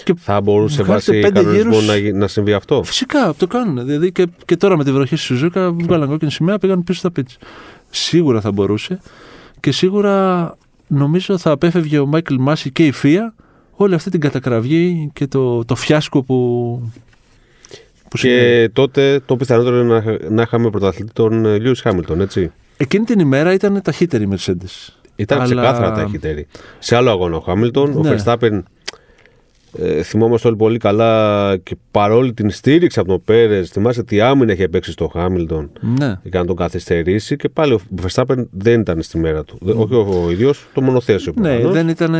Και 0.05 0.14
θα 0.19 0.41
μπορούσε 0.41 0.83
βάσει 0.83 1.21
κανονισμού 1.21 1.83
να, 1.83 2.19
να 2.19 2.27
συμβεί 2.27 2.53
αυτό; 2.53 2.83
Φυσικά, 2.83 3.35
το 3.35 3.47
κάνουν. 3.47 3.87
Δηλαδή 3.87 4.12
και, 4.12 4.27
και 4.45 4.57
τώρα 4.57 4.77
με 4.77 4.85
τη 4.85 4.93
βροχή 4.93 5.17
στη 5.17 5.25
Σουζούκα 5.25 5.73
βγάλαν 5.73 6.09
κόκκινη 6.09 6.31
σημαία, 6.31 6.59
πήγαν 6.59 6.85
πίσω 6.85 6.99
στα 6.99 7.11
πίτσα. 7.11 7.37
Σίγουρα 7.91 8.41
θα 8.41 8.53
μπορούσε 8.53 9.01
και 9.61 9.73
σίγουρα 9.73 10.57
νομίζω 10.88 11.38
θα 11.38 11.51
απέφευγε 11.51 11.98
ο 11.98 12.07
Μάικλ 12.07 12.35
Μάση 12.38 12.72
και 12.72 12.87
η 12.87 12.92
Φία 12.92 13.35
όλη 13.70 13.94
αυτή 13.94 14.11
την 14.11 14.20
κατακραυγή 14.20 15.11
και 15.12 15.27
το, 15.27 15.64
το 15.64 15.74
φιάσκο 15.74 16.22
που, 16.22 16.37
που 18.09 18.16
Και 18.16 18.70
τότε 18.72 19.20
το 19.27 19.37
πιθανότερο 19.37 19.81
είναι 19.81 20.01
να, 20.01 20.31
να 20.31 20.42
είχαμε 20.42 20.70
πρωταθλητή 20.70 21.12
τον 21.12 21.44
Λιούι 21.44 21.77
Χάμιλτον, 21.77 22.20
έτσι. 22.20 22.53
Εκείνη 22.77 23.05
την 23.05 23.18
ημέρα 23.18 23.53
ήταν 23.53 23.83
ταχύτερη 23.83 24.24
η 24.24 24.29
Mercedes. 24.31 24.92
Ήταν 25.16 25.40
Αλλά... 25.40 25.62
ξεκάθαρα 25.62 25.92
ταχύτερη. 25.92 26.46
Σε 26.79 26.96
άλλο 26.96 27.11
αγώνα 27.11 27.37
ο 27.37 27.40
Χάμιλτον, 27.40 28.01
ναι. 28.01 28.11
ο 28.11 28.16
Verstappen 28.16 28.62
ε, 29.78 30.02
θυμόμαστε 30.02 30.48
όλοι 30.48 30.57
πολύ 30.57 30.78
καλά 30.78 31.57
και 31.57 31.76
παρόλη 31.90 32.33
την 32.33 32.50
στήριξη 32.50 32.98
από 33.00 33.09
τον 33.09 33.22
Πέρες, 33.24 33.70
θυμάσαι 33.70 34.02
τι 34.02 34.20
άμυνα 34.20 34.52
είχε 34.52 34.68
παίξει 34.68 34.92
στο 34.92 35.09
Χάμιλτον 35.09 35.70
ναι. 35.81 36.20
για 36.22 36.40
να 36.40 36.44
τον 36.44 36.57
καθυστερήσει 36.57 37.37
και 37.37 37.48
πάλι 37.48 37.72
ο 37.72 37.81
Verstappen 38.02 38.46
δεν 38.50 38.81
ήταν 38.81 39.02
στη 39.02 39.18
μέρα 39.18 39.44
του. 39.44 39.59
Mm. 39.66 39.74
Όχι 39.76 39.94
ο 39.94 40.31
ίδιος, 40.31 40.66
το 40.74 40.81
μονοθέσιο. 40.81 41.33
Ναι, 41.37 41.59
δεν 41.59 41.88
ήταν. 41.88 42.14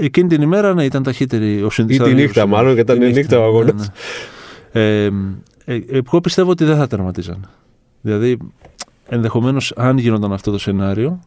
Εκείνη 0.00 0.28
την 0.28 0.42
ημέρα 0.42 0.74
ναι, 0.74 0.84
ήταν 0.84 1.02
ταχύτερη 1.02 1.62
ο 1.62 1.70
συνδυασμό. 1.70 2.06
Ή 2.06 2.08
τη 2.08 2.14
νύχτα, 2.14 2.46
μάλλον, 2.46 2.74
γιατί 2.74 2.92
ήταν 2.92 3.04
νύχτα, 3.06 3.20
νύχτα 3.20 3.40
ο 3.40 3.44
αγώνα. 3.44 3.72
Ναι, 3.72 3.82
ναι. 4.72 5.04
ε, 5.04 5.10
ε, 5.64 5.80
εγώ 5.90 6.20
πιστεύω 6.20 6.50
ότι 6.50 6.64
δεν 6.64 6.76
θα 6.76 6.86
τερματίζαν. 6.86 7.48
Δηλαδή, 8.00 8.36
ενδεχομένως, 9.08 9.72
αν 9.76 9.98
γίνονταν 9.98 10.32
αυτό 10.32 10.50
το 10.50 10.58
σενάριο, 10.58 11.20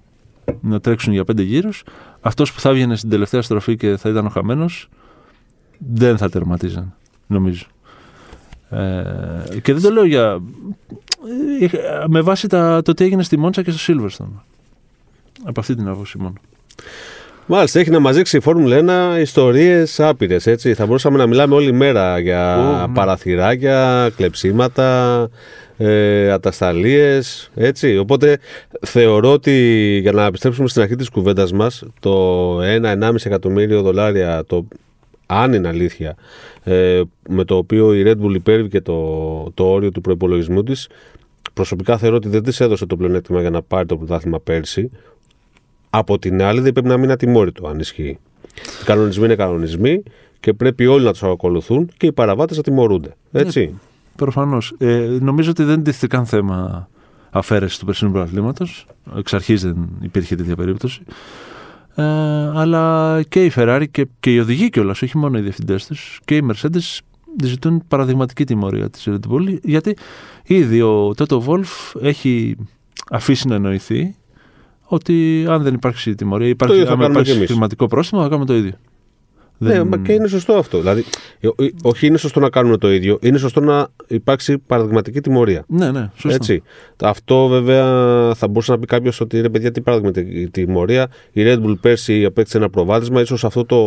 να 0.62 0.80
τρέξουν 0.80 1.14
για 1.14 1.24
πέντε 1.24 1.42
γύρους, 1.42 1.84
αυτός 2.22 2.54
που 2.54 2.60
θα 2.60 2.70
έβγαινε 2.70 2.96
στην 2.96 3.10
τελευταία 3.10 3.42
στροφή 3.42 3.76
και 3.76 3.98
θα 3.98 4.10
ήταν 4.10 4.26
ο 4.26 4.30
χαμένος, 4.30 4.90
δεν 5.80 6.18
θα 6.18 6.30
τερματίζαν, 6.30 6.94
νομίζω. 7.28 7.66
Ε, 8.70 9.60
και 9.62 9.74
δεν 9.74 9.82
το 9.82 9.90
λέω 9.90 10.06
για. 10.06 10.42
Ε, 11.62 11.68
με 12.08 12.22
βάση 12.22 12.48
τα, 12.48 12.82
το 12.82 12.94
τι 12.94 13.04
έγινε 13.04 13.24
στη 13.24 13.38
Μόντσα 13.38 13.62
και 13.62 13.70
στο 13.70 13.80
Σίλβερστον. 13.80 14.44
Από 15.44 15.60
αυτή 15.60 15.76
την 15.76 15.88
άποψη 15.88 16.18
μόνο. 16.18 16.34
Μάλιστα, 17.52 17.80
έχει 17.80 17.90
να 17.90 18.00
μαζέξει 18.00 18.38
η 18.38 18.40
Φόρμουλα 18.40 19.16
1 19.18 19.20
ιστορίες 19.22 20.00
άπειρες. 20.00 20.48
Θα 20.76 20.86
μπορούσαμε 20.86 21.18
να 21.18 21.28
μιλάμε 21.28 21.56
όλη 21.56 21.72
μέρα 21.72 22.20
για 22.20 22.58
oh, 22.86 22.90
παραθυράκια, 22.94 24.10
κλεψίματα, 24.16 25.30
ε, 25.78 26.32
ατασταλίες. 26.32 27.52
Οπότε 28.00 28.40
θεωρώ 28.82 29.32
ότι 29.32 29.52
για 30.02 30.12
να 30.12 30.26
επιστρέψουμε 30.26 30.68
στην 30.68 30.82
αρχή 30.82 30.96
της 30.96 31.10
κουβέντας 31.10 31.52
μας, 31.52 31.84
το 32.00 32.58
1-1,5 32.62 33.16
εκατομμύριο 33.24 33.82
δολάρια 33.82 34.44
το 34.48 34.68
αν 35.32 35.54
είναι 35.54 35.68
αλήθεια, 35.68 36.16
ε, 36.64 37.02
με 37.30 37.44
το 37.44 37.56
οποίο 37.56 37.94
η 37.94 38.04
Red 38.06 38.26
Bull 38.26 38.34
υπέρβηκε 38.34 38.82
το, 38.82 39.52
το 39.54 39.64
όριο 39.64 39.92
του 39.92 40.02
προπολογισμού 40.02 40.64
της, 40.64 40.88
προσωπικά 41.54 41.98
θεωρώ 41.98 42.16
ότι 42.16 42.30
δεν 42.30 42.44
της 42.44 42.60
έδωσε 42.60 42.86
το 42.86 42.98
πλεονέκτημα 42.98 43.42
για 43.42 43.50
να 43.50 43.62
πάρει 43.62 43.86
το 43.86 43.98
πρωτάθλημα 43.98 44.40
πέρσι. 44.40 44.90
Από 45.90 46.20
την 46.20 46.42
άλλη, 46.42 46.62
δεν 46.62 46.74
πρέπει 46.74 46.88
να 46.88 46.98
μείνει 46.98 47.12
ατιμόρυτο, 47.12 47.68
αν 47.68 47.80
ισχύει. 47.80 48.20
Οι 48.82 48.86
κανονισμοί 48.86 49.26
είναι 49.26 49.36
κανονισμοί 49.36 50.04
και 50.40 50.54
πρέπει 50.54 50.86
όλοι 50.86 51.06
να 51.06 51.12
τους 51.12 51.24
ακολουθούν 51.24 51.90
και 51.98 52.06
οι 52.06 52.12
παραβάτες 52.12 52.58
να 52.58 52.64
τιμωρούνται. 52.64 53.16
Έτσι. 53.32 53.62
Ε, 53.62 53.88
Προφανώς. 54.16 54.76
Ε, 54.78 55.18
νομίζω 55.22 55.50
ότι 55.50 55.64
δεν 55.64 55.84
τίθεται 55.84 56.08
καν 56.08 56.26
θέμα 56.26 56.90
αφαίρεσης 57.30 57.78
του 57.78 57.86
περσινού 57.86 58.12
πρωταθλήματος. 58.12 58.86
Εξ 59.18 59.34
αρχής 59.34 59.62
δεν 59.62 59.90
υπήρχε 60.02 60.36
τέτοια 60.36 60.56
περίπτωση. 60.56 61.02
Ε, 62.00 62.52
αλλά 62.56 63.22
και 63.30 63.46
η 63.46 63.52
Ferrari 63.56 63.86
και, 63.92 64.08
και 64.20 64.34
οι 64.34 64.40
οδηγοί 64.40 64.70
κιόλας, 64.70 65.02
όχι 65.02 65.18
μόνο 65.18 65.38
οι 65.38 65.42
διευθυντές 65.42 65.86
τους, 65.86 66.20
και 66.26 66.36
οι 66.36 66.44
Mercedes 66.52 67.00
ζητούν 67.44 67.84
παραδειγματική 67.88 68.44
τιμωρία 68.44 68.90
της 68.90 69.08
Red 69.08 69.32
Bull, 69.32 69.58
γιατί 69.64 69.96
ήδη 70.46 70.82
ο 70.82 71.14
Τότο 71.16 71.42
Βόλφ 71.42 71.96
έχει 72.02 72.56
αφήσει 73.12 73.48
να 73.48 73.56
εννοηθεί 73.56 74.16
ότι 74.84 75.46
αν 75.50 75.64
δεν 75.64 75.74
υπάρξει 75.74 76.16
τιμωρία, 76.16 76.48
υπάρχει, 76.48 76.88
αν 76.88 77.02
υπάρξει 77.02 77.46
χρηματικό 77.46 77.88
πρόστιμο, 77.88 78.22
θα 78.22 78.28
κάνουμε 78.28 78.46
το 78.46 78.56
ίδιο. 78.56 78.74
Ναι, 79.62 79.84
μα 79.84 79.98
και 79.98 80.12
είναι 80.12 80.28
σωστό 80.28 80.54
αυτό. 80.54 80.78
Δηλαδή, 80.78 81.04
ε, 81.40 81.48
ε, 81.48 81.70
όχι 81.82 82.08
είναι 82.08 82.18
σωστό 82.18 82.40
να 82.40 82.50
κάνουμε 82.50 82.78
το 82.78 82.92
ίδιο, 82.92 83.18
είναι 83.22 83.38
σωστό 83.38 83.60
να 83.60 83.88
υπάρξει 84.08 84.58
παραδειγματική 84.58 85.22
τιμωρία. 85.22 85.64
Ναι, 85.68 85.92
ναι, 85.92 86.10
σωστό. 86.14 86.36
Έτσι. 86.36 86.64
Αυτό 87.04 87.48
βέβαια 87.48 87.86
θα 88.34 88.48
μπορούσε 88.48 88.72
να 88.72 88.80
πει 88.80 88.86
κάποιος 88.86 89.22
ότι 89.22 89.42
ρε 89.42 89.50
παιδιά, 89.50 89.72
τι 89.72 89.82
παραδειγματική 89.82 90.48
τιμωρία. 90.48 91.08
Η 91.32 91.42
Red 91.46 91.64
Bull 91.64 91.76
πέρσι 91.82 92.26
απέκτησε 92.26 92.58
ένα 92.58 92.70
προβάδισμα, 92.70 93.22
ίσως 93.22 93.44
αυτό 93.46 93.66
το. 93.66 93.78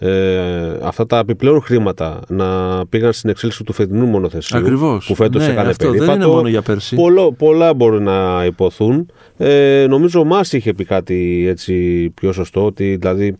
Ε, 0.00 0.78
αυτά 0.82 1.06
τα 1.06 1.18
επιπλέον 1.18 1.62
χρήματα 1.62 2.20
να 2.28 2.46
πήγαν 2.86 3.12
στην 3.12 3.30
εξέλιξη 3.30 3.64
του 3.64 3.72
φετινού 3.72 4.06
μονοθεσίου. 4.06 4.58
Ακριβώς. 4.58 5.06
Που 5.06 5.14
φέτος 5.14 5.46
ναι, 5.46 5.52
έκανε 5.52 5.68
αυτό 5.68 5.86
περίπατο. 5.86 6.12
Δεν 6.12 6.20
είναι 6.20 6.30
μόνο 6.30 6.48
για 6.48 6.62
πέρσι. 6.62 6.96
Πολλά, 6.96 7.32
πολλά 7.32 7.74
μπορεί 7.74 8.00
να 8.00 8.44
υποθούν. 8.44 9.10
Ε, 9.36 9.86
νομίζω 9.88 10.20
ο 10.20 10.24
Μάση 10.24 10.56
είχε 10.56 10.72
πει 10.72 10.84
κάτι 10.84 11.44
έτσι 11.48 11.74
πιο 12.14 12.32
σωστό, 12.32 12.64
ότι 12.64 12.96
δηλαδή 12.96 13.36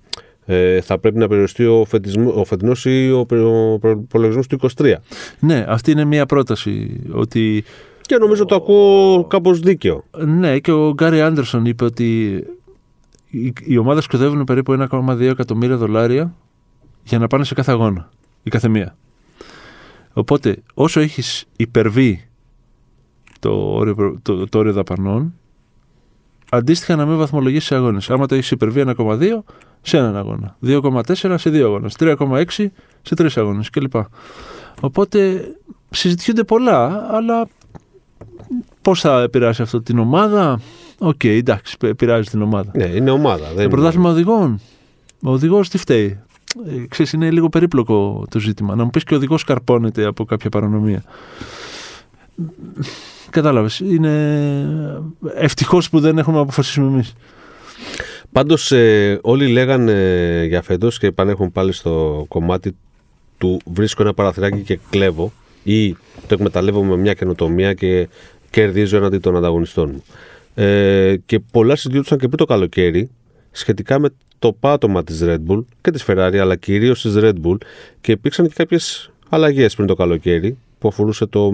ε, 0.50 0.80
θα 0.80 0.98
πρέπει 0.98 1.18
να 1.18 1.28
περιοριστεί 1.28 1.64
ο, 1.64 1.84
φετισμο, 1.84 2.32
ο 2.34 2.44
φετινός 2.44 2.84
ή 2.84 3.10
ο, 3.10 3.18
ο 3.18 3.78
προλογισμός 4.08 4.46
του 4.46 4.58
23. 4.76 4.92
Ναι, 5.38 5.64
αυτή 5.68 5.90
είναι 5.90 6.04
μια 6.04 6.26
πρόταση. 6.26 7.00
Ότι... 7.12 7.64
Και 8.00 8.16
νομίζω 8.16 8.44
το 8.44 8.54
ακούω 8.54 9.24
κάπως 9.24 9.60
δίκαιο. 9.60 10.04
Ναι, 10.26 10.58
και 10.58 10.72
ο 10.72 10.92
Γκάρι 10.92 11.20
Άντερσον 11.20 11.64
είπε 11.64 11.84
ότι 11.84 12.26
οι, 13.30 13.52
οι 13.64 13.76
ομάδες 13.76 14.06
ξοδεύουν 14.06 14.44
περίπου 14.44 14.86
1,2 14.90 15.20
εκατομμύρια 15.20 15.76
δολάρια 15.76 16.34
για 17.04 17.18
να 17.18 17.26
πάνε 17.26 17.44
σε 17.44 17.54
κάθε 17.54 17.72
αγώνα. 17.72 18.10
Η 18.42 18.50
κάθε 18.50 18.68
μία. 18.68 18.96
Οπότε, 20.12 20.56
όσο 20.74 21.00
έχεις 21.00 21.44
υπερβεί 21.56 22.28
το 23.40 23.74
όριο, 23.74 24.18
το, 24.22 24.48
το 24.48 24.58
όριο 24.58 24.72
δαπανών, 24.72 25.34
αντίστοιχα 26.50 26.96
να 26.96 27.06
μην 27.06 27.16
βαθμολογήσει 27.16 27.66
σε 27.66 27.74
αγώνες. 27.74 28.10
Άμα 28.10 28.26
το 28.26 28.34
έχεις 28.34 28.50
υπερβεί 28.50 28.84
1,2 28.86 29.18
σε 29.82 29.96
έναν 29.96 30.16
αγώνα, 30.16 30.56
2,4 30.62 31.34
σε 31.38 31.50
δύο 31.50 31.66
αγώνες, 31.66 31.94
3,6 31.98 32.70
σε 33.02 33.14
τρεις 33.14 33.36
αγώνες 33.36 33.70
κλπ. 33.70 33.94
Οπότε 34.80 35.42
συζητιούνται 35.90 36.44
πολλά, 36.44 37.08
αλλά 37.10 37.48
πώς 38.82 39.00
θα 39.00 39.20
επηρεάσει 39.22 39.62
αυτό 39.62 39.82
την 39.82 39.98
ομάδα; 39.98 40.60
Ok, 40.98 41.14
okay, 41.22 41.36
εντάξει, 41.36 41.76
επηρεάζει 41.80 42.28
την 42.30 42.42
ομάδα. 42.42 42.70
Ναι, 42.74 42.84
είναι 42.84 43.10
ομάδα. 43.10 43.52
Δεν 43.54 43.62
το 43.64 43.68
πρωτάθλημα 43.68 44.10
οδηγών. 44.10 44.60
Ο 45.22 45.30
οδηγός 45.30 45.68
τι 45.68 45.78
φταίει; 45.78 46.18
Ε, 46.66 46.86
ξέρεις, 46.88 47.12
είναι 47.12 47.30
λίγο 47.30 47.48
περίπλοκο 47.48 48.26
το 48.30 48.38
ζήτημα. 48.38 48.74
Να 48.74 48.84
μου 48.84 48.90
πεις 48.90 49.04
και 49.04 49.14
ο 49.14 49.16
οδηγός 49.16 49.44
καρπώνεται 49.44 50.04
από 50.04 50.24
κάποια 50.24 50.50
παρανομία. 50.50 51.02
Κατάλαβες. 53.30 53.80
Είναι 53.80 54.92
ευτυχώς 55.34 55.90
που 55.90 56.00
δεν 56.00 56.18
έχουμε 56.18 56.40
αποφασίσει 56.40 56.80
εμείς. 56.80 57.14
Πάντως, 58.32 58.72
ε, 58.72 59.18
όλοι 59.22 59.48
λέγανε 59.48 60.44
για 60.48 60.62
φέτος 60.62 60.98
και 60.98 61.06
επανέρχομαι 61.06 61.48
πάλι 61.48 61.72
στο 61.72 62.24
κομμάτι 62.28 62.76
του 63.38 63.60
βρίσκω 63.72 64.02
ένα 64.02 64.14
παραθυράκι 64.14 64.60
και 64.60 64.78
κλέβω 64.90 65.32
ή 65.62 65.92
το 65.92 66.34
εκμεταλλεύω 66.34 66.84
με 66.84 66.96
μια 66.96 67.14
καινοτομία 67.14 67.74
και 67.74 68.08
κερδίζω 68.50 68.96
έναντι 68.96 69.18
των 69.18 69.36
ανταγωνιστών 69.36 69.90
μου. 69.90 70.02
Ε, 70.54 71.16
και 71.26 71.38
πολλά 71.38 71.76
συζητούσαν 71.76 72.18
και 72.18 72.26
πριν 72.26 72.38
το 72.38 72.44
καλοκαίρι 72.44 73.10
σχετικά 73.50 73.98
με 73.98 74.08
το 74.38 74.52
πάτωμα 74.52 75.04
της 75.04 75.20
Red 75.24 75.38
Bull 75.48 75.64
και 75.80 75.90
της 75.90 76.04
Ferrari 76.06 76.36
αλλά 76.36 76.56
κυρίως 76.56 77.02
της 77.02 77.14
Red 77.16 77.34
Bull 77.44 77.56
και 78.00 78.12
υπήρξαν 78.12 78.46
και 78.46 78.54
κάποιες 78.56 79.10
αλλαγές 79.28 79.74
πριν 79.74 79.86
το 79.86 79.94
καλοκαίρι 79.94 80.56
που 80.78 80.88
αφορούσε 80.88 81.26
το 81.26 81.52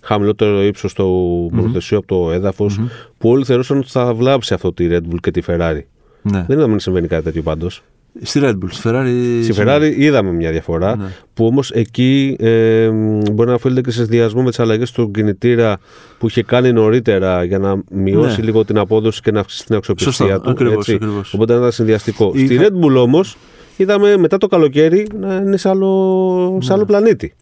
χαμηλότερο 0.00 0.62
ύψος 0.62 0.94
του 0.94 1.04
μονοθεσίου 1.52 1.98
από 1.98 2.06
το 2.06 2.32
έδαφος 2.32 2.80
που 3.18 3.28
όλοι 3.30 3.44
θεωρούσαν 3.44 3.78
ότι 3.78 3.88
θα 3.88 4.14
βλάψει 4.14 4.54
αυτό 4.54 4.72
τη 4.72 4.88
Red 4.90 5.02
Bull 5.10 5.20
και 5.20 5.30
τη 5.30 5.42
Ferrari. 5.46 5.80
Ναι. 6.30 6.44
Δεν 6.48 6.56
είδαμε 6.58 6.72
να 6.74 6.78
συμβαίνει 6.80 7.06
κάτι 7.06 7.24
τέτοιο 7.24 7.42
πάντως. 7.42 7.82
Στη 8.22 8.40
Red 8.42 8.50
Bull, 8.52 8.68
στη 8.68 8.82
Ferrari. 8.84 9.40
Στη 9.42 9.52
Ferrari 9.56 9.92
είδαμε 9.96 10.32
μια 10.32 10.50
διαφορά. 10.50 10.96
Ναι. 10.96 11.04
Που 11.34 11.46
όμως 11.46 11.70
εκεί 11.70 12.36
ε, 12.38 12.88
μπορεί 13.32 13.48
να 13.48 13.54
οφείλεται 13.54 13.80
και 13.80 13.90
σε 13.90 13.96
συνδυασμό 14.02 14.42
με 14.42 14.48
τις 14.48 14.58
αλλαγές 14.60 14.90
του 14.92 15.10
κινητήρα 15.10 15.78
που 16.18 16.26
είχε 16.26 16.42
κάνει 16.42 16.72
νωρίτερα 16.72 17.44
για 17.44 17.58
να 17.58 17.82
μειώσει 17.90 18.38
Ναι. 18.40 18.44
λίγο 18.46 18.64
την 18.64 18.78
απόδοση 18.78 19.20
και 19.20 19.30
να 19.30 19.40
αυξήσει 19.40 19.64
την 19.66 19.74
αξιοπιστία 19.76 20.12
Σωστά, 20.12 20.40
του. 20.40 20.50
ακριβώς, 20.50 20.76
έτσι. 20.76 20.94
ακριβώς. 20.94 21.34
Οπότε 21.34 21.54
ήταν 21.54 21.72
συνδυαστικό. 21.72 22.32
Είχα- 22.34 22.46
Στη 22.46 22.58
Red 22.70 22.84
Bull 22.84 22.96
όμως 22.96 23.36
είδαμε 23.76 24.16
μετά 24.16 24.38
το 24.38 24.46
καλοκαίρι 24.46 25.06
να 25.20 25.34
είναι 25.34 25.56
σε 25.56 25.68
άλλο, 25.68 26.58
σε 26.62 26.72
άλλο 26.72 26.80
Ναι. 26.80 26.86
πλανήτη. 26.86 27.34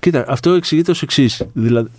Κοίτα, 0.00 0.24
αυτό 0.28 0.50
εξηγείται 0.50 0.90
ως 0.90 1.02
εξής. 1.02 1.42
Δηλαδή, 1.52 1.90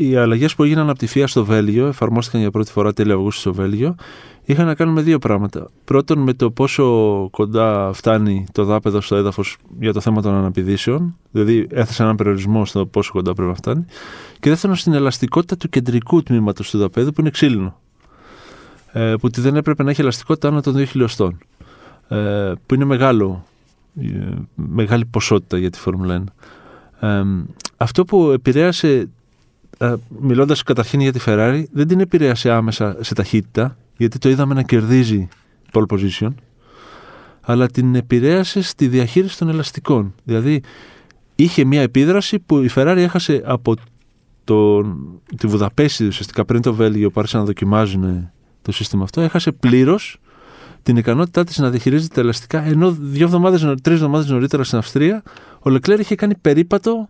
οι, 0.00 0.06
οι, 0.06 0.10
οι 0.10 0.16
αλλαγές 0.16 0.54
που 0.54 0.62
έγιναν 0.62 0.88
από 0.88 0.98
τη 0.98 1.06
ΦΙΑ 1.06 1.26
στο 1.26 1.44
Βέλγιο, 1.44 1.86
εφαρμόστηκαν 1.86 2.40
για 2.40 2.50
πρώτη 2.50 2.70
φορά 2.70 2.92
τέλη 2.92 3.12
Αυγούστου 3.12 3.40
στο 3.40 3.54
Βέλγιο, 3.54 3.94
είχαν 4.44 4.66
να 4.66 4.74
κάνουν 4.74 4.94
με 4.94 5.02
δύο 5.02 5.18
πράγματα. 5.18 5.70
Πρώτον, 5.84 6.18
με 6.18 6.32
το 6.32 6.50
πόσο 6.50 7.28
κοντά 7.30 7.92
φτάνει 7.92 8.46
το 8.52 8.64
δάπεδο 8.64 9.00
στο 9.00 9.16
έδαφος 9.16 9.56
για 9.80 9.92
το 9.92 10.00
θέμα 10.00 10.22
των 10.22 10.34
αναπηδήσεων, 10.34 11.16
δηλαδή 11.30 11.66
έθεσαν 11.70 12.04
έναν 12.04 12.16
περιορισμό 12.16 12.64
στο 12.64 12.86
πόσο 12.86 13.12
κοντά 13.12 13.34
πρέπει 13.34 13.48
να 13.48 13.54
φτάνει. 13.54 13.84
Και 14.40 14.48
δεύτερον, 14.48 14.76
στην 14.76 14.92
ελαστικότητα 14.92 15.56
του 15.56 15.68
κεντρικού 15.68 16.22
τμήματος 16.22 16.70
του 16.70 16.78
δαπέδου 16.78 17.12
που 17.12 17.20
είναι 17.20 17.30
ξύλινο. 17.30 17.78
Ε, 18.92 19.14
που 19.20 19.30
δεν 19.30 19.56
έπρεπε 19.56 19.82
να 19.82 19.90
έχει 19.90 20.00
ελαστικότητα 20.00 20.48
άνω 20.48 20.60
των 20.60 20.76
2 20.76 20.86
χιλιοστών. 20.86 21.38
Ε, 22.08 22.52
που 22.66 22.74
είναι 22.74 22.84
μεγάλο, 22.84 23.44
ε, 24.00 24.06
μεγάλη 24.54 25.04
ποσότητα 25.04 25.58
για 25.58 25.70
τη 25.70 25.78
Φόρμουλα 25.78 26.24
1. 27.00 27.08
Ε, 27.08 27.22
αυτό 27.76 28.04
που 28.04 28.30
επηρέασε, 28.30 28.88
ε, 28.98 29.04
μιλώντας 30.20 30.62
καταρχήν 30.62 31.00
για 31.00 31.12
τη 31.12 31.20
Ferrari, 31.26 31.64
δεν 31.72 31.88
την 31.88 32.00
επηρέασε 32.00 32.50
άμεσα 32.50 32.96
σε 33.00 33.14
ταχύτητα, 33.14 33.76
γιατί 33.96 34.18
το 34.18 34.28
είδαμε 34.28 34.54
να 34.54 34.62
κερδίζει 34.62 35.28
pole 35.72 35.86
position, 35.86 36.28
αλλά 37.40 37.66
την 37.66 37.94
επηρέασε 37.94 38.62
στη 38.62 38.88
διαχείριση 38.88 39.38
των 39.38 39.48
ελαστικών. 39.48 40.14
Δηλαδή, 40.24 40.62
είχε 41.34 41.64
μια 41.64 41.82
επίδραση 41.82 42.38
που 42.38 42.58
η 42.58 42.70
Ferrari 42.74 42.96
έχασε 42.96 43.42
από 43.44 43.74
τον, 44.44 45.08
τη 45.36 45.46
Βουδαπέστη 45.46 46.06
ουσιαστικά 46.06 46.44
πριν 46.44 46.62
το 46.62 46.74
Βέλγιο 46.74 47.10
που 47.10 47.20
άρχισαν 47.20 47.40
να 47.40 47.46
δοκιμάζουν 47.46 48.30
το 48.62 48.72
σύστημα 48.72 49.02
αυτό, 49.02 49.20
έχασε 49.20 49.52
πλήρως 49.52 50.20
την 50.82 50.96
ικανότητά 50.96 51.44
της 51.44 51.58
να 51.58 51.70
διαχειρίζεται 51.70 52.14
τα 52.14 52.20
ελαστικά, 52.20 52.62
ενώ 52.64 52.90
δύο 52.90 53.24
εβδομάδες, 53.24 53.60
τρεις 53.82 53.96
εβδομάδες 53.96 54.30
νωρίτερα 54.30 54.64
στην 54.64 54.78
Αυστρία, 54.78 55.22
ο 55.60 55.70
Λεκλέρ 55.70 56.00
είχε 56.00 56.14
κάνει 56.14 56.34
περίπατο 56.36 57.08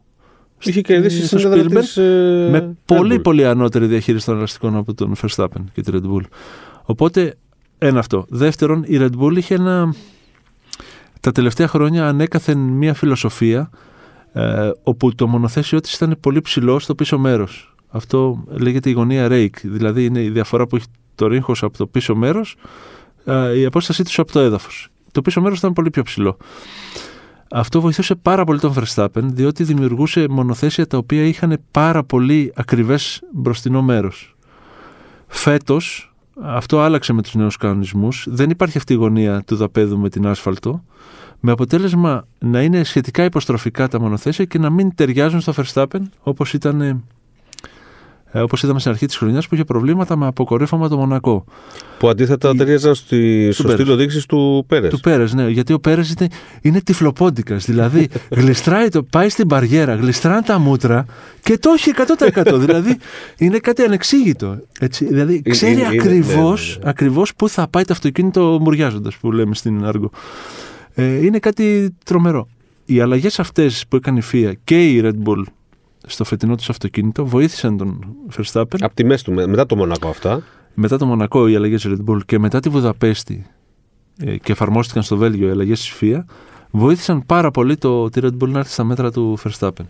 Είχε 0.62 0.80
κερδίσει 0.80 1.26
στο 1.26 1.38
στην 1.38 1.52
έδρα 1.52 1.62
Spielberg 1.62 1.80
της, 1.80 1.96
ε, 1.96 2.48
με 2.50 2.58
Red 2.58 2.76
πολύ 2.84 3.16
Bull. 3.16 3.22
πολύ 3.22 3.46
ανώτερη 3.46 3.86
διαχείριση 3.86 4.26
των 4.26 4.36
ελαστικών 4.36 4.76
από 4.76 4.94
τον 4.94 5.14
Verstappen 5.22 5.64
και 5.72 5.82
τη 5.82 5.92
Red 5.94 6.14
Bull. 6.14 6.22
Οπότε, 6.82 7.36
ένα 7.78 7.98
αυτό. 7.98 8.26
Δεύτερον, 8.28 8.84
η 8.86 8.98
Red 9.00 9.20
Bull 9.20 9.36
είχε 9.36 9.54
ένα. 9.54 9.94
Τα 11.20 11.32
τελευταία 11.32 11.68
χρόνια 11.68 12.08
ανέκαθεν 12.08 12.58
μία 12.58 12.94
φιλοσοφία 12.94 13.70
ε, 14.32 14.70
όπου 14.82 15.14
το 15.14 15.26
μονοθέσιό 15.26 15.80
της 15.80 15.94
ήταν 15.94 16.16
πολύ 16.20 16.40
ψηλό 16.40 16.78
στο 16.78 16.94
πίσω 16.94 17.18
μέρος. 17.18 17.74
Αυτό 17.88 18.44
λέγεται 18.46 18.90
η 18.90 18.92
γωνία 18.92 19.28
rake, 19.30 19.60
δηλαδή 19.62 20.04
είναι 20.04 20.22
η 20.22 20.30
διαφορά 20.30 20.66
που 20.66 20.76
έχει 20.76 20.86
το 21.14 21.26
ρίγχος 21.26 21.62
από 21.62 21.78
το 21.78 21.86
πίσω 21.86 22.14
μέρος, 22.14 22.56
ε, 23.24 23.58
η 23.58 23.64
απόστασή 23.64 24.04
τους 24.04 24.18
από 24.18 24.32
το 24.32 24.40
έδαφος. 24.40 24.88
Το 25.12 25.22
πίσω 25.22 25.40
μέρος 25.40 25.58
ήταν 25.58 25.72
πολύ 25.72 25.90
πιο 25.90 26.02
ψηλό. 26.02 26.36
Αυτό 27.52 27.80
βοηθούσε 27.80 28.14
πάρα 28.14 28.44
πολύ 28.44 28.58
τον 28.58 28.74
Verstappen, 28.76 29.22
διότι 29.22 29.64
δημιουργούσε 29.64 30.26
μονοθέσια 30.30 30.86
τα 30.86 30.98
οποία 30.98 31.24
είχαν 31.24 31.58
πάρα 31.70 32.04
πολύ 32.04 32.52
ακριβές 32.56 33.22
μπροστινό 33.32 33.82
μέρος. 33.82 34.36
Φέτος, 35.26 36.12
αυτό 36.42 36.80
άλλαξε 36.80 37.12
με 37.12 37.22
τους 37.22 37.34
νέους 37.34 37.56
κανονισμούς, 37.56 38.26
δεν 38.28 38.50
υπάρχει 38.50 38.78
αυτή 38.78 38.92
η 38.92 38.96
γωνία 38.96 39.42
του 39.46 39.56
δαπέδου 39.56 39.98
με 39.98 40.08
την 40.08 40.26
άσφαλτο, 40.26 40.84
με 41.40 41.52
αποτέλεσμα 41.52 42.26
να 42.38 42.62
είναι 42.62 42.84
σχετικά 42.84 43.24
υποστροφικά 43.24 43.88
τα 43.88 44.00
μονοθέσια 44.00 44.44
και 44.44 44.58
να 44.58 44.70
μην 44.70 44.94
ταιριάζουν 44.94 45.40
στο 45.40 45.52
Verstappen 45.56 46.00
όπως 46.22 46.52
ήταν 46.52 47.04
ε, 48.32 48.40
όπως 48.40 48.62
είδαμε 48.62 48.78
στην 48.78 48.90
αρχή 48.90 49.06
της 49.06 49.16
χρονιάς 49.16 49.48
που 49.48 49.54
είχε 49.54 49.64
προβλήματα 49.64 50.16
με 50.16 50.26
αποκορύφωμα 50.26 50.88
το 50.88 50.96
Μονακό. 50.96 51.44
Που 51.98 52.08
αντίθετα 52.08 52.50
Η- 52.54 52.56
ταιριάζαν 52.56 52.94
στη, 52.94 53.48
στο 53.52 53.62
Πέρες. 53.62 53.80
στήλο 53.80 53.96
δείξης 53.96 54.26
του 54.26 54.64
Πέρες. 54.68 54.90
Του 54.90 55.00
Πέρες, 55.00 55.34
ναι, 55.34 55.48
γιατί 55.48 55.72
ο 55.72 55.78
Πέρες 55.80 56.10
είναι, 56.18 56.28
είναι 56.62 56.80
τυφλοπόντικας. 56.80 57.64
Δηλαδή, 57.64 58.08
γλιστράει 58.30 58.88
το, 58.88 59.02
πάει 59.02 59.28
στην 59.28 59.46
μπαριέρα, 59.46 59.94
γλιστράνε 59.94 60.42
τα 60.42 60.58
μούτρα 60.58 61.04
και 61.42 61.58
το 61.58 61.70
έχει 61.70 61.90
100%. 62.44 62.54
δηλαδή, 62.58 62.96
είναι 63.38 63.58
κάτι 63.58 63.82
ανεξήγητο. 63.82 64.56
Έτσι. 64.80 65.04
Δηλαδή, 65.04 65.32
Είναι- 65.32 65.50
ξέρει 65.50 65.72
είναι- 65.72 65.80
είναι- 65.92 66.02
ακριβώς 66.02 66.66
ναι, 66.68 66.74
ναι, 66.78 66.84
ναι. 66.84 66.90
ακριβώς 66.90 67.34
πού 67.34 67.48
θα 67.48 67.68
πάει 67.68 67.84
το 67.84 67.92
αυτοκίνητο 67.92 68.58
μουριάζοντας, 68.60 69.16
που 69.16 69.32
λέμε 69.32 69.54
στην 69.54 69.84
Άργο. 69.84 70.10
Ε, 70.94 71.24
είναι 71.24 71.38
κάτι 71.38 71.94
τρομερό. 72.04 72.48
Οι 72.84 73.00
αλλαγές 73.00 73.38
αυτές 73.40 73.84
που 73.88 73.96
έκανε 73.96 74.18
η 74.18 74.22
FIA 74.32 74.52
και 74.64 74.88
η 74.88 75.00
Red 75.04 75.28
Bull 75.28 75.42
στο 76.12 76.24
φετινό 76.24 76.54
τους 76.56 76.68
αυτοκίνητο 76.70 77.26
βοήθησαν 77.26 77.76
τον 77.76 78.00
Verstappen 78.36 78.76
Από 78.80 78.94
τη 78.94 79.04
μέση 79.04 79.24
του, 79.24 79.32
με- 79.32 79.46
μετά 79.46 79.66
το 79.66 79.76
Μονακό 79.76 80.08
αυτά. 80.08 80.42
μετά 80.74 80.98
το 80.98 81.06
Μονακό 81.06 81.48
οι 81.48 81.54
αλλαγές 81.56 81.86
Red 81.88 82.04
Bull 82.06 82.18
και 82.26 82.38
μετά 82.38 82.60
τη 82.60 82.68
Βουδαπέστη 82.68 83.46
ε, 84.18 84.36
και 84.36 84.52
εφαρμόστηκαν 84.52 85.02
στο 85.02 85.16
Βέλγιο 85.16 85.48
οι 85.48 85.50
αλλαγές 85.50 85.80
της 85.80 85.96
FIA, 86.00 86.24
βοήθησαν 86.70 87.26
πάρα 87.26 87.50
πολύ 87.50 87.76
το, 87.76 88.08
τη 88.08 88.20
Red 88.24 88.36
Bull 88.42 88.48
να 88.48 88.58
έρθει 88.58 88.72
στα 88.72 88.84
μέτρα 88.84 89.10
του 89.12 89.38
Verstappen. 89.44 89.84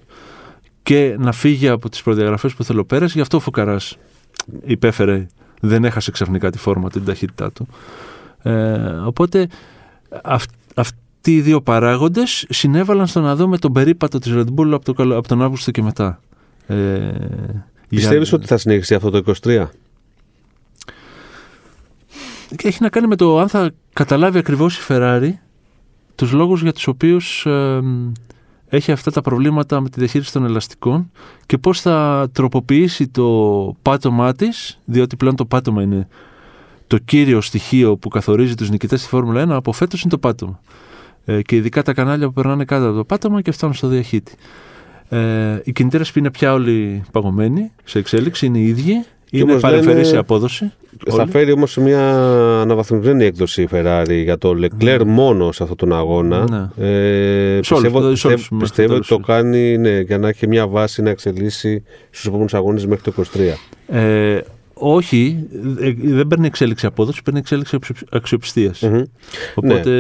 Και 0.83 1.17
να 1.19 1.33
φύγει 1.33 1.69
από 1.69 1.89
τις 1.89 2.03
προδιαγραφές 2.03 2.55
που 2.55 2.65
θέλω 2.65 2.85
πέρα, 2.85 3.07
γι' 3.07 3.21
αυτό 3.21 3.37
ο 3.37 3.41
Φουκαράς 3.41 3.97
υπέφερε, 4.65 5.27
δεν 5.61 5.85
έχασε 5.85 6.11
ξαφνικά 6.11 6.51
τη 6.51 6.59
φόρμα 6.59 6.89
του, 6.91 6.99
την 6.99 7.05
ταχύτητά 7.07 7.53
του. 7.53 7.67
Ε, 8.43 8.75
οπότε 9.05 9.49
αυ- 10.23 10.51
αυτοί 11.23 11.35
οι 11.35 11.41
δύο 11.41 11.61
παράγοντες 11.61 12.47
συνέβαλαν 12.49 13.07
στο 13.07 13.21
να 13.21 13.37
δούμε 13.37 13.59
τον 13.59 13.73
περίπατο 13.73 14.19
της 14.19 14.33
Red 14.35 14.47
Bull 14.57 14.71
από, 14.73 14.93
το, 14.95 15.17
από 15.17 15.29
τον 15.29 15.43
Αύγουστο 15.43 15.71
και 15.71 15.83
μετά. 15.83 16.21
Ε, 16.67 17.11
Πιστεύεις 17.89 18.29
για- 18.29 18.39
ότι 18.39 18.47
θα 18.47 18.57
συνεχίσει 18.57 18.95
αυτό 18.95 19.11
το 19.11 19.17
23. 19.43 19.67
Και 22.57 22.69
έχει 22.69 22.83
να 22.83 22.89
κάνει 22.89 23.07
με 23.07 23.17
το 23.17 23.39
αν 23.39 23.49
θα 23.49 23.71
καταλάβει 23.93 24.39
ακριβώς 24.39 24.79
η 24.79 24.83
Ferrari 24.89 25.31
τους 26.15 26.33
λόγους 26.33 26.63
για 26.63 26.73
τους 26.73 26.87
οποίους 26.87 27.47
ε, 27.47 27.81
έχει 28.69 28.93
αυτά 28.93 29.11
τα 29.11 29.21
προβλήματα 29.21 29.81
με 29.81 29.89
τη 29.89 29.99
διαχείριση 29.99 30.33
των 30.33 30.45
ελαστικών 30.45 31.11
και 31.47 31.59
πώς 31.59 31.81
θα 31.81 32.29
τροποποιήσει 32.33 33.09
το 33.09 33.27
πάτωμά 33.83 34.33
της, 34.33 34.79
διότι 34.85 35.17
πλέον 35.17 35.37
το 35.37 35.45
πάτωμα 35.45 35.83
είναι 35.83 36.09
το 36.87 36.99
κύριο 36.99 37.41
στοιχείο 37.41 37.97
που 37.97 38.09
καθορίζει 38.09 38.55
τους 38.55 38.71
νικητές 38.71 39.01
στη 39.01 39.09
Φόρμουλα 39.09 39.43
1, 39.43 39.49
από 39.51 39.73
φέτος 39.73 40.01
είναι 40.03 40.11
το 40.11 40.19
πάτωμα. 40.19 40.61
Ε, 41.25 41.43
και 41.43 41.57
ειδικά 41.57 41.83
τα 41.83 41.93
κανάλια 41.93 42.27
που 42.27 42.33
περνάνε 42.33 42.65
κάτω 42.65 42.87
από 42.87 42.97
το 42.97 43.05
πάτωμα 43.05 43.41
και 43.41 43.51
φτάνουν 43.51 43.75
στο 43.75 43.89
διαχύτη. 43.89 44.33
Ε, 45.09 45.19
οι 45.65 45.73
κινητήρες 45.73 46.11
είναι 46.15 46.31
πια 46.31 46.53
όλοι 46.53 47.03
παγωμένοι, 47.13 47.71
σε 47.85 47.99
εξέλιξη, 47.99 48.47
είναι 48.47 48.59
οι 48.59 48.67
ίδιοι. 48.67 49.05
Είναι 49.31 49.51
όμως 49.51 49.63
παρεμφερή 49.63 49.93
λένε- 49.93 50.07
σε 50.07 50.17
απόδοση. 50.17 50.73
Θα 51.09 51.23
όλοι. 51.23 51.31
φέρει 51.31 51.53
όμως 51.53 51.77
μια 51.77 52.11
αναβαθμισμένη 52.61 53.25
έκδοση 53.25 53.63
η 53.63 53.69
Ferrari 53.73 54.21
για 54.23 54.39
το 54.39 54.55
Leclerc 54.63 55.03
μόνο 55.07 55.53
σε 55.53 55.63
αυτόν 55.63 55.77
τον 55.79 55.93
αγώνα. 55.95 56.45
Ναι. 56.51 56.87
Ε, 56.87 57.61
Σε 57.63 57.75
όλους, 57.75 57.83
πιστεύω 57.83 57.99
δηλαδή 57.99 58.17
σε 58.17 58.27
όλους 58.27 58.49
πιστεύω, 58.49 58.57
μέχρι 58.57 58.59
πιστεύω 58.59 58.89
το 58.89 58.95
ότι 58.95 59.09
το 59.09 59.15
τέλος. 59.15 59.27
κάνει 59.43 59.77
ναι, 59.79 60.01
για 60.01 60.19
να 60.19 60.29
έχει 60.29 60.47
μια 60.47 60.67
βάση 60.67 61.03
να 61.03 61.11
εξελίσσει 61.11 61.83
στους 62.11 62.27
επόμενους 62.27 62.55
αγώνες 62.55 62.87
μέχρι 62.87 63.03
το 63.03 63.11
23. 63.11 63.55
Ε, 63.87 64.41
όχι, 64.81 65.47
ε, 65.81 65.93
δεν 65.99 66.27
παίρνει 66.27 66.47
εξέλιξη 66.47 66.87
απόδοση, 66.87 67.23
παίρνει 67.23 67.39
εξέλιξη 67.39 67.79
αξιοπιστία. 68.11 68.75
Μμμ. 68.83 69.03
Οπότε, 69.55 69.91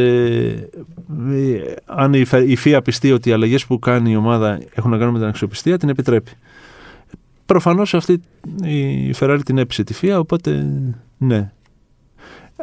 ε, 1.30 1.74
αν 1.84 2.14
η, 2.14 2.24
Φε- 2.24 2.48
η 2.48 2.56
ΦΙΑ 2.56 2.82
πιστεί 2.82 3.12
ότι 3.12 3.28
οι 3.28 3.32
αλλαγές 3.32 3.66
που 3.66 3.78
κάνει 3.78 4.10
η 4.10 4.16
ομάδα 4.16 4.60
έχουν 4.74 4.90
να 4.90 4.98
κάνουν 4.98 5.12
με 5.12 5.18
την 5.18 5.28
αξιοπιστία, 5.28 5.78
την 5.78 5.88
επιτρέπει. 5.88 6.30
Προφανώς 7.46 7.94
αυτή 7.94 8.20
η 8.64 9.14
Ferrari 9.20 9.40
την 9.44 9.58
έπεισε 9.58 9.84
τη 9.84 9.94
ΦΙΑ, 9.94 10.18
οπότε 10.18 10.66
ναι. 11.18 11.52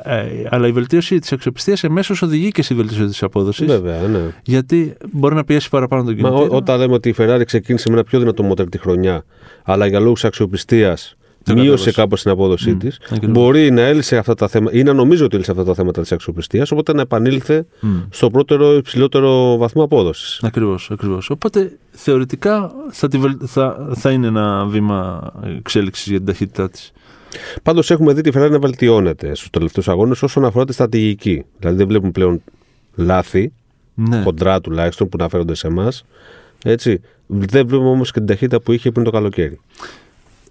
Ε, 0.04 0.26
αλλά 0.50 0.68
η 0.68 0.72
βελτίωση 0.72 1.20
της 1.20 1.32
αξιοπιστία 1.32 1.78
εμέσως 1.82 2.22
οδηγεί 2.22 2.50
και 2.50 2.62
στη 2.62 2.74
βελτίωση 2.74 3.06
της 3.06 3.24
απόδοσης. 3.24 3.68
Βέβαια, 3.68 4.02
ναι. 4.02 4.20
Γιατί 4.44 4.96
μπορεί 5.12 5.36
να 5.36 5.44
πιέσει 5.44 5.70
παραπάνω 5.70 6.04
τον 6.04 6.16
Μα 6.20 6.30
κινητήρα. 6.30 6.52
ό, 6.52 6.56
όταν 6.56 6.80
λέμε 6.80 6.94
ότι 6.94 7.10
η 7.10 7.16
Ferrari 7.18 7.42
ξεκίνησε 7.46 7.90
με 7.90 7.96
ένα 7.96 8.04
πιο 8.04 8.20
δυνατό 8.20 8.44
μοτέρ 8.44 8.70
τη 8.70 8.78
χρονιά, 8.78 9.24
αλλά 9.64 9.86
για 9.86 10.00
λόγους 10.00 10.26
αξιοπιστίας 10.26 11.10
Το 11.10 11.17
μείωσε 11.54 11.70
κατέβασε. 11.70 11.92
κάπως 11.92 12.22
την 12.22 12.32
απόδοσή 12.32 12.72
Μμ, 12.72 12.78
της, 12.78 13.00
ακριβώς. 13.12 13.32
μπορεί 13.32 13.72
να 13.72 13.82
έλυσε 13.82 14.18
αυτά 14.18 14.34
τα 14.34 14.48
θέματα 14.48 14.78
ή 14.78 14.84
να 14.84 14.94
νομίζω 14.94 15.26
ότι 15.26 15.36
έλυσε 15.36 15.52
αυτά 15.52 15.64
τα 15.64 15.74
θέματα 15.74 16.02
της 16.02 16.12
αξιοπιστίας, 16.12 16.72
οπότε 16.72 16.94
να 16.94 17.02
επανήλθε 17.02 17.66
Μμ. 17.80 17.98
στο 18.10 18.30
πρώτερο 18.30 18.74
υψηλότερο 18.76 19.58
βαθμό 19.58 19.84
απόδοσης. 19.84 20.40
Ακριβώς, 20.44 20.90
ακριβώς. 20.92 21.30
Οπότε 21.30 21.78
θεωρητικά 21.92 22.72
θα, 22.92 23.08
τη 23.08 23.18
βελ- 23.18 23.42
θα, 23.46 23.90
θα 23.96 24.12
είναι 24.12 24.28
ένα 24.28 24.66
βήμα 24.66 25.32
εξέλιξης 25.58 26.08
για 26.08 26.18
την 26.18 26.26
ταχύτητά 26.26 26.70
της. 26.70 26.92
Πάντως 27.64 27.92
έχουμε 27.92 28.14
δει 28.14 28.22
τη 28.22 28.30
Ferrari 28.34 28.50
να 28.52 28.60
βελτιώνεται 28.60 29.36
στους 29.36 29.50
τελευταίους 29.50 29.88
αγώνες 29.88 30.24
όσον 30.24 30.46
αφορά 30.46 30.66
τη 30.66 30.74
στρατηγική. 30.74 31.46
Δηλαδή 31.60 31.78
δεν 31.78 31.88
βλέπουμε 31.88 32.12
πλέον 32.12 32.42
λάθη, 32.96 33.54
Ναι. 33.94 34.22
χοντρά 34.22 34.62
τουλάχιστον, 34.62 35.10
που 35.10 35.18
αναφέρονται 35.20 35.56
σε 35.56 35.68
εμάς. 35.68 36.04
Έτσι. 36.64 37.02
Δεν 37.28 37.68
βλέπουμε 37.68 37.90
όμως 37.90 38.12
και 38.12 38.18
την 38.20 38.28
ταχύτητα 38.28 38.62
που 38.62 38.72
είχε 38.72 38.92
πριν 38.92 39.06
το 39.06 39.12
καλοκαίρι. 39.12 39.60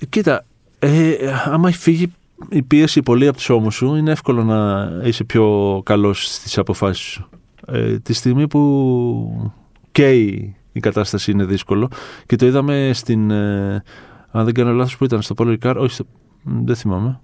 Κοίτα, 0.09 0.45
ε, 0.87 1.17
άμα 1.45 1.69
έχει 1.69 1.79
φύγει 1.79 2.13
η 2.49 2.63
πίεση 2.63 3.03
πολύ 3.03 3.27
από 3.27 3.37
τους 3.37 3.51
ώμους 3.51 3.75
σου, 3.75 3.95
είναι 3.95 4.11
εύκολο 4.11 4.45
να 4.45 4.89
είσαι 5.05 5.25
πιο 5.25 5.81
καλός 5.85 6.35
στις 6.35 6.59
αποφάσεις 6.59 7.05
σου. 7.05 7.29
Ε, 7.67 7.99
τη 7.99 8.13
στιγμή 8.13 8.47
που 8.49 9.53
και 9.93 10.11
η, 10.11 10.57
η 10.73 10.81
κατάσταση 10.81 11.31
είναι 11.31 11.45
δύσκολο 11.45 11.89
και 12.27 12.37
το 12.37 12.47
είδαμε 12.47 12.91
στην... 12.95 13.31
Ε, 13.31 13.83
αν 14.31 14.45
δεν 14.45 14.55
κάνω 14.55 14.73
λάθος 14.73 14.97
που 14.97 15.05
ήταν 15.05 15.23
στο 15.23 15.35
Polo 15.39 15.57
Ricard, 15.59 15.77
όχι, 15.77 15.95
στο, 15.95 16.05
μ, 16.43 16.65
δεν 16.65 16.77
θυμάμαι. 16.77 17.21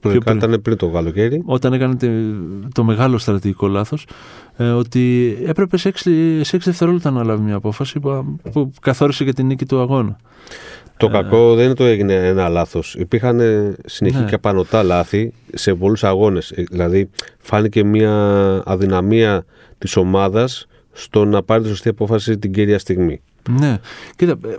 Το 0.00 0.08
Πιο 0.08 0.20
Ricard 0.24 0.36
ήταν 0.36 0.60
πριν 0.62 0.76
το 0.76 0.88
καλοκαίρι. 0.88 1.42
όταν 1.44 1.72
έκανε 1.72 1.96
τε- 1.96 2.34
το 2.74 2.84
μεγάλο 2.84 3.18
στρατηγικό 3.18 3.68
λάθος 3.68 4.06
ε, 4.56 4.70
ότι 4.70 5.36
έπρεπε 5.44 5.76
σε 5.76 5.88
6, 5.88 5.98
σε 6.42 6.56
έξι 6.56 6.70
δευτερόλεπτα 6.70 7.10
να 7.10 7.24
λάβει 7.24 7.42
μια 7.42 7.54
απόφαση 7.54 8.00
που, 8.00 8.38
που 8.52 8.72
καθόρισε 8.80 9.24
και 9.24 9.32
την 9.32 9.46
νίκη 9.46 9.66
του 9.66 9.80
αγώνα. 9.80 10.16
Το 10.98 11.06
Ε, 11.06 11.10
κακό 11.10 11.54
δεν 11.54 11.64
είναι 11.64 11.74
το 11.74 11.84
έγινε 11.84 12.14
ένα 12.14 12.48
λάθος. 12.48 12.94
Υπήρχαν 12.94 13.40
ε, 13.40 13.74
συνεχή 13.86 14.18
Ναι. 14.18 14.24
και 14.24 14.34
απανοτά 14.34 14.82
λάθη 14.82 15.32
σε 15.54 15.74
πολλούς 15.74 16.04
αγώνες. 16.04 16.52
Δηλαδή, 16.70 17.10
φάνηκε 17.38 17.84
μια 17.84 18.12
αδυναμία 18.66 19.44
της 19.78 19.96
ομάδας 19.96 20.66
στο 20.92 21.24
να 21.24 21.42
πάρει 21.42 21.62
τη 21.62 21.68
σωστή 21.68 21.88
απόφαση 21.88 22.38
την 22.38 22.52
κύρια 22.52 22.78
στιγμή. 22.78 23.20
Ναι, 23.50 23.78
κοίτα, 24.16 24.32
ε, 24.48 24.56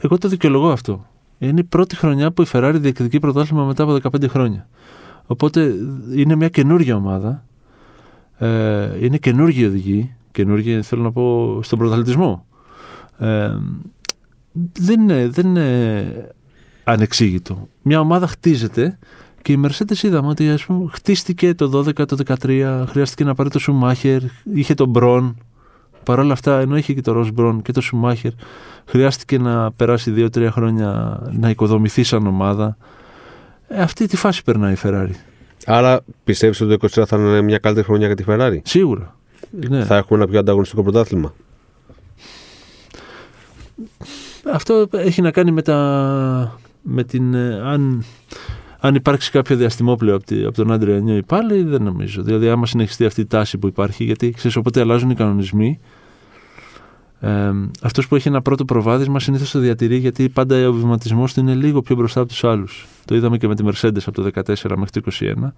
εγώ 0.00 0.18
το 0.18 0.28
δικαιολογώ 0.28 0.68
αυτό. 0.70 1.06
Είναι 1.38 1.60
η 1.60 1.64
πρώτη 1.64 1.96
χρονιά 1.96 2.30
που 2.30 2.42
η 2.42 2.46
Ferrari 2.52 2.74
διεκδικεί 2.76 3.18
πρωτάθλημα 3.18 3.64
μετά 3.64 3.82
από 3.82 3.98
15 4.02 4.28
χρόνια. 4.28 4.68
Οπότε 5.26 5.74
είναι 6.14 6.34
μια 6.36 6.48
καινούργια 6.48 6.96
ομάδα. 6.96 7.44
Ε, 8.38 8.88
είναι 9.04 9.16
καινούργιοι 9.16 9.64
οδηγοί. 9.66 10.14
Καινούργιοι, 10.32 10.82
θέλω 10.82 11.02
να 11.02 11.12
πω, 11.12 11.58
στον 11.62 11.78
πρωταθλητισμό. 11.78 12.46
Ε, 13.18 13.50
δεν, 14.72 15.00
είναι, 15.00 15.28
δεν 15.28 15.46
είναι 15.46 16.34
ανεξήγητο. 16.84 17.68
Μια 17.82 18.00
ομάδα 18.00 18.26
χτίζεται 18.26 18.98
και 19.42 19.52
η 19.52 19.60
Mercedes 19.64 20.02
είδαμε 20.02 20.28
ότι 20.28 20.48
ας 20.48 20.64
πούμε, 20.64 20.90
χτίστηκε 20.92 21.54
το 21.54 21.84
12, 21.86 22.06
το 22.06 22.16
13, 22.40 22.84
χρειάστηκε 22.88 23.24
να 23.24 23.34
πάρει 23.34 23.50
το 23.50 23.58
Σουμάχερ, 23.58 24.20
είχε 24.54 24.74
τον 24.74 24.88
Μπρον. 24.88 25.36
Παρ' 26.02 26.18
όλα 26.18 26.32
αυτά, 26.32 26.60
ενώ 26.60 26.76
είχε 26.76 26.92
και 26.92 27.00
το 27.00 27.12
Ροζ 27.12 27.28
Μπρον 27.28 27.62
και 27.62 27.72
το 27.72 27.80
Σουμάχερ, 27.80 28.30
χρειάστηκε 28.84 29.38
να 29.38 29.72
περάσει 29.72 30.28
2-3 30.34 30.48
χρόνια 30.50 31.20
να 31.32 31.50
οικοδομηθεί 31.50 32.02
σαν 32.02 32.26
ομάδα. 32.26 32.76
Ε, 33.68 33.80
αυτή 33.82 34.06
τη 34.06 34.16
φάση 34.16 34.42
περνάει 34.44 34.72
η 34.72 34.76
Ferrari. 34.82 35.10
Άρα, 35.66 36.00
πιστεύεις 36.24 36.60
ότι 36.60 36.76
το 36.76 36.88
2023 37.00 37.06
θα 37.06 37.16
είναι 37.16 37.42
μια 37.42 37.58
καλύτερη 37.58 37.86
χρονιά 37.86 38.06
για 38.06 38.16
τη 38.16 38.24
Ferrari; 38.26 38.58
Σίγουρα. 38.62 39.16
Ναι. 39.68 39.84
Θα 39.84 39.96
έχουμε 39.96 40.18
ένα 40.18 40.28
πιο 40.30 40.38
ανταγωνιστικό 40.38 40.82
πρωτάθλημα; 40.82 41.34
Αυτό 44.52 44.86
έχει 44.90 45.22
να 45.22 45.30
κάνει 45.30 45.50
με, 45.50 45.62
τα, 45.62 46.58
με 46.82 47.04
την. 47.04 47.34
ε, 47.34 47.60
αν, 47.64 48.04
αν 48.80 48.94
υπάρξει 48.94 49.30
κάποιο 49.30 49.56
διαστημόπλαιο 49.56 50.14
από, 50.14 50.24
τη- 50.24 50.44
από 50.44 50.54
τον 50.54 50.72
Άντρια 50.72 50.98
Νιώη 50.98 51.22
πάλι, 51.22 51.62
δεν 51.62 51.82
νομίζω. 51.82 52.22
Δηλαδή, 52.22 52.48
άμα 52.48 52.66
συνεχιστεί 52.66 53.04
αυτή 53.04 53.20
η 53.20 53.26
τάση 53.26 53.58
που 53.58 53.66
υπάρχει, 53.66 54.04
γιατί 54.04 54.30
ξέρεις, 54.30 54.56
όποτε 54.56 54.80
αλλάζουν 54.80 55.10
οι 55.10 55.14
κανονισμοί, 55.14 55.78
ε, 57.20 57.50
αυτός 57.82 58.08
που 58.08 58.16
έχει 58.16 58.28
ένα 58.28 58.42
πρώτο 58.42 58.64
προβάδισμα 58.64 59.20
συνήθως 59.20 59.50
το 59.50 59.58
διατηρεί 59.58 59.96
γιατί 59.96 60.28
πάντα 60.28 60.68
ο 60.68 60.72
βηματισμός 60.72 61.34
του 61.34 61.40
είναι 61.40 61.54
λίγο 61.54 61.80
πιο 61.82 61.96
μπροστά 61.96 62.20
από 62.20 62.28
τους 62.28 62.44
άλλους. 62.44 62.86
Το 63.04 63.14
είδαμε 63.14 63.36
και 63.38 63.48
με 63.48 63.54
τη 63.54 63.64
Mercedes 63.66 64.02
από 64.06 64.12
το 64.22 64.30
14 64.34 64.76
μέχρι 64.76 64.90
το 64.90 65.00
21. 65.00 65.52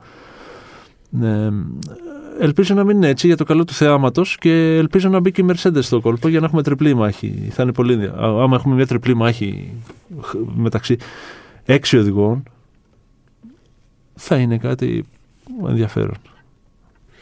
Ε, 1.23 1.51
ελπίζω 2.41 2.75
να 2.75 2.85
μην 2.85 2.97
είναι 2.97 3.09
έτσι 3.09 3.27
για 3.27 3.37
το 3.37 3.45
καλό 3.45 3.65
του 3.65 3.73
θεάματος 3.73 4.37
και 4.39 4.77
ελπίζω 4.77 5.09
να 5.09 5.21
μπει 5.21 5.31
και 5.33 5.41
η 5.41 5.45
Mercedes 5.49 5.83
στο 5.83 6.01
κόλπο 6.01 6.29
για 6.29 6.41
να 6.41 6.47
έχουμε 6.47 6.63
τριπλή 6.63 6.95
μάχη. 6.95 7.49
Θα 7.51 7.63
είναι 7.63 7.73
πολύ. 7.73 7.93
ενδια- 7.93 8.13
Α- 8.15 8.43
Άμα 8.43 8.57
έχουμε 8.57 8.75
μια 8.75 8.87
τριπλή 8.87 9.15
μάχη 9.15 9.73
χ- 10.23 10.35
μεταξύ 10.55 10.97
έξι 11.65 11.99
οδηγών, 11.99 12.43
θα 14.15 14.37
είναι 14.37 14.59
κάτι 14.59 15.05
ενδιαφέρον. 15.69 16.15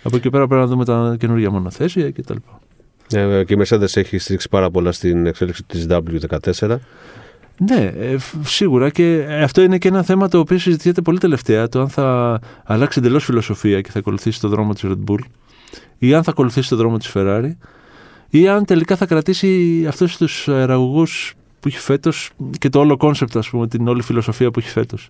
Από 0.02 0.16
εκεί 0.16 0.30
πέρα 0.30 0.46
πρέπει 0.46 0.60
να 0.62 0.66
δούμε 0.68 0.84
τα 0.84 1.16
καινούργια 1.18 1.50
μονοθέσια 1.50 2.10
κτλ. 2.10 2.36
Ε, 3.12 3.44
και 3.44 3.54
η 3.54 3.58
Mercedes 3.60 3.96
έχει 3.96 4.18
στηρίξει 4.18 4.48
πάρα 4.48 4.70
πολλά 4.70 4.92
στην 4.92 5.26
εξέλιξη 5.26 5.64
της 5.64 5.86
W14. 5.90 6.76
Ναι, 7.58 7.92
ε, 7.98 8.18
φ- 8.18 8.46
σίγουρα 8.46 8.90
και 8.90 9.26
αυτό 9.42 9.62
είναι 9.62 9.78
και 9.78 9.88
ένα 9.88 10.02
θέμα 10.02 10.28
το 10.28 10.38
οποίο 10.38 10.58
συζητιέται 10.58 11.02
πολύ 11.02 11.18
τελευταία. 11.18 11.68
Το 11.68 11.80
αν 11.80 11.88
θα 11.88 12.38
αλλάξει 12.64 12.98
εντελώς 12.98 13.24
φιλοσοφία 13.24 13.80
και 13.80 13.90
θα 13.90 13.98
ακολουθήσει 13.98 14.40
το 14.40 14.48
δρόμο 14.48 14.72
της 14.72 14.82
Red 14.86 15.10
Bull 15.10 15.18
ή 15.98 16.14
αν 16.14 16.22
θα 16.22 16.30
ακολουθήσει 16.30 16.68
το 16.68 16.76
δρόμο 16.76 16.96
της 16.96 17.12
Ferrari 17.14 17.50
ή 18.30 18.48
αν 18.48 18.64
τελικά 18.64 18.96
θα 18.96 19.06
κρατήσει 19.06 19.84
αυτούς 19.88 20.16
τους 20.16 20.48
αεραγωγούς 20.48 21.34
που 21.60 21.68
έχει 21.68 21.78
φέτος 21.78 22.30
και 22.58 22.68
το 22.68 22.78
όλο 22.78 22.96
concept, 22.96 23.36
ας 23.36 23.48
πούμε, 23.50 23.68
την 23.68 23.88
όλη 23.88 24.02
φιλοσοφία 24.02 24.50
που 24.50 24.58
έχει 24.58 24.68
φέτος. 24.68 25.08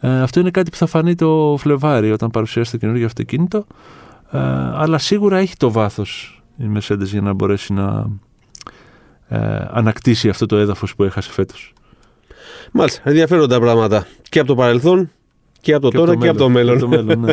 Ε, 0.00 0.20
αυτό 0.20 0.40
είναι 0.40 0.50
κάτι 0.50 0.70
που 0.70 0.76
θα 0.76 0.86
φανεί 0.86 1.14
το 1.14 1.56
Φλεβάρι 1.58 2.12
όταν 2.12 2.30
παρουσιάσει 2.30 2.70
το 2.70 2.76
καινούργιο 2.76 3.06
αυτοκίνητο. 3.06 3.66
Ε, 4.30 4.38
αλλά 4.74 4.98
σίγουρα 4.98 5.38
έχει 5.38 5.56
το 5.56 5.70
βάθος 5.70 6.42
η 6.56 6.64
Mercedes 6.74 7.04
για 7.04 7.20
να 7.20 7.32
μπορέσει 7.32 7.72
να 7.72 8.06
ε, 9.28 9.38
ανακτήσει 9.70 10.28
αυτό 10.28 10.46
το 10.46 10.56
έδαφος 10.56 10.94
που 10.94 11.04
έχασε 11.04 11.32
φέτος. 11.32 11.72
Μάλιστα, 12.72 13.00
ενδιαφέροντα 13.04 13.60
πράγματα 13.60 14.06
και 14.28 14.38
από 14.38 14.48
το 14.48 14.54
παρελθόν 14.54 15.10
και 15.60 15.72
από 15.74 15.82
το 15.82 15.90
Και 15.90 15.96
τώρα 15.96 16.16
και 16.16 16.28
από 16.28 16.38
το 16.38 16.48
μέλλον. 16.48 16.78
Και 16.78 16.84
από 16.84 16.94
το 16.94 17.02
μέλλον 17.04 17.20
ναι. 17.20 17.32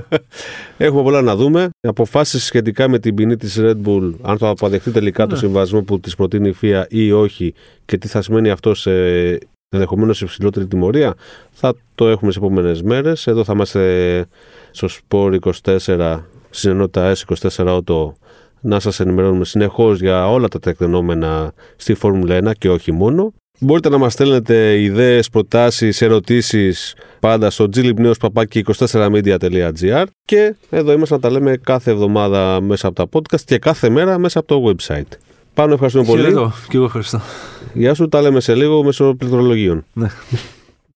Έχουμε 0.86 1.04
πολλά 1.04 1.22
να 1.22 1.36
δούμε. 1.36 1.70
Αποφάσεις 1.82 2.44
σχετικά 2.44 2.90
με 2.90 3.00
την 3.00 3.16
ποινή 3.16 3.38
της 3.38 3.58
Red 3.60 3.76
Bull, 3.86 4.14
αν 4.22 4.38
θα 4.38 4.50
αποδεχτεί 4.50 4.92
τελικά 4.92 5.28
το 5.28 5.34
Ναι. 5.34 5.40
συμβασμό 5.40 5.82
που 5.84 6.00
της 6.00 6.16
προτείνει 6.16 6.50
η 6.50 6.56
FIA 6.62 6.84
ή 6.90 7.12
όχι 7.12 7.54
και 7.86 7.98
τι 7.98 8.08
θα 8.08 8.22
σημαίνει 8.22 8.50
αυτό 8.50 8.74
σε 8.74 8.92
ενδεχομένως 9.70 10.22
υψηλότερη 10.22 10.68
τιμωρία, 10.68 11.14
θα 11.52 11.74
το 11.96 12.08
έχουμε 12.08 12.32
σε 12.32 12.40
επόμενες 12.40 12.82
μέρες. 12.82 13.28
Εδώ 13.28 13.44
θα 13.44 13.54
είμαστε 13.54 14.26
στο 14.72 14.88
Sport 14.88 15.38
24 15.86 16.20
στην 16.50 16.72
ενότητα 16.72 17.16
S24 17.16 17.50
Auto 17.56 18.12
να 18.62 18.80
σας 18.80 19.00
ενημερώνουμε 19.00 19.46
συνεχώς 19.46 20.02
για 20.02 20.30
όλα 20.30 20.48
τα 20.48 20.60
τεκτενόμενα 20.60 21.52
στη 21.76 21.94
Φόρμουλα 21.94 22.38
1 22.38 22.52
και 22.58 22.70
όχι 22.70 22.92
μόνο. 22.92 23.34
Μπορείτε 23.60 23.90
να 23.90 23.98
μας 23.98 24.14
στέλνετε 24.14 24.82
ιδέες, 24.82 25.30
προτάσεις, 25.30 26.02
ερωτήσεις 26.02 26.96
πάντα 27.20 27.50
στο 27.50 27.68
glibnews24media.gr 27.74 30.04
και 30.26 30.56
εδώ 30.70 30.92
είμαστε 30.92 31.16
να 31.16 31.22
τα 31.22 31.32
λέμε 31.32 31.58
κάθε 31.58 31.92
εβδομάδα 31.92 32.62
μέσα 32.62 32.88
από 32.88 32.96
τα 32.96 33.20
podcast 33.20 33.42
και 33.46 33.58
κάθε 33.58 33.90
μέρα 33.90 34.18
μέσα 34.18 34.40
από 34.40 34.48
το 34.48 34.64
website. 34.70 35.18
Πάνω 35.54 35.74
ευχαριστούμε 35.74 36.06
πολύ. 36.06 36.22
Χαιρετώ. 36.22 36.54
Και 36.70 36.78
εγώ 36.78 36.86
ευχαριστώ. 36.86 37.22
Γεια 37.74 37.94
σου, 37.94 38.08
τα 38.08 38.22
λέμε 38.22 38.40
σε 38.40 38.56
λίγο 38.56 38.84
μέσω 38.84 39.16
πληκτρολογίων. 39.16 39.86
Ναι. 39.94 40.08